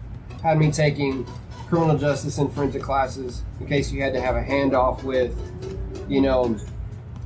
had 0.43 0.59
me 0.59 0.71
taking 0.71 1.27
criminal 1.69 1.97
justice 1.97 2.38
and 2.38 2.53
forensic 2.53 2.83
classes 2.83 3.43
in 3.61 3.67
case 3.67 3.91
you 3.91 4.03
had 4.03 4.12
to 4.12 4.21
have 4.21 4.37
a 4.37 4.43
handoff 4.43 5.03
with, 5.03 5.35
you 6.09 6.21
know, 6.21 6.57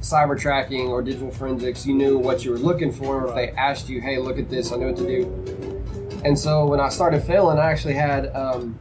cyber 0.06 0.38
tracking 0.38 0.88
or 0.88 1.02
digital 1.02 1.30
forensics. 1.30 1.84
You 1.84 1.94
knew 1.94 2.16
what 2.16 2.44
you 2.44 2.52
were 2.52 2.58
looking 2.58 2.92
for. 2.92 3.28
If 3.28 3.34
they 3.34 3.50
asked 3.50 3.88
you, 3.88 4.00
hey, 4.00 4.18
look 4.18 4.38
at 4.38 4.48
this, 4.48 4.72
I 4.72 4.76
know 4.76 4.86
what 4.88 4.96
to 4.98 5.06
do. 5.06 6.22
And 6.24 6.38
so 6.38 6.66
when 6.66 6.80
I 6.80 6.88
started 6.88 7.22
failing, 7.22 7.58
I 7.58 7.70
actually 7.70 7.94
had 7.94 8.34
um, 8.34 8.78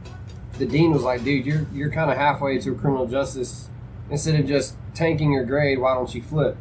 the 0.58 0.66
dean 0.66 0.92
was 0.92 1.02
like, 1.02 1.24
dude, 1.24 1.44
you're, 1.44 1.66
you're 1.72 1.90
kind 1.90 2.10
of 2.10 2.16
halfway 2.16 2.58
to 2.60 2.74
criminal 2.74 3.06
justice. 3.06 3.68
Instead 4.08 4.38
of 4.38 4.46
just 4.46 4.76
tanking 4.94 5.32
your 5.32 5.44
grade, 5.44 5.80
why 5.80 5.94
don't 5.94 6.14
you 6.14 6.22
flip? 6.22 6.56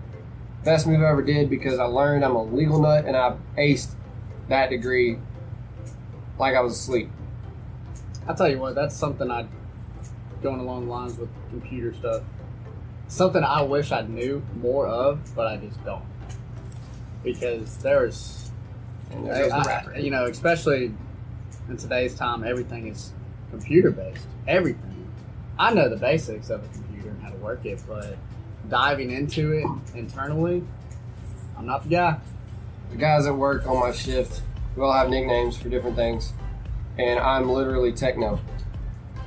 Best 0.64 0.88
move 0.88 1.02
I 1.02 1.12
ever 1.12 1.22
did 1.22 1.48
because 1.50 1.78
I 1.78 1.86
learned 1.86 2.26
I'm 2.26 2.36
a 2.36 2.44
legal 2.44 2.82
nut 2.82 3.06
and 3.06 3.16
I 3.16 3.36
aced 3.56 3.92
that 4.50 4.72
degree 4.72 5.20
like 6.40 6.56
I 6.56 6.62
was 6.62 6.74
asleep. 6.74 7.10
I'll 8.28 8.36
tell 8.36 8.50
you 8.50 8.58
what, 8.58 8.74
that's 8.74 8.96
something 8.96 9.30
I 9.30 9.46
going 10.42 10.60
along 10.60 10.86
the 10.86 10.92
lines 10.92 11.18
with 11.18 11.30
computer 11.50 11.94
stuff. 11.94 12.24
Something 13.08 13.44
I 13.44 13.62
wish 13.62 13.92
I 13.92 14.02
knew 14.02 14.44
more 14.62 14.88
of, 14.88 15.20
but 15.36 15.48
I 15.48 15.58
just 15.58 15.84
don't. 15.86 16.04
Because 17.24 17.78
there's, 17.78 18.52
And 19.12 19.28
there 19.28 19.48
the 19.48 19.56
I- 19.56 19.98
you 19.98 20.12
know, 20.12 20.26
especially 20.26 20.92
in 21.70 21.78
today's 21.78 22.16
time, 22.16 22.44
everything 22.44 22.88
is 22.88 23.12
computer 23.52 23.92
based. 23.92 24.26
Everything. 24.48 25.08
I 25.58 25.74
know 25.74 25.88
the 25.90 25.96
basics 25.98 26.50
of 26.50 26.64
a 26.64 26.68
computer 26.68 27.10
and 27.10 27.22
how 27.22 27.30
to 27.30 27.38
work 27.38 27.66
it, 27.66 27.82
but 27.88 28.18
diving 28.70 29.12
into 29.12 29.54
it 29.54 29.66
internally, 29.98 30.64
I'm 31.58 31.66
not 31.66 31.84
the 31.84 31.90
guy. 31.90 32.18
the 32.92 32.98
guys 32.98 33.26
that 33.26 33.34
work 33.34 33.66
on 33.68 33.80
my 33.80 33.92
shift, 33.92 34.42
we 34.76 34.84
all 34.84 34.92
have 34.94 35.10
nicknames 35.10 35.58
for 35.58 35.70
different 35.70 35.96
things, 35.96 36.34
and 36.98 37.20
I'm 37.20 37.50
literally 37.50 37.92
techno. 37.94 38.40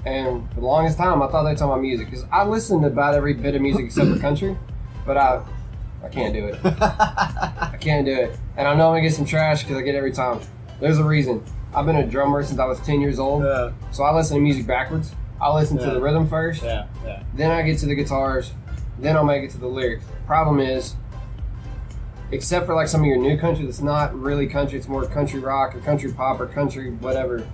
And 0.09 0.49
for 0.55 0.61
the 0.61 0.67
longest 0.67 0.97
time, 0.97 1.23
I 1.23 1.27
thought 1.27 1.43
they 1.43 1.51
were 1.51 1.57
talking 1.57 1.73
about 1.73 1.83
music 1.83 2.07
because 2.07 2.25
I 2.33 2.43
listen 2.45 2.81
to 2.81 2.87
about 2.87 3.15
every 3.15 3.35
bit 3.35 3.55
of 3.55 3.61
music 3.61 3.85
except 3.85 4.09
for 4.09 4.19
country, 4.19 4.57
but 5.05 5.19
I, 5.19 5.43
I 6.03 6.09
can't 6.09 6.33
do 6.33 6.47
it. 6.47 6.59
I 6.65 7.77
can't 7.79 8.07
do 8.07 8.15
it, 8.15 8.39
and 8.57 8.67
I 8.67 8.75
know 8.75 8.89
I'm 8.89 8.93
gonna 8.93 9.03
get 9.03 9.13
some 9.13 9.27
trash 9.27 9.65
because 9.65 9.77
I 9.77 9.83
get 9.83 9.95
every 9.95 10.13
time. 10.13 10.41
There's 10.81 10.99
a 10.99 11.05
reason. 11.05 11.45
I've 11.75 11.85
been 11.85 11.97
a 11.97 12.07
drummer 12.07 12.43
since 12.43 12.59
I 12.59 12.65
was 12.65 12.81
10 12.81 13.03
years 13.03 13.19
old, 13.19 13.45
yeah, 13.45 13.73
so 13.93 14.03
I 14.03 14.15
listen 14.15 14.39
to 14.39 14.43
music 14.43 14.67
backwards. 14.67 15.15
I 15.43 15.53
listen 15.53 15.77
to 15.77 15.91
the 15.91 16.01
rhythm 16.01 16.27
first, 16.27 16.63
yeah, 16.63 16.87
yeah. 17.05 17.23
then 17.35 17.51
I 17.51 17.61
get 17.61 17.79
to 17.81 17.87
the 17.87 17.95
guitars, 17.95 18.53
then 18.99 19.15
I'll 19.15 19.25
make 19.25 19.45
it 19.45 19.51
to 19.51 19.59
the 19.59 19.69
lyrics. 19.69 20.05
Problem 20.27 20.59
is, 20.59 20.95
except 22.33 22.65
for 22.65 22.75
like 22.75 22.89
some 22.89 23.03
of 23.03 23.07
your 23.07 23.19
new 23.19 23.37
country 23.37 23.67
that's 23.67 23.83
not 23.83 24.19
really 24.19 24.47
country, 24.47 24.79
it's 24.79 24.89
more 24.89 25.05
country 25.07 25.39
rock 25.39 25.77
or 25.77 25.81
country 25.81 26.11
pop 26.13 26.41
or 26.41 26.47
country 26.47 26.93
whatever. 26.93 27.47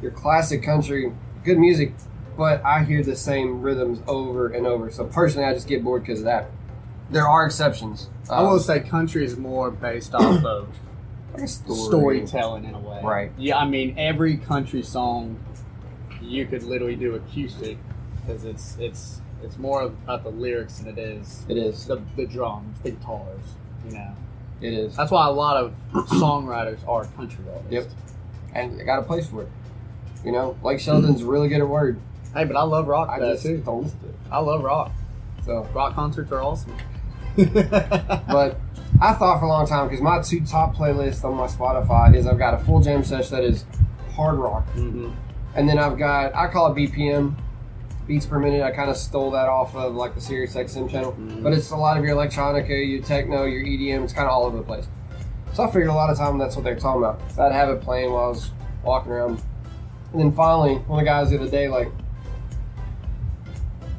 Your 0.00 0.12
classic 0.12 0.62
country, 0.62 1.12
good 1.44 1.58
music, 1.58 1.92
but 2.36 2.64
I 2.64 2.84
hear 2.84 3.02
the 3.02 3.16
same 3.16 3.60
rhythms 3.62 4.00
over 4.06 4.48
and 4.48 4.66
over. 4.66 4.90
So 4.90 5.04
personally, 5.04 5.46
I 5.46 5.54
just 5.54 5.68
get 5.68 5.82
bored 5.84 6.02
because 6.02 6.20
of 6.20 6.24
that. 6.26 6.50
There 7.10 7.26
are 7.26 7.44
exceptions. 7.44 8.08
I 8.30 8.42
will 8.42 8.52
Um, 8.54 8.58
say 8.60 8.80
country 8.80 9.24
is 9.24 9.36
more 9.36 9.70
based 9.70 10.14
off 10.14 10.44
of 10.44 10.68
story. 11.46 12.26
storytelling 12.26 12.64
in 12.64 12.74
a 12.74 12.78
way. 12.78 13.00
Right. 13.02 13.32
Yeah, 13.36 13.58
I 13.58 13.66
mean 13.66 13.94
every 13.98 14.36
country 14.36 14.82
song 14.82 15.38
you 16.22 16.46
could 16.46 16.62
literally 16.62 16.96
do 16.96 17.14
acoustic 17.14 17.76
because 18.16 18.44
it's 18.44 18.76
it's 18.78 19.20
it's 19.42 19.58
more 19.58 19.82
about 19.82 20.22
the 20.22 20.30
lyrics 20.30 20.78
than 20.78 20.96
it 20.96 20.98
is 20.98 21.44
It 21.48 21.56
is. 21.58 21.84
the 21.86 22.00
the 22.16 22.26
drums, 22.26 22.78
the 22.82 22.92
guitars. 22.92 23.44
You 23.86 23.92
know, 23.94 24.12
It 24.60 24.72
is. 24.72 24.96
that's 24.96 25.10
why 25.10 25.26
a 25.26 25.32
lot 25.32 25.56
of 25.56 25.74
songwriters 26.08 26.86
are 26.88 27.04
country 27.16 27.44
artists. 27.52 27.72
Yep. 27.72 27.86
And 28.54 28.80
I 28.80 28.84
got 28.84 29.00
a 29.00 29.02
place 29.02 29.26
for 29.28 29.42
it. 29.42 29.48
You 30.24 30.32
know, 30.32 30.56
Blake 30.62 30.80
Shelton's 30.80 31.22
really 31.22 31.48
good 31.48 31.60
at 31.60 31.68
word. 31.68 31.98
Hey, 32.34 32.44
but 32.44 32.56
I 32.56 32.62
love 32.62 32.86
rock 32.86 33.08
I 33.10 33.18
just 33.18 33.42
too. 33.44 33.58
don't 33.58 33.82
listen 33.84 33.98
it. 34.08 34.14
I 34.30 34.38
love 34.38 34.62
rock. 34.62 34.92
So, 35.44 35.66
Rock 35.74 35.94
concerts 35.94 36.30
are 36.32 36.40
awesome. 36.42 36.76
but 37.36 38.58
I 39.00 39.12
thought 39.14 39.38
for 39.40 39.46
a 39.46 39.48
long 39.48 39.66
time 39.66 39.88
because 39.88 40.00
my 40.02 40.20
two 40.22 40.40
top 40.44 40.74
playlists 40.76 41.24
on 41.24 41.34
my 41.34 41.46
Spotify 41.46 42.14
is 42.14 42.26
I've 42.26 42.38
got 42.38 42.54
a 42.54 42.58
full 42.58 42.80
jam 42.80 43.02
session 43.04 43.36
that 43.36 43.44
is 43.44 43.64
hard 44.14 44.36
rock, 44.36 44.64
hmm 44.70 45.10
and 45.54 45.68
then 45.68 45.78
I've 45.78 45.98
got 45.98 46.34
I 46.34 46.48
call 46.48 46.72
it 46.72 46.76
BPM, 46.76 47.34
beats 48.06 48.24
per 48.26 48.38
minute. 48.38 48.62
I 48.62 48.70
kind 48.70 48.90
of 48.90 48.96
stole 48.96 49.30
that 49.32 49.48
off 49.48 49.74
of 49.76 49.94
like 49.94 50.14
the 50.14 50.20
Sirius 50.20 50.54
XM 50.54 50.88
channel, 50.90 51.12
Mhm. 51.12 51.42
but 51.42 51.52
it's 51.52 51.70
a 51.70 51.76
lot 51.76 51.96
of 51.98 52.04
your 52.04 52.14
electronica, 52.16 52.68
your 52.90 53.02
techno, 53.02 53.44
your 53.44 53.62
EDM. 53.64 54.04
It's 54.04 54.12
kind 54.12 54.26
of 54.26 54.32
all 54.32 54.44
over 54.44 54.56
the 54.58 54.62
place. 54.62 54.86
So 55.54 55.62
I 55.64 55.66
figured 55.66 55.88
a 55.88 55.94
lot 55.94 56.08
of 56.10 56.16
time 56.16 56.38
that's 56.38 56.54
what 56.56 56.64
they're 56.64 56.78
talking 56.78 57.02
about. 57.02 57.20
So 57.34 57.42
I'd 57.42 57.52
have 57.52 57.68
it 57.68 57.82
playing 57.82 58.12
while 58.12 58.24
I 58.24 58.28
was 58.28 58.50
walking 58.82 59.12
around, 59.12 59.42
and 60.12 60.20
then 60.20 60.32
finally, 60.32 60.74
one 60.74 61.00
of 61.00 61.04
the 61.04 61.08
guys 61.10 61.30
the 61.30 61.36
other 61.40 61.50
day 61.50 61.68
like. 61.68 61.88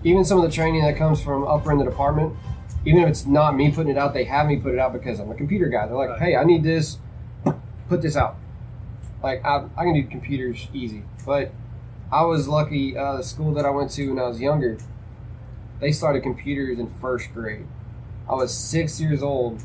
Even 0.06 0.26
some 0.26 0.38
of 0.38 0.44
the 0.44 0.52
training 0.52 0.82
that 0.82 0.98
comes 0.98 1.22
from 1.22 1.48
upper 1.48 1.72
in 1.72 1.78
the 1.78 1.86
department, 1.86 2.36
even 2.86 3.02
if 3.04 3.08
it's 3.08 3.26
not 3.26 3.56
me 3.56 3.72
putting 3.72 3.92
it 3.94 3.98
out, 3.98 4.14
they 4.14 4.26
have 4.26 4.48
me 4.48 4.58
put 4.58 4.74
it 4.74 4.80
out 4.80 4.92
because 4.92 5.20
I'm 5.20 5.32
a 5.32 5.36
computer 5.36 5.68
guy. 5.70 5.88
They're 5.88 5.96
like, 5.96 6.10
Right. 6.10 6.22
"Hey, 6.22 6.36
I 6.36 6.44
need 6.44 6.64
this. 6.64 6.98
Put 7.88 8.02
this 8.02 8.18
out." 8.18 8.36
Like 9.24 9.44
I, 9.46 9.64
I 9.78 9.84
can 9.86 9.94
do 9.94 10.04
computers 10.04 10.68
easy, 10.74 11.04
but 11.26 11.52
I 12.12 12.24
was 12.26 12.48
lucky. 12.50 12.98
Uh, 12.98 13.18
the 13.18 13.24
school 13.24 13.54
that 13.54 13.66
I 13.66 13.70
went 13.70 13.92
to 13.92 14.10
when 14.10 14.20
I 14.20 14.28
was 14.28 14.42
younger, 14.42 14.78
they 15.80 15.94
started 15.94 16.22
computers 16.22 16.78
in 16.80 16.88
first 16.88 17.34
grade. 17.34 17.66
I 18.30 18.36
was 18.36 18.54
six 18.54 19.00
years 19.00 19.24
old, 19.24 19.64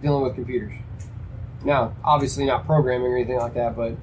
dealing 0.00 0.22
with 0.22 0.34
computers. 0.34 0.72
Now, 1.62 1.94
obviously 2.02 2.46
not 2.46 2.64
programming 2.64 3.06
or 3.12 3.16
anything 3.16 3.36
like 3.38 3.54
that, 3.54 3.76
but 3.76 3.96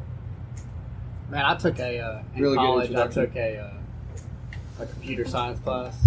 Man, 1.32 1.45
I 1.45 1.55
took 1.55 1.79
a 1.79 1.99
uh, 1.99 2.21
in 2.36 2.41
Really 2.41 2.57
good 2.57 2.61
college. 2.61 2.93
I 2.93 3.07
took 3.07 3.34
a 3.38 3.57
uh, 3.57 4.84
a 4.84 4.86
computer 4.86 5.25
science 5.25 5.61
class, 5.61 5.97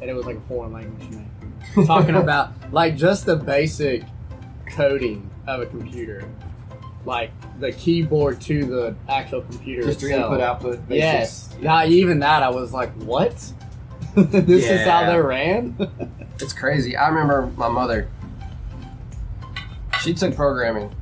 and 0.00 0.10
it 0.10 0.12
was 0.12 0.26
like 0.26 0.36
a 0.36 0.40
foreign 0.40 0.72
language 0.72 1.08
to 1.08 1.16
me. 1.16 1.86
Talking 1.86 2.16
about 2.16 2.50
like 2.72 2.96
just 2.96 3.26
the 3.26 3.36
basic 3.36 4.02
coding 4.66 5.30
of 5.46 5.60
a 5.60 5.66
computer, 5.66 6.28
like 7.04 7.30
the 7.60 7.70
keyboard 7.70 8.40
to 8.42 8.66
the 8.66 8.96
actual 9.08 9.42
computer 9.42 9.84
just 9.84 10.02
itself. 10.02 10.32
input 10.32 10.40
output. 10.40 10.88
basics. 10.88 11.48
Yes. 11.52 11.62
not 11.62 11.86
even 11.86 12.18
that, 12.18 12.42
I 12.42 12.48
was 12.48 12.72
like, 12.72 12.92
what? 12.94 13.52
this 14.16 14.68
is 14.68 14.84
how 14.84 15.06
they 15.06 15.20
ran. 15.20 15.76
It's 16.38 16.52
crazy. 16.52 16.98
I 16.98 17.08
remember 17.08 17.50
my 17.56 17.68
mother. 17.68 18.10
She 20.02 20.12
took 20.12 20.36
programming. 20.36 20.94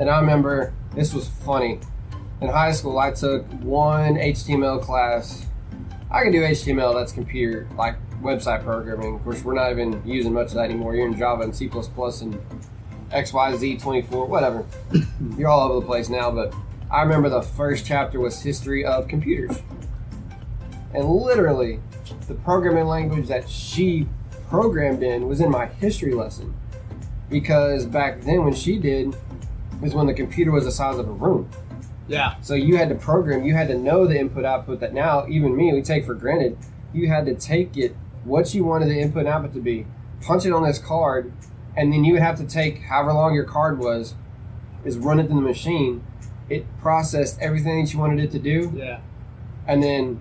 And 0.00 0.10
I 0.10 0.18
remember 0.18 0.72
this 0.96 1.14
was 1.14 1.28
funny. 1.28 1.78
In 2.38 2.48
high 2.48 2.72
school, 2.72 2.98
I 2.98 3.12
took 3.12 3.46
one 3.62 4.16
HTML 4.16 4.82
class. 4.82 5.46
I 6.10 6.22
can 6.22 6.32
do 6.32 6.42
HTML, 6.42 6.94
that's 6.94 7.10
computer, 7.10 7.66
like 7.78 7.96
website 8.20 8.62
programming. 8.62 9.14
Of 9.14 9.24
course, 9.24 9.42
we're 9.42 9.54
not 9.54 9.70
even 9.70 10.02
using 10.04 10.34
much 10.34 10.48
of 10.48 10.54
that 10.54 10.66
anymore. 10.66 10.94
You're 10.94 11.06
in 11.06 11.16
Java 11.16 11.44
and 11.44 11.56
C 11.56 11.64
and 11.64 12.38
XYZ24, 13.10 14.28
whatever. 14.28 14.66
You're 15.38 15.48
all 15.48 15.70
over 15.70 15.80
the 15.80 15.86
place 15.86 16.10
now, 16.10 16.30
but 16.30 16.54
I 16.90 17.00
remember 17.02 17.30
the 17.30 17.40
first 17.40 17.86
chapter 17.86 18.20
was 18.20 18.42
history 18.42 18.84
of 18.84 19.08
computers. 19.08 19.62
And 20.92 21.08
literally, 21.08 21.80
the 22.28 22.34
programming 22.34 22.86
language 22.86 23.28
that 23.28 23.48
she 23.48 24.06
programmed 24.50 25.02
in 25.02 25.26
was 25.26 25.40
in 25.40 25.50
my 25.50 25.66
history 25.66 26.12
lesson. 26.12 26.52
Because 27.30 27.86
back 27.86 28.20
then, 28.20 28.44
when 28.44 28.54
she 28.54 28.78
did, 28.78 29.16
was 29.80 29.94
when 29.94 30.06
the 30.06 30.14
computer 30.14 30.52
was 30.52 30.64
the 30.64 30.70
size 30.70 30.98
of 30.98 31.08
a 31.08 31.12
room. 31.12 31.48
Yeah. 32.08 32.34
So 32.42 32.54
you 32.54 32.76
had 32.76 32.88
to 32.90 32.94
program, 32.94 33.44
you 33.44 33.54
had 33.54 33.68
to 33.68 33.78
know 33.78 34.06
the 34.06 34.18
input 34.18 34.44
output 34.44 34.80
that 34.80 34.92
now, 34.94 35.26
even 35.28 35.56
me, 35.56 35.72
we 35.72 35.82
take 35.82 36.04
for 36.04 36.14
granted. 36.14 36.56
You 36.92 37.08
had 37.08 37.26
to 37.26 37.34
take 37.34 37.76
it, 37.76 37.94
what 38.24 38.54
you 38.54 38.64
wanted 38.64 38.88
the 38.88 39.00
input 39.00 39.20
and 39.20 39.28
output 39.28 39.54
to 39.54 39.60
be, 39.60 39.86
punch 40.22 40.46
it 40.46 40.52
on 40.52 40.62
this 40.62 40.78
card, 40.78 41.32
and 41.76 41.92
then 41.92 42.04
you 42.04 42.14
would 42.14 42.22
have 42.22 42.38
to 42.38 42.46
take 42.46 42.82
however 42.82 43.12
long 43.12 43.34
your 43.34 43.44
card 43.44 43.78
was, 43.78 44.14
is 44.84 44.96
run 44.96 45.18
it 45.20 45.28
in 45.28 45.36
the 45.36 45.42
machine. 45.42 46.02
It 46.48 46.64
processed 46.80 47.38
everything 47.40 47.84
that 47.84 47.92
you 47.92 47.98
wanted 47.98 48.20
it 48.20 48.30
to 48.32 48.38
do, 48.38 48.72
Yeah. 48.74 49.00
and 49.66 49.82
then 49.82 50.20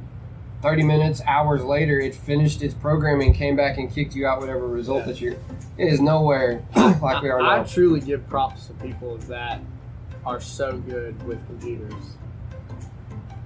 30 0.61 0.81
minutes, 0.83 1.21
hours 1.27 1.63
later, 1.63 1.99
it 1.99 2.15
finished 2.15 2.63
its 2.63 2.73
programming, 2.73 3.33
came 3.33 3.55
back 3.55 3.77
and 3.77 3.93
kicked 3.93 4.15
you 4.15 4.25
out 4.25 4.39
whatever 4.39 4.67
result 4.67 4.99
Yeah. 5.01 5.05
that 5.05 5.21
you're. 5.21 5.33
It 5.77 5.87
is 5.93 5.99
nowhere 6.01 6.63
like 6.75 7.21
we 7.21 7.29
are 7.29 7.39
I, 7.41 7.59
I 7.59 7.63
truly 7.63 7.99
give 7.99 8.27
props 8.29 8.67
to 8.67 8.73
people 8.73 9.13
of 9.13 9.27
that 9.27 9.59
are 10.25 10.41
so 10.41 10.77
good 10.77 11.21
with 11.25 11.45
computers. 11.47 11.93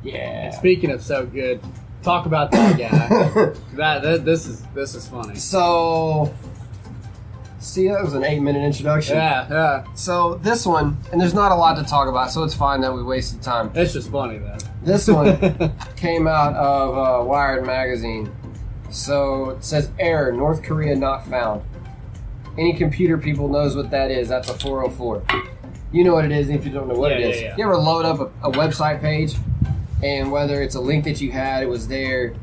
And 0.03 0.13
Yeah. 0.13 0.51
speaking 0.51 0.91
of 0.91 1.01
so 1.03 1.25
good, 1.25 1.59
talk 2.03 2.25
about 2.25 2.51
that 2.51 2.77
guy. 2.77 3.53
that, 3.75 4.01
that 4.01 4.25
this 4.25 4.45
is 4.47 4.61
this 4.73 4.95
is 4.95 5.07
funny. 5.07 5.35
so, 5.35 6.33
see, 7.59 7.87
that 7.89 8.01
was 8.03 8.13
an 8.13 8.23
eight 8.23 8.39
minute 8.39 8.63
introduction. 8.63 9.17
Yeah, 9.17 9.47
yeah. 9.49 9.83
So, 9.95 10.35
this 10.35 10.65
one, 10.65 10.97
and 11.11 11.19
there's 11.19 11.33
not 11.33 11.51
a 11.51 11.55
lot 11.55 11.75
to 11.77 11.83
talk 11.83 12.07
about, 12.07 12.31
so 12.31 12.43
it's 12.43 12.53
fine 12.55 12.81
that 12.81 12.93
we 12.93 13.03
wasted 13.03 13.41
time. 13.41 13.71
It's 13.75 13.93
just 13.93 14.09
funny 14.09 14.37
though. 14.37 14.57
This 14.81 15.07
one 15.09 15.37
came 15.97 16.27
out 16.27 16.53
of 16.55 16.97
uh, 17.21 17.25
Wired 17.25 17.65
Magazine. 17.65 18.31
So, 18.91 19.51
it 19.51 19.63
says 19.65 19.91
error 19.99 20.31
North 20.31 20.63
Korea 20.63 20.95
not 20.95 21.27
found. 21.27 21.61
Any 22.57 22.73
computer 22.73 23.17
people 23.17 23.47
knows 23.47 23.75
what 23.75 23.91
that 23.91 24.09
is. 24.11 24.27
That's 24.29 24.49
a 24.49 24.53
404. 24.53 25.23
You 25.91 26.03
know 26.03 26.13
what 26.13 26.25
it 26.25 26.31
is 26.31 26.49
if 26.49 26.65
you 26.65 26.71
don't 26.71 26.87
know 26.87 26.93
what 26.95 27.11
Yeah, 27.11 27.17
it 27.17 27.35
is. 27.35 27.41
yeah. 27.41 27.55
You 27.57 27.63
ever 27.63 27.77
load 27.77 28.05
up 28.05 28.19
a, 28.19 28.47
a 28.47 28.51
website 28.51 29.01
page 29.01 29.35
and 30.03 30.31
whether 30.31 30.61
it's 30.61 30.75
a 30.75 30.79
link 30.79 31.03
that 31.05 31.19
you 31.19 31.31
had, 31.31 31.63
it 31.63 31.67
was 31.69 31.87
there 31.87 32.33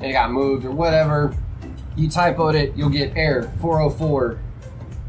and 0.00 0.10
it 0.10 0.12
got 0.12 0.30
moved 0.32 0.64
or 0.64 0.70
whatever, 0.72 1.34
you 1.96 2.10
typo 2.10 2.48
it, 2.48 2.74
you'll 2.76 2.90
get 2.90 3.16
error 3.16 3.50
404, 3.60 4.38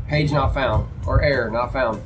page 0.08 0.32
not 0.32 0.54
found, 0.54 0.88
or 1.06 1.22
error 1.22 1.50
not 1.50 1.74
found. 1.74 2.02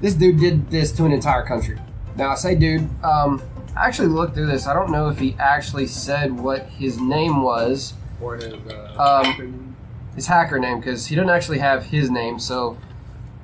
This 0.00 0.14
dude 0.14 0.40
did 0.40 0.70
this 0.70 0.90
to 0.92 1.04
an 1.04 1.12
entire 1.12 1.44
country. 1.44 1.78
Now, 2.16 2.30
I 2.30 2.34
say 2.36 2.54
dude, 2.54 2.88
um, 3.04 3.42
I 3.76 3.86
actually 3.86 4.08
looked 4.08 4.34
through 4.34 4.46
this. 4.46 4.66
I 4.66 4.74
don't 4.74 4.90
know 4.90 5.08
if 5.08 5.18
he 5.18 5.34
actually 5.38 5.86
said 5.86 6.32
what 6.38 6.66
his 6.66 7.00
name 7.00 7.42
was 7.42 7.94
Or 8.20 8.36
his 8.36 8.52
uh, 8.54 9.22
Um, 9.26 9.74
his 10.14 10.26
hacker 10.26 10.58
name 10.58 10.78
because 10.80 11.06
he 11.06 11.14
doesn't 11.16 11.30
actually 11.30 11.58
have 11.58 11.86
his 11.86 12.10
name. 12.10 12.38
So 12.38 12.76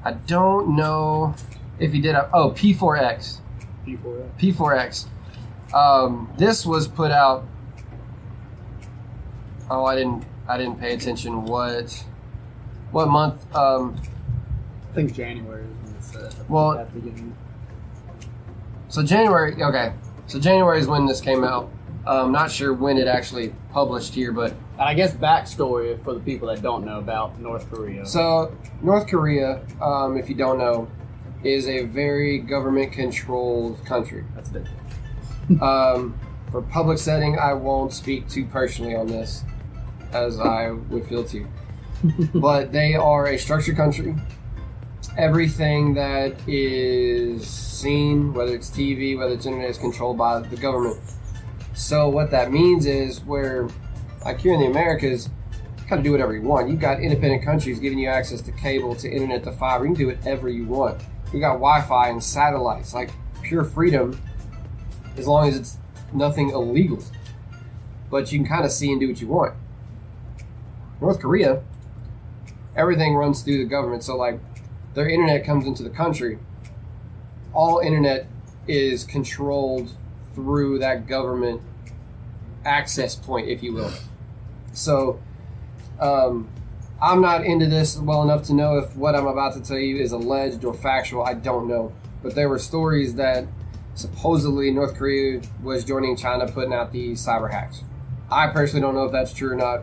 I 0.05 0.13
don't 0.13 0.75
know 0.77 1.35
if 1.79 1.93
he 1.93 2.01
did. 2.01 2.15
A, 2.15 2.31
oh, 2.33 2.51
P4X. 2.51 3.39
P4X. 3.87 4.29
P4X. 4.39 5.07
Um, 5.75 6.31
this 6.39 6.65
was 6.65 6.89
put 6.89 7.11
out. 7.11 7.45
Oh, 9.71 9.85
I 9.85 9.97
didn't. 9.97 10.25
I 10.49 10.57
didn't 10.57 10.81
pay 10.81 10.95
attention. 10.95 11.45
What? 11.45 12.05
What 12.91 13.09
month? 13.09 13.55
Um, 13.55 14.01
I 14.91 14.95
think 14.95 15.15
January 15.15 15.65
is 15.65 15.69
when 15.85 15.95
it's 15.97 16.17
uh, 16.17 16.33
Well- 16.49 16.73
at 16.79 16.93
the 16.95 17.01
beginning. 17.01 17.37
so 18.89 19.03
January. 19.03 19.63
Okay. 19.63 19.93
So 20.27 20.39
January 20.41 20.79
is 20.79 20.87
when 20.87 21.07
this 21.07 21.21
came 21.21 21.45
out. 21.45 21.71
Um, 22.09 22.33
not 22.33 22.51
sure 22.51 22.73
when 22.73 22.97
it 22.97 23.07
actually 23.07 23.53
published 23.71 24.15
here, 24.15 24.33
but 24.33 24.53
And 24.79 24.89
I 24.89 24.95
guess 24.95 25.13
backstory 25.13 26.03
for 26.03 26.15
the 26.15 26.21
people 26.21 26.49
that 26.49 26.63
don't 26.63 26.87
know 26.87 26.99
about 26.99 27.39
North 27.39 27.69
Korea. 27.71 28.07
So, 28.07 28.57
North 28.81 29.07
Korea, 29.09 29.61
um, 29.83 30.17
if 30.17 30.31
you 30.31 30.35
don't 30.35 30.57
know, 30.57 30.89
is 31.45 31.69
a 31.69 31.85
very 31.85 32.39
government 32.39 32.93
controlled 32.93 33.85
country. 33.85 34.25
That's 34.35 34.51
it. 34.55 34.67
Um, 35.61 36.19
for 36.51 36.63
public 36.63 36.97
setting, 36.97 37.39
I 37.39 37.53
won't 37.53 37.93
speak 37.93 38.27
too 38.29 38.47
personally 38.47 38.97
on 38.97 39.07
this, 39.07 39.45
as 40.13 40.41
I 40.41 40.71
would 40.71 41.07
feel 41.07 41.25
to. 41.25 41.47
but 42.35 42.73
they 42.73 42.95
are 42.95 43.27
a 43.27 43.37
structured 43.37 43.77
country. 43.77 44.15
Everything 45.19 45.93
that 45.95 46.37
is 46.49 47.47
seen, 47.47 48.33
whether 48.33 48.55
it's 48.55 48.71
TV, 48.71 49.19
whether 49.19 49.35
it's 49.35 49.45
internet, 49.45 49.69
is 49.69 49.77
controlled 49.77 50.17
by 50.17 50.41
the 50.41 50.57
government. 50.57 50.99
So, 51.79 52.09
what 52.09 52.33
that 52.33 52.51
means 52.51 52.87
is 52.87 53.21
where, 53.21 53.69
like 54.25 54.41
here 54.41 54.53
in 54.53 54.59
the 54.59 54.67
Americas, 54.67 55.31
you 55.79 55.85
kind 55.87 56.01
of 56.01 56.03
do 56.03 56.11
whatever 56.11 56.35
you 56.35 56.43
want. 56.43 56.69
You've 56.69 56.81
got 56.81 57.01
independent 57.01 57.45
countries 57.45 57.79
giving 57.79 58.01
you 58.01 58.09
access 58.09 58.43
to 58.43 58.53
cable, 58.53 58.97
to 58.97 59.09
internet, 59.09 59.45
to 59.45 59.53
fiber. 59.53 59.85
You 59.87 59.95
can 59.95 59.99
do 59.99 60.07
whatever 60.09 60.49
you 60.49 60.65
want. 60.65 61.01
You 61.33 61.39
got 61.39 61.53
Wi-Fi 61.53 62.09
and 62.09 62.23
satellites, 62.23 62.95
like 62.95 63.11
pure 63.45 63.63
freedom, 63.63 64.21
as 65.17 65.29
long 65.29 65.49
as 65.49 65.57
it's 65.57 65.77
nothing 66.13 66.51
illegal. 66.51 67.01
But 68.11 68.33
you 68.33 68.41
can 68.41 68.49
kind 68.49 68.65
of 68.65 68.73
see 68.73 68.91
and 68.91 69.01
do 69.01 69.07
what 69.07 69.21
you 69.21 69.29
want. 69.29 69.55
North 71.01 71.21
Korea, 71.21 71.63
everything 72.75 73.15
runs 73.15 73.43
through 73.43 73.59
the 73.59 73.71
government. 73.71 74.03
So, 74.03 74.17
like, 74.17 74.41
their 74.95 75.09
internet 75.09 75.45
comes 75.45 75.65
into 75.65 75.85
the 75.85 75.91
country, 75.91 76.41
all 77.55 77.79
internet 77.79 78.27
is 78.67 79.05
controlled 79.05 79.93
through 80.39 80.79
that 80.79 81.09
government 81.09 81.61
access 82.65 83.17
point, 83.17 83.49
if 83.49 83.61
you 83.61 83.73
will. 83.73 83.91
So, 84.73 85.19
um, 86.01 86.49
I'm 87.03 87.21
not 87.21 87.45
into 87.45 87.67
this 87.67 87.97
well 87.97 88.23
enough 88.23 88.45
to 88.45 88.55
know 88.55 88.79
if 88.79 88.95
what 88.95 89.17
I'm 89.17 89.27
about 89.27 89.55
to 89.55 89.61
tell 89.61 89.79
you 89.79 89.97
is 89.97 90.13
alleged 90.13 90.65
or 90.65 90.75
factual. 90.75 91.25
I 91.25 91.35
don't 91.35 91.67
know. 91.67 91.93
But 92.23 92.37
there 92.37 92.49
were 92.49 92.61
stories 92.61 93.17
that 93.17 93.47
supposedly 93.97 94.71
North 94.71 94.95
Korea 94.95 95.43
was 95.61 95.85
joining 95.85 96.17
China 96.17 96.47
putting 96.47 96.73
out 96.73 96.93
these 96.93 97.25
cyber 97.25 97.51
hacks. 97.51 97.83
I 98.31 98.47
personally 98.47 98.83
don't 98.83 98.95
know 98.95 99.07
if 99.07 99.13
that's 99.13 99.33
true 99.33 99.51
or 99.53 99.57
not, 99.57 99.83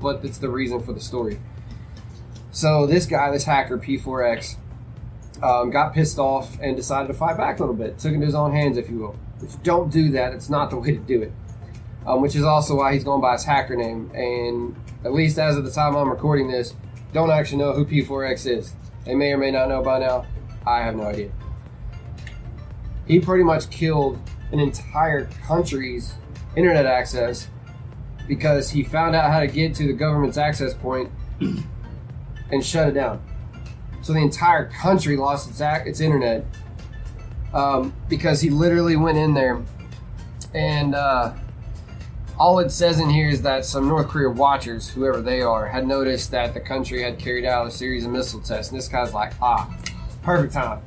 but 0.00 0.24
it's 0.24 0.38
the 0.38 0.48
reason 0.48 0.82
for 0.82 0.94
the 0.94 1.00
story. 1.00 1.40
So 2.52 2.86
this 2.86 3.04
guy, 3.04 3.30
this 3.30 3.44
hacker 3.44 3.76
P4X, 3.76 4.56
um, 5.42 5.70
got 5.70 5.92
pissed 5.92 6.18
off 6.18 6.58
and 6.60 6.74
decided 6.74 7.08
to 7.08 7.14
fight 7.14 7.36
back 7.36 7.58
a 7.58 7.62
little 7.62 7.74
bit. 7.74 7.98
Took 7.98 8.12
it 8.12 8.14
into 8.14 8.26
his 8.26 8.34
own 8.34 8.52
hands, 8.52 8.78
if 8.78 8.88
you 8.88 8.98
will. 8.98 9.16
Which 9.40 9.62
don't 9.62 9.90
do 9.90 10.10
that. 10.12 10.32
It's 10.32 10.50
not 10.50 10.70
the 10.70 10.76
way 10.76 10.92
to 10.92 10.98
do 10.98 11.22
it. 11.22 11.32
Um, 12.06 12.22
which 12.22 12.34
is 12.34 12.44
also 12.44 12.76
why 12.76 12.94
he's 12.94 13.04
going 13.04 13.20
by 13.20 13.32
his 13.32 13.44
hacker 13.44 13.76
name. 13.76 14.10
And 14.14 14.74
at 15.04 15.12
least 15.12 15.38
as 15.38 15.56
of 15.56 15.64
the 15.64 15.70
time 15.70 15.94
I'm 15.96 16.08
recording 16.08 16.50
this, 16.50 16.74
don't 17.12 17.30
actually 17.30 17.58
know 17.58 17.72
who 17.72 17.84
P4X 17.84 18.46
is. 18.46 18.72
They 19.04 19.14
may 19.14 19.32
or 19.32 19.38
may 19.38 19.50
not 19.50 19.68
know 19.68 19.82
by 19.82 19.98
now. 19.98 20.26
I 20.66 20.82
have 20.82 20.96
no 20.96 21.04
idea. 21.04 21.30
He 23.06 23.18
pretty 23.18 23.44
much 23.44 23.70
killed 23.70 24.20
an 24.52 24.60
entire 24.60 25.24
country's 25.46 26.14
internet 26.54 26.86
access 26.86 27.48
because 28.28 28.70
he 28.70 28.82
found 28.82 29.16
out 29.16 29.30
how 29.30 29.40
to 29.40 29.46
get 29.46 29.74
to 29.76 29.86
the 29.86 29.92
government's 29.92 30.36
access 30.36 30.74
point 30.74 31.10
and 31.40 32.64
shut 32.64 32.88
it 32.88 32.92
down. 32.92 33.22
So 34.02 34.12
the 34.12 34.20
entire 34.20 34.66
country 34.66 35.16
lost 35.16 35.50
its 35.50 35.60
its 35.60 36.00
internet 36.00 36.44
um, 37.52 37.92
because 38.08 38.40
he 38.40 38.50
literally 38.50 38.96
went 38.96 39.18
in 39.18 39.34
there 39.34 39.62
and 40.54 40.94
uh, 40.94 41.32
all 42.38 42.58
it 42.58 42.70
says 42.70 42.98
in 42.98 43.10
here 43.10 43.28
is 43.28 43.42
that 43.42 43.64
some 43.64 43.86
North 43.86 44.08
Korea 44.08 44.30
watchers, 44.30 44.88
whoever 44.88 45.20
they 45.20 45.42
are, 45.42 45.68
had 45.68 45.86
noticed 45.86 46.30
that 46.30 46.54
the 46.54 46.60
country 46.60 47.02
had 47.02 47.18
carried 47.18 47.44
out 47.44 47.66
a 47.66 47.70
series 47.70 48.04
of 48.04 48.12
missile 48.12 48.40
tests. 48.40 48.72
And 48.72 48.78
this 48.78 48.88
guy's 48.88 49.12
like, 49.12 49.32
ah, 49.42 49.70
perfect 50.22 50.54
time. 50.54 50.80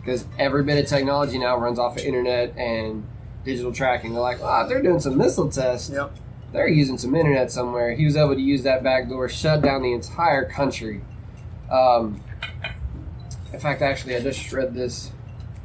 Because 0.00 0.26
every 0.38 0.62
bit 0.64 0.78
of 0.78 0.86
technology 0.86 1.38
now 1.38 1.56
runs 1.56 1.78
off 1.78 1.96
of 1.96 2.04
internet 2.04 2.56
and 2.56 3.06
digital 3.44 3.72
tracking. 3.72 4.12
They're 4.12 4.20
like, 4.20 4.42
ah, 4.42 4.66
they're 4.66 4.82
doing 4.82 5.00
some 5.00 5.16
missile 5.16 5.50
tests. 5.50 5.90
Yep. 5.90 6.12
They're 6.52 6.68
using 6.68 6.98
some 6.98 7.14
internet 7.14 7.50
somewhere. 7.50 7.94
He 7.94 8.04
was 8.04 8.16
able 8.16 8.34
to 8.34 8.40
use 8.40 8.62
that 8.64 8.82
back 8.82 9.08
door, 9.08 9.28
shut 9.28 9.62
down 9.62 9.82
the 9.82 9.94
entire 9.94 10.44
country. 10.44 11.00
Um, 11.70 12.20
in 13.50 13.58
fact, 13.58 13.80
actually, 13.80 14.14
I 14.16 14.20
just 14.20 14.52
read 14.52 14.74
this. 14.74 15.10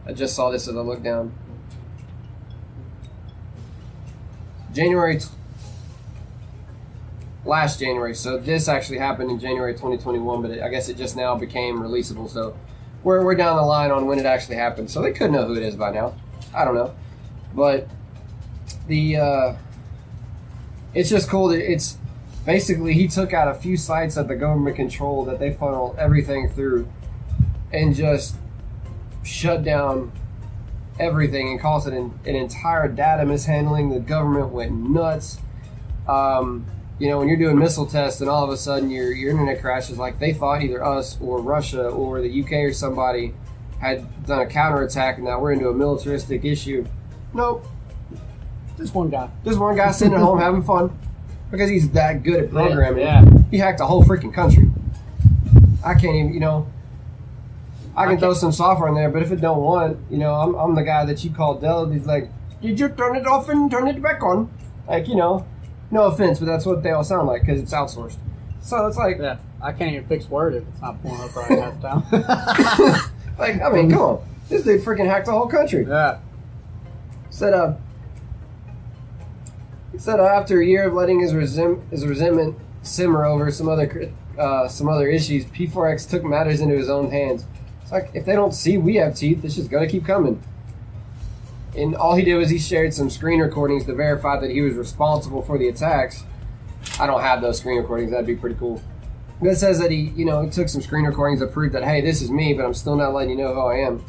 I 0.07 0.13
just 0.13 0.35
saw 0.35 0.49
this 0.49 0.67
as 0.67 0.75
I 0.75 0.79
looked 0.79 1.03
down. 1.03 1.33
January, 4.73 5.19
t- 5.19 5.27
last 7.43 7.79
January. 7.79 8.15
So 8.15 8.37
this 8.37 8.69
actually 8.69 8.99
happened 8.99 9.31
in 9.31 9.39
January 9.39 9.73
2021, 9.73 10.41
but 10.41 10.51
it, 10.51 10.61
I 10.61 10.69
guess 10.69 10.87
it 10.87 10.97
just 10.97 11.17
now 11.17 11.35
became 11.35 11.79
releasable. 11.79 12.29
So 12.29 12.55
we're, 13.03 13.23
we're 13.23 13.35
down 13.35 13.57
the 13.57 13.63
line 13.63 13.91
on 13.91 14.05
when 14.05 14.17
it 14.17 14.25
actually 14.25 14.55
happened. 14.55 14.89
So 14.89 15.01
they 15.01 15.11
could 15.11 15.31
know 15.31 15.45
who 15.45 15.55
it 15.55 15.63
is 15.63 15.75
by 15.75 15.91
now. 15.91 16.13
I 16.53 16.63
don't 16.63 16.75
know, 16.75 16.93
but 17.53 17.87
the 18.87 19.17
uh, 19.17 19.53
it's 20.93 21.09
just 21.09 21.29
cool 21.29 21.49
that 21.49 21.71
it's 21.71 21.97
basically 22.45 22.93
he 22.93 23.07
took 23.07 23.33
out 23.33 23.47
a 23.47 23.53
few 23.53 23.75
sites 23.75 24.15
that 24.15 24.27
the 24.27 24.35
government 24.35 24.75
controlled 24.75 25.27
that 25.27 25.39
they 25.39 25.53
funnel 25.53 25.95
everything 25.99 26.49
through, 26.49 26.87
and 27.71 27.93
just 27.93 28.35
shut 29.27 29.63
down 29.63 30.11
everything 30.99 31.49
and 31.49 31.59
caused 31.59 31.87
an, 31.87 32.17
an 32.25 32.35
entire 32.35 32.87
data 32.87 33.25
mishandling. 33.25 33.89
The 33.89 33.99
government 33.99 34.49
went 34.49 34.71
nuts. 34.71 35.39
Um, 36.07 36.65
you 36.99 37.09
know, 37.09 37.19
when 37.19 37.27
you're 37.27 37.37
doing 37.37 37.59
missile 37.59 37.85
tests 37.85 38.21
and 38.21 38.29
all 38.29 38.43
of 38.43 38.49
a 38.49 38.57
sudden 38.57 38.89
your, 38.89 39.11
your 39.11 39.31
internet 39.31 39.61
crashes, 39.61 39.97
like 39.97 40.19
they 40.19 40.33
thought 40.33 40.63
either 40.63 40.83
us 40.83 41.19
or 41.21 41.39
Russia 41.41 41.87
or 41.87 42.21
the 42.21 42.41
UK 42.41 42.53
or 42.53 42.73
somebody 42.73 43.33
had 43.79 44.25
done 44.25 44.39
a 44.41 44.47
counterattack 44.47 45.17
and 45.17 45.25
now 45.25 45.39
we're 45.39 45.51
into 45.51 45.69
a 45.69 45.73
militaristic 45.73 46.43
issue. 46.43 46.87
Nope. 47.33 47.65
Just 48.77 48.95
one 48.95 49.09
guy. 49.09 49.29
Just 49.43 49.59
one 49.59 49.75
guy 49.75 49.91
sitting 49.91 50.13
at 50.13 50.19
home 50.19 50.39
having 50.47 50.63
fun 50.63 50.97
because 51.51 51.69
he's 51.69 51.89
that 51.91 52.23
good 52.23 52.45
at 52.45 52.49
programming. 52.49 53.03
Yeah. 53.03 53.25
He 53.51 53.57
hacked 53.57 53.79
a 53.79 53.85
whole 53.85 54.03
freaking 54.03 54.33
country. 54.33 54.71
I 55.85 55.93
can't 55.93 56.15
even, 56.15 56.33
you 56.33 56.39
know. 56.39 56.67
I 57.97 58.05
can 58.05 58.19
throw 58.19 58.33
some 58.33 58.51
software 58.51 58.87
in 58.89 58.95
there, 58.95 59.09
but 59.09 59.23
if 59.23 59.31
it 59.31 59.41
don't 59.41 59.57
want, 59.61 59.97
you 60.11 60.17
know, 60.17 60.35
I'm, 60.35 60.53
I'm 60.55 60.75
the 60.75 60.83
guy 60.83 61.03
that 61.05 61.23
you 61.23 61.31
call 61.31 61.55
Dell. 61.55 61.89
He's 61.89 62.05
like, 62.05 62.29
did 62.61 62.79
you 62.79 62.89
turn 62.89 63.15
it 63.15 63.25
off 63.25 63.49
and 63.49 63.69
turn 63.71 63.87
it 63.87 64.01
back 64.01 64.21
on? 64.21 64.49
Like, 64.87 65.07
you 65.07 65.15
know, 65.15 65.45
no 65.89 66.03
offense, 66.03 66.37
but 66.39 66.45
that's 66.45 66.65
what 66.65 66.83
they 66.83 66.91
all 66.91 67.03
sound 67.03 67.27
like 67.27 67.41
because 67.41 67.59
it's 67.59 67.73
outsourced. 67.73 68.17
So 68.61 68.85
it's 68.87 68.97
like, 68.97 69.17
Yeah. 69.19 69.37
I 69.63 69.71
can't 69.71 69.93
even 69.93 70.07
fix 70.07 70.29
Word 70.29 70.53
if 70.53 70.67
it's 70.67 70.81
not 70.81 71.01
pulling 71.01 71.19
up 71.21 71.35
right 71.35 71.57
half 71.59 71.81
time. 71.81 72.03
like 73.39 73.59
I 73.61 73.69
mean, 73.71 73.89
come 73.89 74.01
on, 74.01 74.27
this 74.49 74.63
dude 74.63 74.81
freaking 74.81 75.07
hacked 75.07 75.25
the 75.25 75.31
whole 75.31 75.47
country. 75.47 75.83
yeah. 75.87 76.19
Said, 77.31 77.53
uh, 77.55 77.73
said 79.97 80.19
uh, 80.19 80.25
after 80.25 80.61
a 80.61 80.65
year 80.65 80.87
of 80.87 80.93
letting 80.93 81.19
his, 81.21 81.33
resem- 81.33 81.87
his 81.89 82.05
resentment 82.05 82.55
simmer 82.83 83.25
over 83.25 83.49
some 83.51 83.67
other 83.67 84.11
uh, 84.37 84.67
some 84.67 84.87
other 84.87 85.07
issues, 85.07 85.45
P4X 85.45 86.07
took 86.09 86.23
matters 86.23 86.61
into 86.61 86.75
his 86.77 86.89
own 86.89 87.09
hands. 87.09 87.43
It's 87.87 87.91
like 87.93 88.09
if 88.13 88.25
they 88.25 88.33
don't 88.33 88.53
see 88.53 88.77
we 88.77 88.95
have 88.95 89.15
teeth, 89.15 89.45
it's 89.45 89.55
just 89.55 89.69
gonna 89.69 89.87
keep 89.87 90.05
coming. 90.05 90.43
And 91.73 91.95
all 91.95 92.15
he 92.15 92.23
did 92.25 92.35
was 92.35 92.49
he 92.49 92.59
shared 92.59 92.93
some 92.93 93.09
screen 93.09 93.39
recordings 93.39 93.85
to 93.85 93.95
verify 93.95 94.37
that 94.41 94.51
he 94.51 94.59
was 94.59 94.73
responsible 94.73 95.41
for 95.41 95.57
the 95.57 95.69
attacks. 95.69 96.25
I 96.99 97.07
don't 97.07 97.21
have 97.21 97.41
those 97.41 97.59
screen 97.59 97.77
recordings. 97.77 98.11
That'd 98.11 98.27
be 98.27 98.35
pretty 98.35 98.57
cool. 98.57 98.81
But 99.39 99.51
it 99.51 99.55
says 99.55 99.79
that 99.79 99.89
he, 99.89 100.11
you 100.17 100.25
know, 100.25 100.41
he 100.41 100.49
took 100.49 100.67
some 100.67 100.81
screen 100.81 101.05
recordings 101.05 101.39
to 101.39 101.47
prove 101.47 101.71
that 101.71 101.85
hey, 101.85 102.01
this 102.01 102.21
is 102.21 102.29
me, 102.29 102.53
but 102.53 102.65
I'm 102.65 102.73
still 102.73 102.97
not 102.97 103.13
letting 103.13 103.29
you 103.29 103.37
know 103.37 103.53
who 103.53 103.61
I 103.61 103.77
am. 103.77 104.03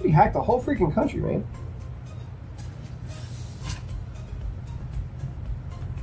He 0.00 0.10
hacked 0.10 0.34
the 0.34 0.42
whole 0.42 0.62
freaking 0.62 0.94
country, 0.94 1.18
man. 1.18 1.44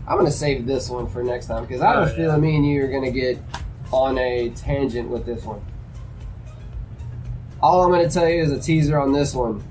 I'm 0.05 0.17
gonna 0.17 0.32
save 0.32 0.65
this 0.65 0.89
one 0.89 1.07
for 1.07 1.23
next 1.23 1.45
time 1.45 1.65
because 1.65 1.79
I 1.79 1.95
oh, 1.95 1.99
have 2.01 2.09
a 2.09 2.11
Oh, 2.11 2.15
feeling 2.17 2.41
me 2.41 2.55
and 2.57 2.67
you 2.67 2.84
are 2.84 2.89
gonna 2.89 3.09
get 3.09 3.39
on 3.89 4.17
a 4.17 4.49
tangent 4.49 5.07
with 5.07 5.25
this 5.25 5.45
one. 5.45 5.61
All 7.62 7.84
I'm 7.84 7.91
gonna 7.91 8.09
tell 8.09 8.28
you 8.28 8.41
is 8.41 8.51
a 8.51 8.59
teaser 8.59 8.99
on 8.99 9.14
this 9.14 9.36
one. 9.36 9.64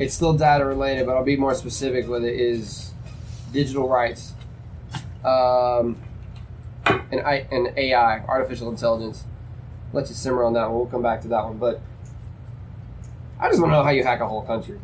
It's 0.00 0.12
still 0.12 0.32
data 0.32 0.64
related, 0.64 1.06
but 1.06 1.16
I'll 1.16 1.24
be 1.24 1.36
more 1.36 1.54
specific 1.54 2.08
with 2.08 2.24
it. 2.24 2.34
Is 2.34 2.90
digital 3.52 3.88
rights, 3.88 4.32
um, 5.24 5.96
and 6.84 7.20
I 7.20 7.46
and 7.52 7.72
AI, 7.76 8.20
artificial 8.20 8.70
intelligence. 8.70 9.24
Let 9.92 10.08
you 10.08 10.14
simmer 10.14 10.42
on 10.42 10.54
that 10.54 10.68
one. 10.68 10.78
We'll 10.78 10.86
come 10.86 11.02
back 11.02 11.22
to 11.22 11.28
that 11.28 11.44
one, 11.44 11.58
but 11.58 11.80
I 13.38 13.48
just 13.48 13.60
want 13.60 13.70
to 13.70 13.76
know 13.76 13.84
how 13.84 13.90
you 13.90 14.02
hack 14.02 14.20
a 14.20 14.26
whole 14.26 14.42
country. 14.42 14.80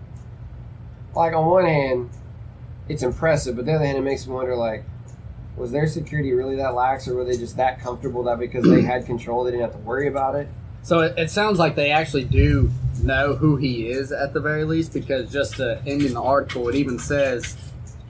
Like 1.14 1.32
on 1.32 1.46
one 1.46 1.64
hand, 1.64 2.10
it's 2.88 3.02
impressive, 3.02 3.56
but 3.56 3.66
the 3.66 3.74
other 3.74 3.84
hand, 3.84 3.98
it 3.98 4.02
makes 4.02 4.26
me 4.28 4.32
wonder 4.32 4.54
like, 4.54 4.84
was 5.56 5.72
their 5.72 5.88
security 5.88 6.32
really 6.32 6.54
that 6.56 6.74
lax, 6.74 7.08
or 7.08 7.14
were 7.14 7.24
they 7.24 7.36
just 7.36 7.56
that 7.56 7.80
comfortable 7.80 8.22
that 8.24 8.38
because 8.38 8.64
they 8.64 8.82
had 8.82 9.06
control, 9.06 9.42
they 9.42 9.50
didn't 9.50 9.62
have 9.62 9.72
to 9.72 9.78
worry 9.78 10.06
about 10.06 10.36
it? 10.36 10.48
So 10.86 11.00
it, 11.00 11.18
it 11.18 11.30
sounds 11.32 11.58
like 11.58 11.74
they 11.74 11.90
actually 11.90 12.22
do 12.22 12.70
know 13.02 13.34
who 13.34 13.56
he 13.56 13.88
is 13.88 14.12
at 14.12 14.32
the 14.32 14.38
very 14.38 14.62
least, 14.62 14.92
because 14.94 15.32
just 15.32 15.56
to 15.56 15.82
end 15.84 16.02
in 16.02 16.14
the 16.14 16.22
article, 16.22 16.68
it 16.68 16.76
even 16.76 17.00
says, 17.00 17.56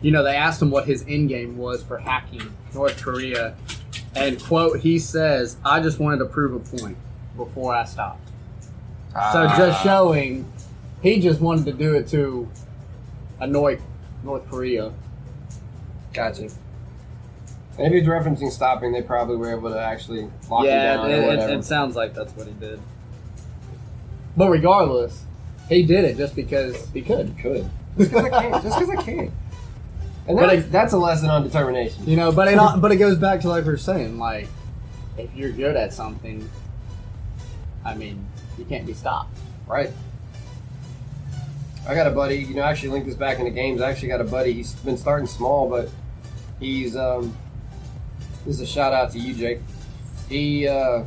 you 0.03 0.11
know, 0.11 0.23
they 0.23 0.37
asked 0.37 0.61
him 0.61 0.71
what 0.71 0.85
his 0.85 1.03
end 1.09 1.31
game 1.31 1.57
was 1.57 1.83
for 1.83 1.97
hacking 1.97 2.53
North 2.75 3.01
Korea, 3.01 3.57
and 4.15 4.39
quote, 4.43 4.81
he 4.81 4.99
says, 4.99 5.57
"I 5.65 5.81
just 5.81 5.99
wanted 5.99 6.19
to 6.19 6.27
prove 6.27 6.53
a 6.53 6.77
point 6.77 6.99
before 7.35 7.75
I 7.75 7.85
stopped." 7.85 8.29
So 9.15 9.47
ah. 9.49 9.55
just 9.57 9.83
showing, 9.83 10.45
he 11.01 11.19
just 11.19 11.41
wanted 11.41 11.65
to 11.65 11.73
do 11.73 11.95
it 11.95 12.09
to 12.09 12.47
annoy 13.41 13.79
North 14.23 14.47
Korea. 14.51 14.93
Gotcha. 16.13 16.51
And 17.79 17.87
if 17.87 17.93
he's 17.93 18.09
referencing 18.09 18.51
stopping, 18.51 18.93
they 18.93 19.03
probably 19.03 19.37
were 19.37 19.51
able 19.51 19.71
to 19.71 19.81
actually 19.81 20.29
lock 20.49 20.65
him 20.65 20.71
yeah, 20.71 20.97
down 20.97 21.11
it, 21.11 21.19
it, 21.19 21.51
it 21.51 21.65
sounds 21.65 21.95
like 21.95 22.15
that's 22.15 22.33
what 22.35 22.47
he 22.47 22.53
did. 22.55 22.81
But 24.37 24.51
regardless, 24.51 25.25
he 25.69 25.83
did 25.83 26.05
it 26.05 26.17
just 26.17 26.35
because 26.35 26.89
he 26.91 27.03
could. 27.03 27.37
could. 27.39 27.69
Just 27.99 28.11
because 28.11 28.25
I 28.25 28.31
can. 28.31 28.53
Just 28.63 28.79
because 28.79 28.91
I 28.91 29.03
can. 29.03 29.33
And 30.29 30.37
But 30.37 30.47
that's, 30.49 30.67
I- 30.67 30.71
that's 30.71 30.93
a 30.93 30.99
lesson 30.99 31.31
on 31.31 31.45
determination. 31.45 32.07
You 32.07 32.17
know, 32.17 32.33
but 32.33 32.49
it 32.49 32.57
but 32.81 32.93
it 32.93 32.97
goes 32.97 33.17
back 33.17 33.41
to 33.41 33.49
like 33.49 33.65
we 33.65 33.73
are 33.73 33.77
saying, 33.77 34.19
like 34.19 34.49
if 35.17 35.35
you're 35.35 35.53
good 35.53 35.77
at 35.77 35.95
something, 35.95 36.49
I 37.85 37.95
mean, 37.95 38.27
you 38.59 38.65
can't 38.65 38.87
be 38.87 38.93
stopped. 38.93 39.37
Right. 39.67 39.91
I 41.89 41.95
got 41.95 42.09
a 42.09 42.11
buddy, 42.11 42.39
you 42.39 42.55
know, 42.55 42.63
I 42.63 42.71
actually 42.71 42.89
linked 42.91 43.07
this 43.07 43.15
back 43.15 43.39
into 43.39 43.53
games. 43.53 43.81
I 43.81 43.91
actually 43.91 44.09
got 44.09 44.21
a 44.21 44.25
buddy, 44.25 44.53
he's 44.53 44.73
been 44.75 44.97
starting 44.97 45.29
small, 45.29 45.71
but 45.71 45.89
he's, 46.59 46.97
um, 46.97 47.37
this 48.47 48.55
is 48.57 48.61
a 48.61 48.67
shout 48.67 48.93
out 48.93 49.11
to 49.13 49.19
you, 49.19 49.35
Jake. 49.35 49.59
He, 50.29 50.67
uh, 50.67 51.05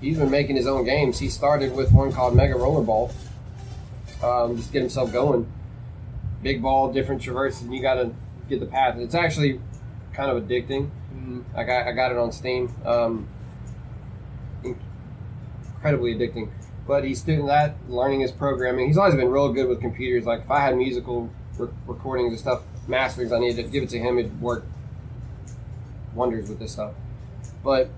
he's 0.00 0.18
been 0.18 0.30
making 0.30 0.56
his 0.56 0.66
own 0.66 0.84
games. 0.84 1.18
He 1.18 1.28
started 1.28 1.74
with 1.74 1.92
one 1.92 2.12
called 2.12 2.34
Mega 2.34 2.54
Rollerball, 2.54 3.12
um, 4.22 4.56
just 4.56 4.72
get 4.72 4.80
himself 4.80 5.12
going. 5.12 5.46
Big 6.42 6.62
ball, 6.62 6.92
different 6.92 7.20
traverses, 7.22 7.62
and 7.62 7.74
you 7.74 7.82
got 7.82 7.94
to 7.94 8.12
get 8.48 8.60
the 8.60 8.66
path. 8.66 8.96
It's 8.98 9.14
actually 9.14 9.60
kind 10.12 10.30
of 10.30 10.42
addicting. 10.44 10.90
Mhm. 11.14 11.42
I 11.54 11.64
got 11.64 11.86
I 11.88 11.92
got 11.92 12.12
it 12.12 12.18
on 12.18 12.30
Steam. 12.32 12.72
Um, 12.84 13.26
incredibly 14.62 16.14
addicting. 16.14 16.48
But 16.86 17.04
he's 17.04 17.20
doing 17.22 17.46
that, 17.46 17.74
learning 17.88 18.20
his 18.20 18.30
programming. 18.30 18.86
He's 18.86 18.96
always 18.96 19.16
been 19.16 19.30
real 19.30 19.52
good 19.52 19.68
with 19.68 19.80
computers. 19.80 20.24
Like 20.24 20.40
if 20.42 20.50
I 20.50 20.60
had 20.60 20.76
musical 20.76 21.30
re- 21.58 21.68
recordings 21.86 22.30
and 22.30 22.38
stuff, 22.38 22.62
masterings, 22.86 23.32
I 23.32 23.40
needed 23.40 23.56
to 23.64 23.70
give 23.70 23.82
it 23.82 23.88
to 23.90 23.98
him. 23.98 24.18
It'd 24.18 24.40
work 24.40 24.64
wonders 26.16 26.48
with 26.48 26.58
this 26.58 26.72
stuff. 26.72 26.94
But 27.62 27.90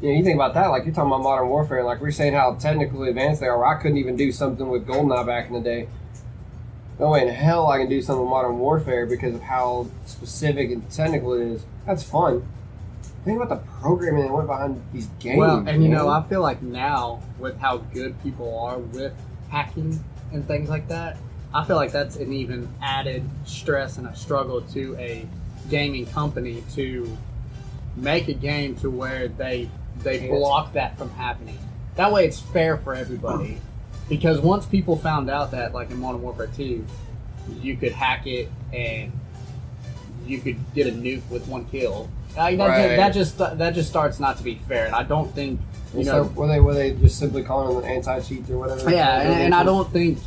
you 0.00 0.08
know, 0.08 0.18
you 0.18 0.24
think 0.24 0.36
about 0.36 0.54
that, 0.54 0.68
like 0.68 0.84
you're 0.84 0.94
talking 0.94 1.10
about 1.10 1.22
Modern 1.22 1.48
Warfare, 1.48 1.78
and 1.78 1.86
like 1.86 2.00
we're 2.00 2.10
saying 2.10 2.34
how 2.34 2.54
technically 2.54 3.10
advanced 3.10 3.40
they 3.40 3.46
are. 3.46 3.58
Where 3.58 3.66
I 3.66 3.80
couldn't 3.80 3.98
even 3.98 4.16
do 4.16 4.32
something 4.32 4.68
with 4.68 4.86
GoldenEye 4.86 5.26
back 5.26 5.48
in 5.48 5.54
the 5.54 5.60
day. 5.60 5.88
No 6.98 7.10
way 7.10 7.22
in 7.22 7.28
hell 7.28 7.68
I 7.68 7.78
can 7.78 7.88
do 7.88 8.02
something 8.02 8.22
with 8.22 8.30
Modern 8.30 8.58
Warfare 8.58 9.06
because 9.06 9.34
of 9.34 9.42
how 9.42 9.88
specific 10.06 10.70
and 10.70 10.90
technical 10.90 11.32
it 11.34 11.46
is. 11.46 11.64
That's 11.86 12.02
fun. 12.02 12.46
Think 13.24 13.40
about 13.40 13.48
the 13.48 13.70
programming 13.80 14.22
that 14.22 14.32
went 14.32 14.46
behind 14.46 14.82
these 14.92 15.06
games. 15.18 15.38
Well, 15.38 15.64
and 15.66 15.82
you 15.82 15.88
know, 15.88 16.08
I 16.08 16.22
feel 16.22 16.40
like 16.40 16.62
now 16.62 17.22
with 17.38 17.58
how 17.58 17.78
good 17.78 18.22
people 18.22 18.58
are 18.58 18.78
with 18.78 19.14
hacking 19.50 20.02
and 20.32 20.46
things 20.46 20.68
like 20.68 20.88
that, 20.88 21.18
I 21.52 21.64
feel 21.64 21.76
like 21.76 21.92
that's 21.92 22.16
an 22.16 22.32
even 22.32 22.68
added 22.80 23.28
stress 23.44 23.98
and 23.98 24.06
a 24.06 24.14
struggle 24.14 24.62
to 24.62 24.96
a 24.98 25.26
gaming 25.70 26.06
company 26.06 26.62
to 26.74 27.16
make 27.96 28.28
a 28.28 28.34
game 28.34 28.76
to 28.76 28.90
where 28.90 29.28
they 29.28 29.70
they 30.02 30.28
block 30.28 30.72
that 30.74 30.98
from 30.98 31.10
happening. 31.10 31.58
That 31.96 32.12
way, 32.12 32.26
it's 32.26 32.40
fair 32.40 32.76
for 32.76 32.94
everybody. 32.94 33.58
Because 34.08 34.40
once 34.40 34.66
people 34.66 34.96
found 34.96 35.30
out 35.30 35.52
that, 35.52 35.72
like 35.72 35.90
in 35.90 35.98
Modern 36.00 36.22
Warfare 36.22 36.48
Two, 36.48 36.84
you 37.60 37.76
could 37.76 37.92
hack 37.92 38.26
it 38.26 38.48
and 38.72 39.12
you 40.26 40.40
could 40.40 40.56
get 40.74 40.86
a 40.86 40.90
nuke 40.90 41.28
with 41.30 41.46
one 41.48 41.64
kill. 41.66 42.08
Uh, 42.36 42.50
that, 42.50 42.58
Right. 42.58 42.96
that 42.96 43.10
just 43.12 43.38
that 43.38 43.74
just 43.74 43.88
starts 43.88 44.20
not 44.20 44.36
to 44.38 44.42
be 44.44 44.54
fair, 44.68 44.86
and 44.86 44.94
I 44.94 45.02
don't 45.02 45.32
think 45.34 45.60
you 45.94 46.04
so 46.04 46.22
know. 46.24 46.28
were 46.34 46.46
they 46.46 46.60
were 46.60 46.74
they 46.74 46.92
just 46.92 47.18
simply 47.18 47.42
calling 47.42 47.74
them 47.80 47.84
anti 47.90 48.20
cheats 48.20 48.50
or 48.50 48.58
whatever? 48.58 48.90
Yeah, 48.90 49.20
and, 49.22 49.42
and 49.42 49.54
I 49.54 49.64
don't 49.64 49.90
think 49.92 50.18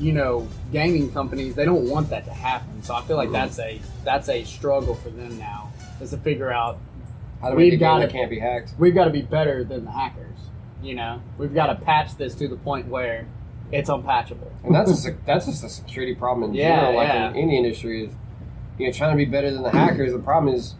you 0.00 0.12
know 0.12 0.48
gaming 0.72 1.10
companies 1.12 1.54
they 1.54 1.64
don't 1.64 1.88
want 1.88 2.10
that 2.10 2.24
to 2.24 2.32
happen. 2.32 2.82
So 2.82 2.94
I 2.94 3.02
feel 3.02 3.16
like 3.16 3.28
Mhm. 3.28 3.32
that's 3.32 3.58
a 3.58 3.80
that's 4.04 4.28
a 4.28 4.44
struggle 4.44 4.94
for 4.94 5.10
them 5.10 5.38
now 5.38 5.70
is 6.00 6.10
to 6.10 6.16
figure 6.18 6.52
out 6.52 6.78
How 7.40 7.50
do 7.50 7.56
we've 7.56 7.66
we 7.72 7.76
get 7.76 7.80
got 7.80 8.02
it. 8.02 8.10
can't 8.10 8.30
be 8.30 8.38
hacked? 8.40 8.74
we've 8.78 8.94
got 8.94 9.04
to 9.04 9.10
be 9.10 9.22
better 9.22 9.62
than 9.64 9.84
the 9.84 9.90
hackers. 9.92 10.38
You 10.82 10.94
know, 10.96 11.20
we've 11.38 11.54
got 11.54 11.66
to 11.68 11.76
patch 11.76 12.16
this 12.16 12.34
to 12.36 12.48
the 12.48 12.56
point 12.56 12.88
where 12.88 13.26
it's 13.72 13.88
unpatchable. 13.88 14.50
And 14.64 14.74
that's 14.74 15.06
a, 15.06 15.12
that's 15.24 15.46
just 15.46 15.64
a 15.64 15.68
security 15.68 16.14
problem 16.14 16.50
in 16.50 16.54
Yeah, 16.56 16.76
general. 16.80 16.94
Like 16.96 17.08
yeah. 17.08 17.30
in 17.30 17.36
any 17.36 17.56
industry, 17.56 18.04
is 18.04 18.12
you 18.78 18.86
know 18.86 18.92
trying 18.92 19.12
to 19.12 19.16
be 19.16 19.24
better 19.24 19.50
than 19.50 19.62
the 19.62 19.70
hackers. 19.70 20.12
The 20.12 20.18
problem 20.18 20.54
is, 20.54 20.74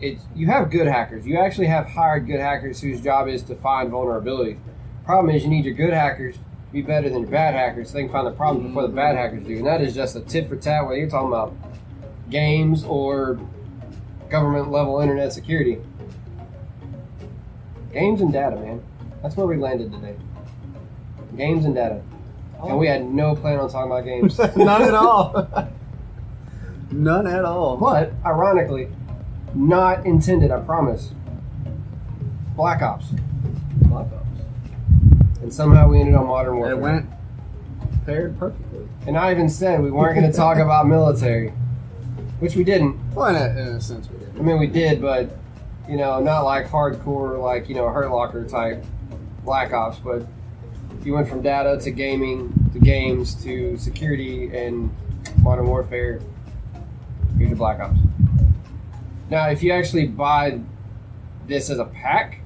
it's 0.00 0.22
you 0.34 0.46
have 0.46 0.70
good 0.70 0.86
hackers. 0.86 1.26
You 1.26 1.36
actually 1.38 1.66
have 1.66 1.86
hired 1.88 2.26
good 2.26 2.40
hackers 2.40 2.80
whose 2.80 3.00
job 3.02 3.28
is 3.28 3.42
to 3.44 3.54
find 3.56 3.90
vulnerabilities. 3.92 4.58
Problem 5.04 5.34
is, 5.34 5.42
you 5.44 5.50
need 5.50 5.64
your 5.66 5.74
good 5.74 5.92
hackers 5.92 6.36
to 6.36 6.40
be 6.72 6.82
better 6.82 7.08
than 7.08 7.22
your 7.22 7.30
bad 7.30 7.54
hackers. 7.54 7.88
So 7.88 7.94
they 7.94 8.04
can 8.04 8.12
find 8.12 8.26
the 8.26 8.32
problems 8.32 8.68
before 8.68 8.82
the 8.82 8.94
bad 8.94 9.16
hackers 9.16 9.44
do. 9.44 9.56
And 9.56 9.66
that 9.66 9.80
is 9.80 9.94
just 9.94 10.16
a 10.16 10.20
tit 10.20 10.48
for 10.48 10.56
tat. 10.56 10.84
Whether 10.84 10.98
you're 10.98 11.10
talking 11.10 11.28
about 11.28 11.54
games 12.30 12.84
or 12.84 13.38
government 14.28 14.70
level 14.70 15.00
internet 15.00 15.32
security, 15.32 15.78
games 17.92 18.20
and 18.20 18.32
data, 18.32 18.56
man. 18.56 18.82
That's 19.22 19.36
where 19.36 19.46
we 19.46 19.56
landed 19.56 19.92
today. 19.92 20.16
Games 21.36 21.64
and 21.64 21.74
data. 21.74 22.02
And 22.62 22.78
we 22.78 22.86
had 22.86 23.04
no 23.04 23.34
plan 23.34 23.58
on 23.58 23.70
talking 23.70 23.90
about 23.90 24.04
games. 24.04 24.38
None 24.56 24.82
at 24.82 24.94
all. 24.94 25.70
None 26.90 27.26
at 27.26 27.44
all. 27.44 27.76
but, 27.76 28.12
ironically, 28.24 28.88
not 29.54 30.04
intended, 30.04 30.50
I 30.50 30.60
promise. 30.60 31.12
Black 32.56 32.82
Ops. 32.82 33.06
And 35.42 35.52
somehow 35.52 35.88
we 35.88 36.00
ended 36.00 36.14
on 36.14 36.26
Modern 36.26 36.56
Warfare. 36.56 36.76
It 36.76 36.80
went 36.80 37.06
paired 38.04 38.38
perfectly. 38.38 38.88
And 39.06 39.16
I 39.16 39.30
even 39.30 39.48
said 39.48 39.82
we 39.82 39.90
weren't 39.90 40.18
going 40.18 40.30
to 40.30 40.36
talk 40.36 40.58
about 40.64 40.86
military, 40.86 41.50
which 42.40 42.56
we 42.56 42.64
didn't. 42.64 42.98
Well, 43.14 43.34
in 43.34 43.36
a, 43.36 43.60
in 43.60 43.68
a 43.76 43.80
sense, 43.80 44.08
we 44.10 44.18
did. 44.18 44.36
I 44.38 44.42
mean, 44.42 44.58
we 44.58 44.66
did, 44.66 45.00
but, 45.00 45.36
you 45.88 45.96
know, 45.96 46.20
not 46.20 46.42
like 46.42 46.66
hardcore, 46.66 47.40
like, 47.42 47.68
you 47.68 47.74
know, 47.74 47.88
Hurt 47.88 48.10
Locker 48.10 48.46
type 48.46 48.84
Black 49.44 49.72
Ops, 49.72 49.98
but 49.98 50.26
you 51.04 51.14
went 51.14 51.28
from 51.28 51.42
data 51.42 51.78
to 51.82 51.90
gaming 51.90 52.52
to 52.72 52.78
games 52.78 53.34
to 53.44 53.76
security 53.78 54.54
and 54.54 54.94
Modern 55.42 55.66
Warfare. 55.66 56.20
Here's 57.38 57.48
your 57.48 57.56
Black 57.56 57.80
Ops. 57.80 57.98
Now, 59.30 59.48
if 59.48 59.62
you 59.62 59.72
actually 59.72 60.06
buy 60.06 60.60
this 61.46 61.70
as 61.70 61.78
a 61.78 61.84
pack, 61.84 62.40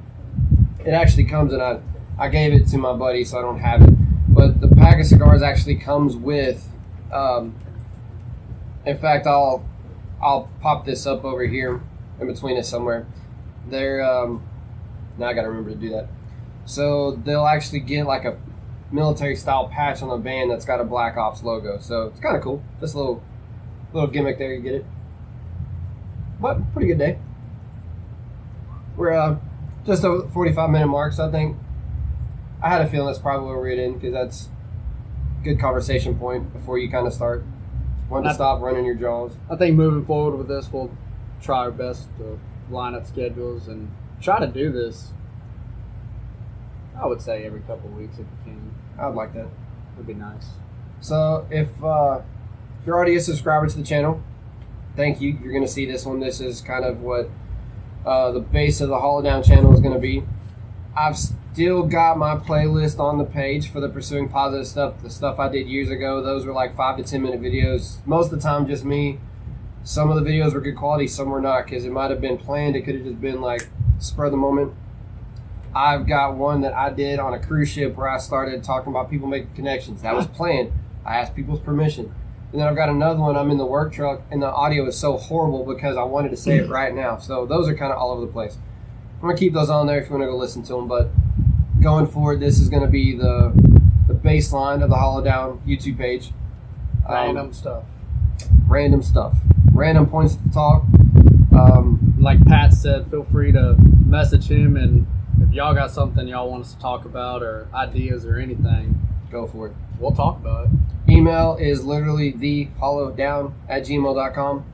it 0.85 0.91
actually 0.91 1.25
comes 1.25 1.53
in 1.53 1.61
a. 1.61 1.83
I 2.19 2.29
gave 2.29 2.53
it 2.53 2.69
to 2.69 2.79
my 2.79 2.93
buddy, 2.93 3.25
so 3.25 3.39
I 3.39 3.43
don't 3.43 3.59
have 3.59 3.83
it. 3.83 3.91
But 4.29 4.61
the 4.61 4.69
pack 4.69 5.01
of 5.01 5.07
cigars 5.07 5.43
actually 5.43 5.77
comes 5.77 6.17
with. 6.17 6.69
Um, 7.13 7.55
in 8.87 8.99
fact, 8.99 9.27
I'll 9.27 9.65
I'll 10.23 10.49
pop 10.61 10.85
this 10.85 11.07
up 11.07 11.25
over 11.25 11.45
here 11.45 11.81
in 12.21 12.27
between 12.27 12.57
us 12.57 12.69
somewhere. 12.69 13.07
They're 13.69 14.03
um, 14.05 14.43
now 15.19 15.27
I 15.27 15.33
gotta 15.33 15.49
remember 15.49 15.71
to 15.71 15.77
do 15.77 15.91
that. 15.91 16.09
So 16.67 17.13
they'll 17.13 17.47
actually 17.47 17.81
get 17.81 18.07
like 18.07 18.25
a 18.25 18.39
military 18.91 19.37
style 19.37 19.69
patch 19.69 20.03
on 20.03 20.09
the 20.09 20.17
band 20.17 20.51
that's 20.51 20.65
got 20.65 20.81
a 20.81 20.85
Black 20.85 21.17
Ops 21.17 21.43
logo. 21.43 21.79
So 21.79 22.09
it's 22.09 22.21
kind 22.21 22.37
of 22.37 22.43
cool. 22.43 22.63
Just 22.81 22.95
a 22.95 22.99
little 22.99 23.23
little 23.93 24.09
gimmick 24.09 24.39
there. 24.39 24.55
You 24.55 24.61
get 24.61 24.75
it. 24.75 24.87
But 26.41 26.73
pretty 26.73 26.89
good 26.89 26.99
day. 26.99 27.19
We're 28.97 29.13
uh, 29.13 29.39
just 29.87 30.05
over 30.05 30.29
45 30.29 30.71
minute 30.71 30.87
mark, 30.87 31.13
so 31.13 31.27
I 31.27 31.31
think 31.31 31.57
I 32.65 32.71
had 32.71 32.81
a 32.81 32.89
feeling 32.89 33.09
that's 33.09 33.19
probably 33.19 33.47
where 33.47 33.59
we're 33.59 33.73
in 33.73 33.93
because 33.93 34.15
that's 34.15 34.49
a 35.39 35.45
good 35.45 35.61
conversation 35.61 36.19
point 36.19 36.51
before 36.55 36.79
you 36.79 36.91
kind 36.91 37.07
of 37.07 37.13
start 37.13 37.45
wanting 38.09 38.31
to 38.31 38.35
stop 38.35 38.63
running 38.63 38.87
your 38.87 38.95
jaws. 38.95 39.37
I 39.51 39.57
think 39.57 39.77
moving 39.77 40.07
forward 40.07 40.39
with 40.39 40.49
this, 40.49 40.73
we'll 40.73 40.91
try 41.43 41.59
our 41.59 41.71
best 41.71 42.09
to 42.17 42.41
line 42.71 42.95
up 42.95 43.07
schedules 43.07 43.69
and 43.69 43.91
try 44.23 44.41
to 44.41 44.47
do 44.47 44.73
this. 44.73 45.13
I 46.99 47.07
would 47.07 47.21
say 47.21 47.45
every 47.45 47.61
couple 47.61 47.91
of 47.91 47.97
weeks 47.97 48.15
if 48.15 48.21
we 48.21 48.53
can. 48.53 48.75
I'd 48.99 49.15
like 49.15 49.35
that. 49.35 49.49
Would 49.99 50.07
be 50.07 50.15
nice. 50.15 50.47
So 51.03 51.47
if, 51.51 51.69
uh, 51.85 52.23
if 52.81 52.87
you're 52.87 52.97
already 52.97 53.17
a 53.17 53.21
subscriber 53.21 53.67
to 53.67 53.77
the 53.77 53.85
channel, 53.85 54.23
thank 54.97 55.21
you. 55.21 55.39
You're 55.43 55.53
going 55.53 55.67
to 55.67 55.71
see 55.71 55.85
this 55.85 56.07
one. 56.07 56.19
This 56.19 56.41
is 56.41 56.63
kind 56.63 56.87
of 56.87 57.03
what 57.03 57.29
uh, 58.07 58.31
the 58.31 58.41
base 58.41 58.81
of 58.81 58.89
the 58.89 59.01
Hollow 59.01 59.21
Down 59.21 59.43
channel 59.43 59.75
is 59.75 59.81
going 59.81 59.93
to 59.93 60.01
be. 60.01 60.23
I've 60.97 61.19
still 61.55 61.85
got 61.85 62.19
my 62.19 62.35
playlist 62.35 62.99
on 62.99 63.17
the 63.17 63.25
page 63.25 63.71
for 63.71 63.79
the 63.81 63.89
Pursuing 63.89 64.29
Positive 64.29 64.67
stuff, 64.67 65.01
the 65.05 65.09
stuff 65.09 65.39
I 65.39 65.49
did 65.49 65.69
years 65.69 65.89
ago. 65.89 66.21
Those 66.21 66.45
were 66.45 66.53
like 66.53 66.75
five 66.75 66.97
to 66.97 67.05
ten 67.05 67.23
minute 67.23 67.41
videos. 67.41 68.05
Most 68.05 68.33
of 68.33 68.41
the 68.41 68.41
time, 68.41 68.67
just 68.67 68.85
me. 68.85 69.21
Some 69.85 70.11
of 70.11 70.17
the 70.17 70.29
videos 70.29 70.53
were 70.53 70.61
good 70.61 70.75
quality, 70.75 71.07
some 71.07 71.31
were 71.31 71.41
not 71.41 71.67
because 71.67 71.85
it 71.85 71.93
might 71.93 72.11
have 72.11 72.21
been 72.21 72.39
planned. 72.39 72.75
It 72.75 72.83
could 72.83 72.97
have 72.97 73.05
just 73.05 73.21
been 73.21 73.41
like 73.41 73.69
spur 74.01 74.25
of 74.25 74.33
the 74.33 74.37
moment. 74.37 74.73
I've 75.77 76.09
got 76.09 76.35
one 76.35 76.63
that 76.63 76.73
I 76.73 76.91
did 76.91 77.21
on 77.21 77.33
a 77.33 77.39
cruise 77.39 77.69
ship 77.69 77.95
where 77.95 78.09
I 78.09 78.19
started 78.19 78.65
talking 78.65 78.93
about 78.93 79.09
people 79.09 79.29
making 79.29 79.55
connections. 79.55 80.03
That 80.03 80.17
was 80.17 80.27
planned. 80.27 80.73
I 81.05 81.19
asked 81.19 81.37
people's 81.37 81.61
permission. 81.61 82.13
And 82.51 82.61
then 82.61 82.67
I've 82.67 82.77
got 82.77 82.89
another 82.89 83.21
one. 83.21 83.37
I'm 83.37 83.53
in 83.53 83.59
the 83.59 83.67
work 83.67 83.93
truck, 83.93 84.23
and 84.29 84.43
the 84.43 84.51
audio 84.51 84.87
is 84.89 84.99
so 84.99 85.19
horrible 85.19 85.65
because 85.65 85.97
I 85.97 86.03
wanted 86.03 86.31
to 86.31 86.37
say 86.37 86.59
it 86.59 86.69
right 86.69 86.93
now. 86.93 87.19
So 87.19 87.47
those 87.47 87.69
are 87.69 87.77
kind 87.77 87.93
of 87.93 87.99
all 87.99 88.11
over 88.11 88.27
the 88.27 88.33
place. 88.33 88.59
I'm 89.23 89.29
gonna 89.29 89.39
keep 89.39 89.53
those 89.53 89.71
on 89.71 89.87
there 89.87 90.01
if 90.01 90.07
you 90.07 90.17
want 90.17 90.23
to 90.23 90.27
go 90.27 90.37
listen 90.37 90.65
to 90.65 90.73
them. 90.73 90.89
But 90.89 91.11
going 91.85 92.07
forward, 92.07 92.41
this 92.41 92.59
is 92.59 92.69
gonna 92.69 92.89
be 92.89 93.15
the 93.17 93.53
the 94.09 94.15
baseline 94.15 94.83
of 94.83 94.89
the 94.91 94.97
Hollow 94.97 95.23
Down 95.23 95.61
YouTube 95.67 95.99
page. 95.99 96.31
Um, 97.07 97.15
Random 97.15 97.53
stuff. 97.53 97.85
random 98.67 99.03
stuff, 99.03 99.37
random 99.73 100.07
points 100.07 100.35
to 100.37 100.51
talk. 100.51 100.83
Um, 101.55 102.15
Like 102.19 102.43
Pat 102.47 102.73
said, 102.73 103.09
feel 103.11 103.25
free 103.25 103.53
to 103.53 103.77
message 104.07 104.49
him 104.51 104.77
and 104.77 105.07
if 105.43 105.53
y'all 105.53 105.75
got 105.75 105.91
something 105.91 106.27
y'all 106.27 106.51
want 106.51 106.65
us 106.65 106.73
to 106.75 106.81
talk 106.81 107.05
about 107.05 107.43
or 107.43 107.69
ideas 107.75 108.25
or 108.25 108.39
anything, 108.39 108.99
go 109.31 109.47
for 109.47 109.67
it. 109.69 109.75
we'll 110.01 110.13
talk 110.13 110.37
about 110.39 110.67
it. 110.67 110.71
Email 111.13 111.57
is 111.61 111.85
literally 111.85 112.31
the 112.31 112.69
hollow 112.79 113.11
down 113.11 113.55
at 113.69 113.83
gmail.com. 113.85 114.65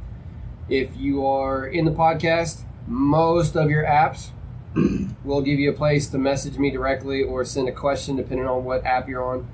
If 0.68 0.96
you 0.96 1.26
are 1.26 1.66
in 1.66 1.86
the 1.86 1.90
podcast, 1.90 2.62
most 2.86 3.56
of 3.56 3.68
your 3.68 3.84
apps 3.84 4.28
will 5.24 5.42
give 5.42 5.58
you 5.58 5.70
a 5.70 5.74
place 5.74 6.08
to 6.08 6.18
message 6.18 6.58
me 6.58 6.70
directly 6.70 7.22
or 7.22 7.44
send 7.44 7.68
a 7.68 7.72
question 7.72 8.16
depending 8.16 8.46
on 8.46 8.64
what 8.64 8.84
app 8.84 9.08
you're 9.08 9.24
on. 9.24 9.48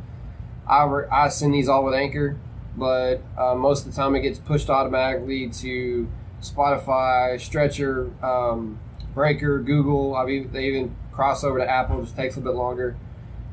I, 0.69 0.85
re- 0.85 1.09
I 1.11 1.29
send 1.29 1.55
these 1.55 1.69
all 1.69 1.85
with 1.85 1.95
Anchor, 1.95 2.39
but 2.77 3.23
uh, 3.39 3.55
most 3.55 3.87
of 3.87 3.93
the 3.93 3.97
time 3.97 4.15
it 4.17 4.21
gets 4.21 4.39
pushed 4.39 4.69
automatically 4.69 5.49
to 5.49 6.09
Spotify, 6.41 7.41
Stitcher, 7.41 8.11
um, 8.23 8.79
Breaker, 9.15 9.61
Google. 9.61 10.15
I've 10.15 10.29
even, 10.29 10.53
they 10.53 10.67
even 10.67 10.95
cross 11.13 11.45
over 11.45 11.59
to 11.59 11.69
Apple. 11.69 12.03
Just 12.03 12.17
takes 12.17 12.37
a 12.37 12.41
bit 12.41 12.55
longer. 12.55 12.97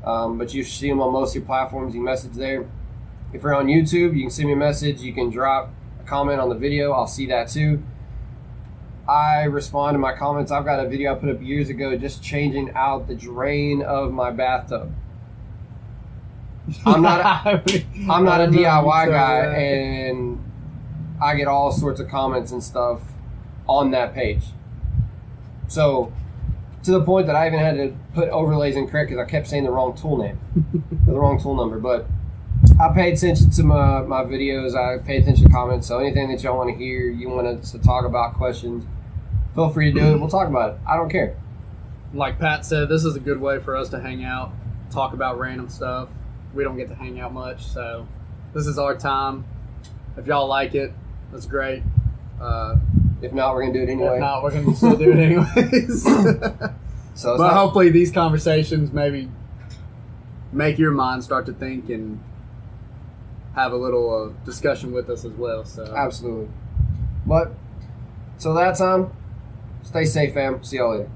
Um, 0.03 0.37
but 0.37 0.53
you 0.53 0.63
see 0.63 0.89
them 0.89 1.01
on 1.01 1.13
most 1.13 1.31
of 1.31 1.35
your 1.35 1.45
platforms. 1.45 1.95
You 1.95 2.01
message 2.01 2.33
there. 2.33 2.69
If 3.31 3.41
you're 3.41 3.55
on 3.55 3.67
YouTube, 3.67 4.15
you 4.15 4.21
can 4.21 4.29
send 4.29 4.47
me 4.47 4.53
a 4.53 4.57
message. 4.57 4.99
You 5.01 5.13
can 5.13 5.29
drop 5.29 5.73
a 5.99 6.03
comment 6.03 6.41
on 6.41 6.49
the 6.49 6.55
video. 6.55 6.91
I'll 6.91 7.07
see 7.07 7.25
that 7.27 7.47
too. 7.47 7.81
I 9.07 9.43
respond 9.43 9.95
to 9.95 9.99
my 9.99 10.13
comments. 10.13 10.51
I've 10.51 10.65
got 10.65 10.83
a 10.83 10.87
video 10.87 11.13
I 11.13 11.19
put 11.19 11.29
up 11.29 11.41
years 11.41 11.69
ago 11.69 11.95
just 11.97 12.23
changing 12.23 12.71
out 12.73 13.07
the 13.07 13.15
drain 13.15 13.81
of 13.81 14.13
my 14.13 14.31
bathtub. 14.31 14.93
I'm 16.85 17.01
not 17.01 17.19
a, 17.45 17.83
I'm 18.09 18.23
not 18.23 18.39
a 18.39 18.47
DIY 18.47 19.09
guy, 19.09 19.45
and 19.45 20.41
I 21.21 21.35
get 21.35 21.47
all 21.47 21.71
sorts 21.71 21.99
of 21.99 22.07
comments 22.07 22.51
and 22.51 22.63
stuff 22.63 23.01
on 23.67 23.91
that 23.91 24.13
page. 24.13 24.43
So, 25.67 26.13
to 26.83 26.91
the 26.91 27.03
point 27.03 27.27
that 27.27 27.35
I 27.35 27.47
even 27.47 27.59
had 27.59 27.75
to 27.75 27.95
put 28.13 28.29
overlays 28.29 28.75
incorrect 28.77 29.09
because 29.09 29.21
I 29.21 29.29
kept 29.29 29.47
saying 29.47 29.65
the 29.65 29.71
wrong 29.71 29.97
tool 29.97 30.17
name, 30.17 30.39
the 31.05 31.13
wrong 31.13 31.41
tool 31.41 31.55
number. 31.55 31.79
But 31.79 32.07
I 32.83 32.93
pay 32.93 33.13
attention 33.13 33.49
to 33.51 33.63
my, 33.63 34.01
my 34.01 34.23
videos. 34.23 34.75
I 34.75 35.01
pay 35.01 35.17
attention 35.17 35.45
to 35.45 35.51
comments. 35.51 35.87
So 35.87 35.99
anything 35.99 36.29
that 36.31 36.43
y'all 36.43 36.57
want 36.57 36.69
to 36.69 36.75
hear, 36.75 37.09
you 37.09 37.29
want 37.29 37.47
us 37.47 37.71
to 37.71 37.79
talk 37.79 38.03
about, 38.03 38.33
questions, 38.33 38.83
feel 39.55 39.69
free 39.69 39.93
to 39.93 39.99
do 39.99 40.05
it. 40.13 40.19
We'll 40.19 40.29
talk 40.29 40.49
about 40.49 40.71
it. 40.73 40.79
I 40.85 40.97
don't 40.97 41.09
care. 41.09 41.37
Like 42.13 42.39
Pat 42.39 42.65
said, 42.65 42.89
this 42.89 43.05
is 43.05 43.15
a 43.15 43.21
good 43.21 43.39
way 43.39 43.59
for 43.59 43.77
us 43.77 43.87
to 43.89 44.01
hang 44.01 44.25
out, 44.25 44.51
talk 44.91 45.13
about 45.13 45.39
random 45.39 45.69
stuff. 45.69 46.09
We 46.53 46.63
don't 46.65 46.75
get 46.75 46.89
to 46.89 46.95
hang 46.95 47.21
out 47.21 47.33
much, 47.33 47.65
so 47.65 48.05
this 48.53 48.67
is 48.67 48.77
our 48.77 48.95
time. 48.95 49.45
If 50.17 50.27
y'all 50.27 50.47
like 50.47 50.75
it, 50.75 50.91
that's 51.31 51.45
great. 51.47 51.83
Uh, 52.39 52.75
If 53.21 53.31
not, 53.31 53.55
we're 53.55 53.61
gonna 53.61 53.73
do 53.73 53.81
it 53.83 53.89
anyway. 53.89 54.15
If 54.15 54.19
not, 54.19 54.43
we're 54.43 54.51
going 54.51 54.65
to 54.65 54.75
still 54.75 54.97
do 54.97 55.11
it 55.11 55.17
anyways. 55.17 56.03
so, 57.15 57.37
but 57.37 57.47
not- 57.47 57.53
hopefully, 57.53 57.89
these 57.89 58.11
conversations 58.11 58.91
maybe 58.91 59.31
make 60.51 60.77
your 60.77 60.91
mind 60.91 61.23
start 61.23 61.45
to 61.45 61.53
think 61.53 61.89
and 61.89 62.19
have 63.55 63.71
a 63.71 63.77
little 63.77 64.33
uh, 64.35 64.45
discussion 64.45 64.91
with 64.91 65.09
us 65.09 65.25
as 65.25 65.33
well. 65.33 65.65
So, 65.65 65.93
absolutely. 65.95 66.49
But 67.25 67.51
so 68.37 68.53
that's 68.53 68.79
time. 68.79 69.11
Stay 69.83 70.05
safe, 70.05 70.33
fam. 70.33 70.63
See 70.63 70.77
y'all 70.77 70.91
later. 70.97 71.09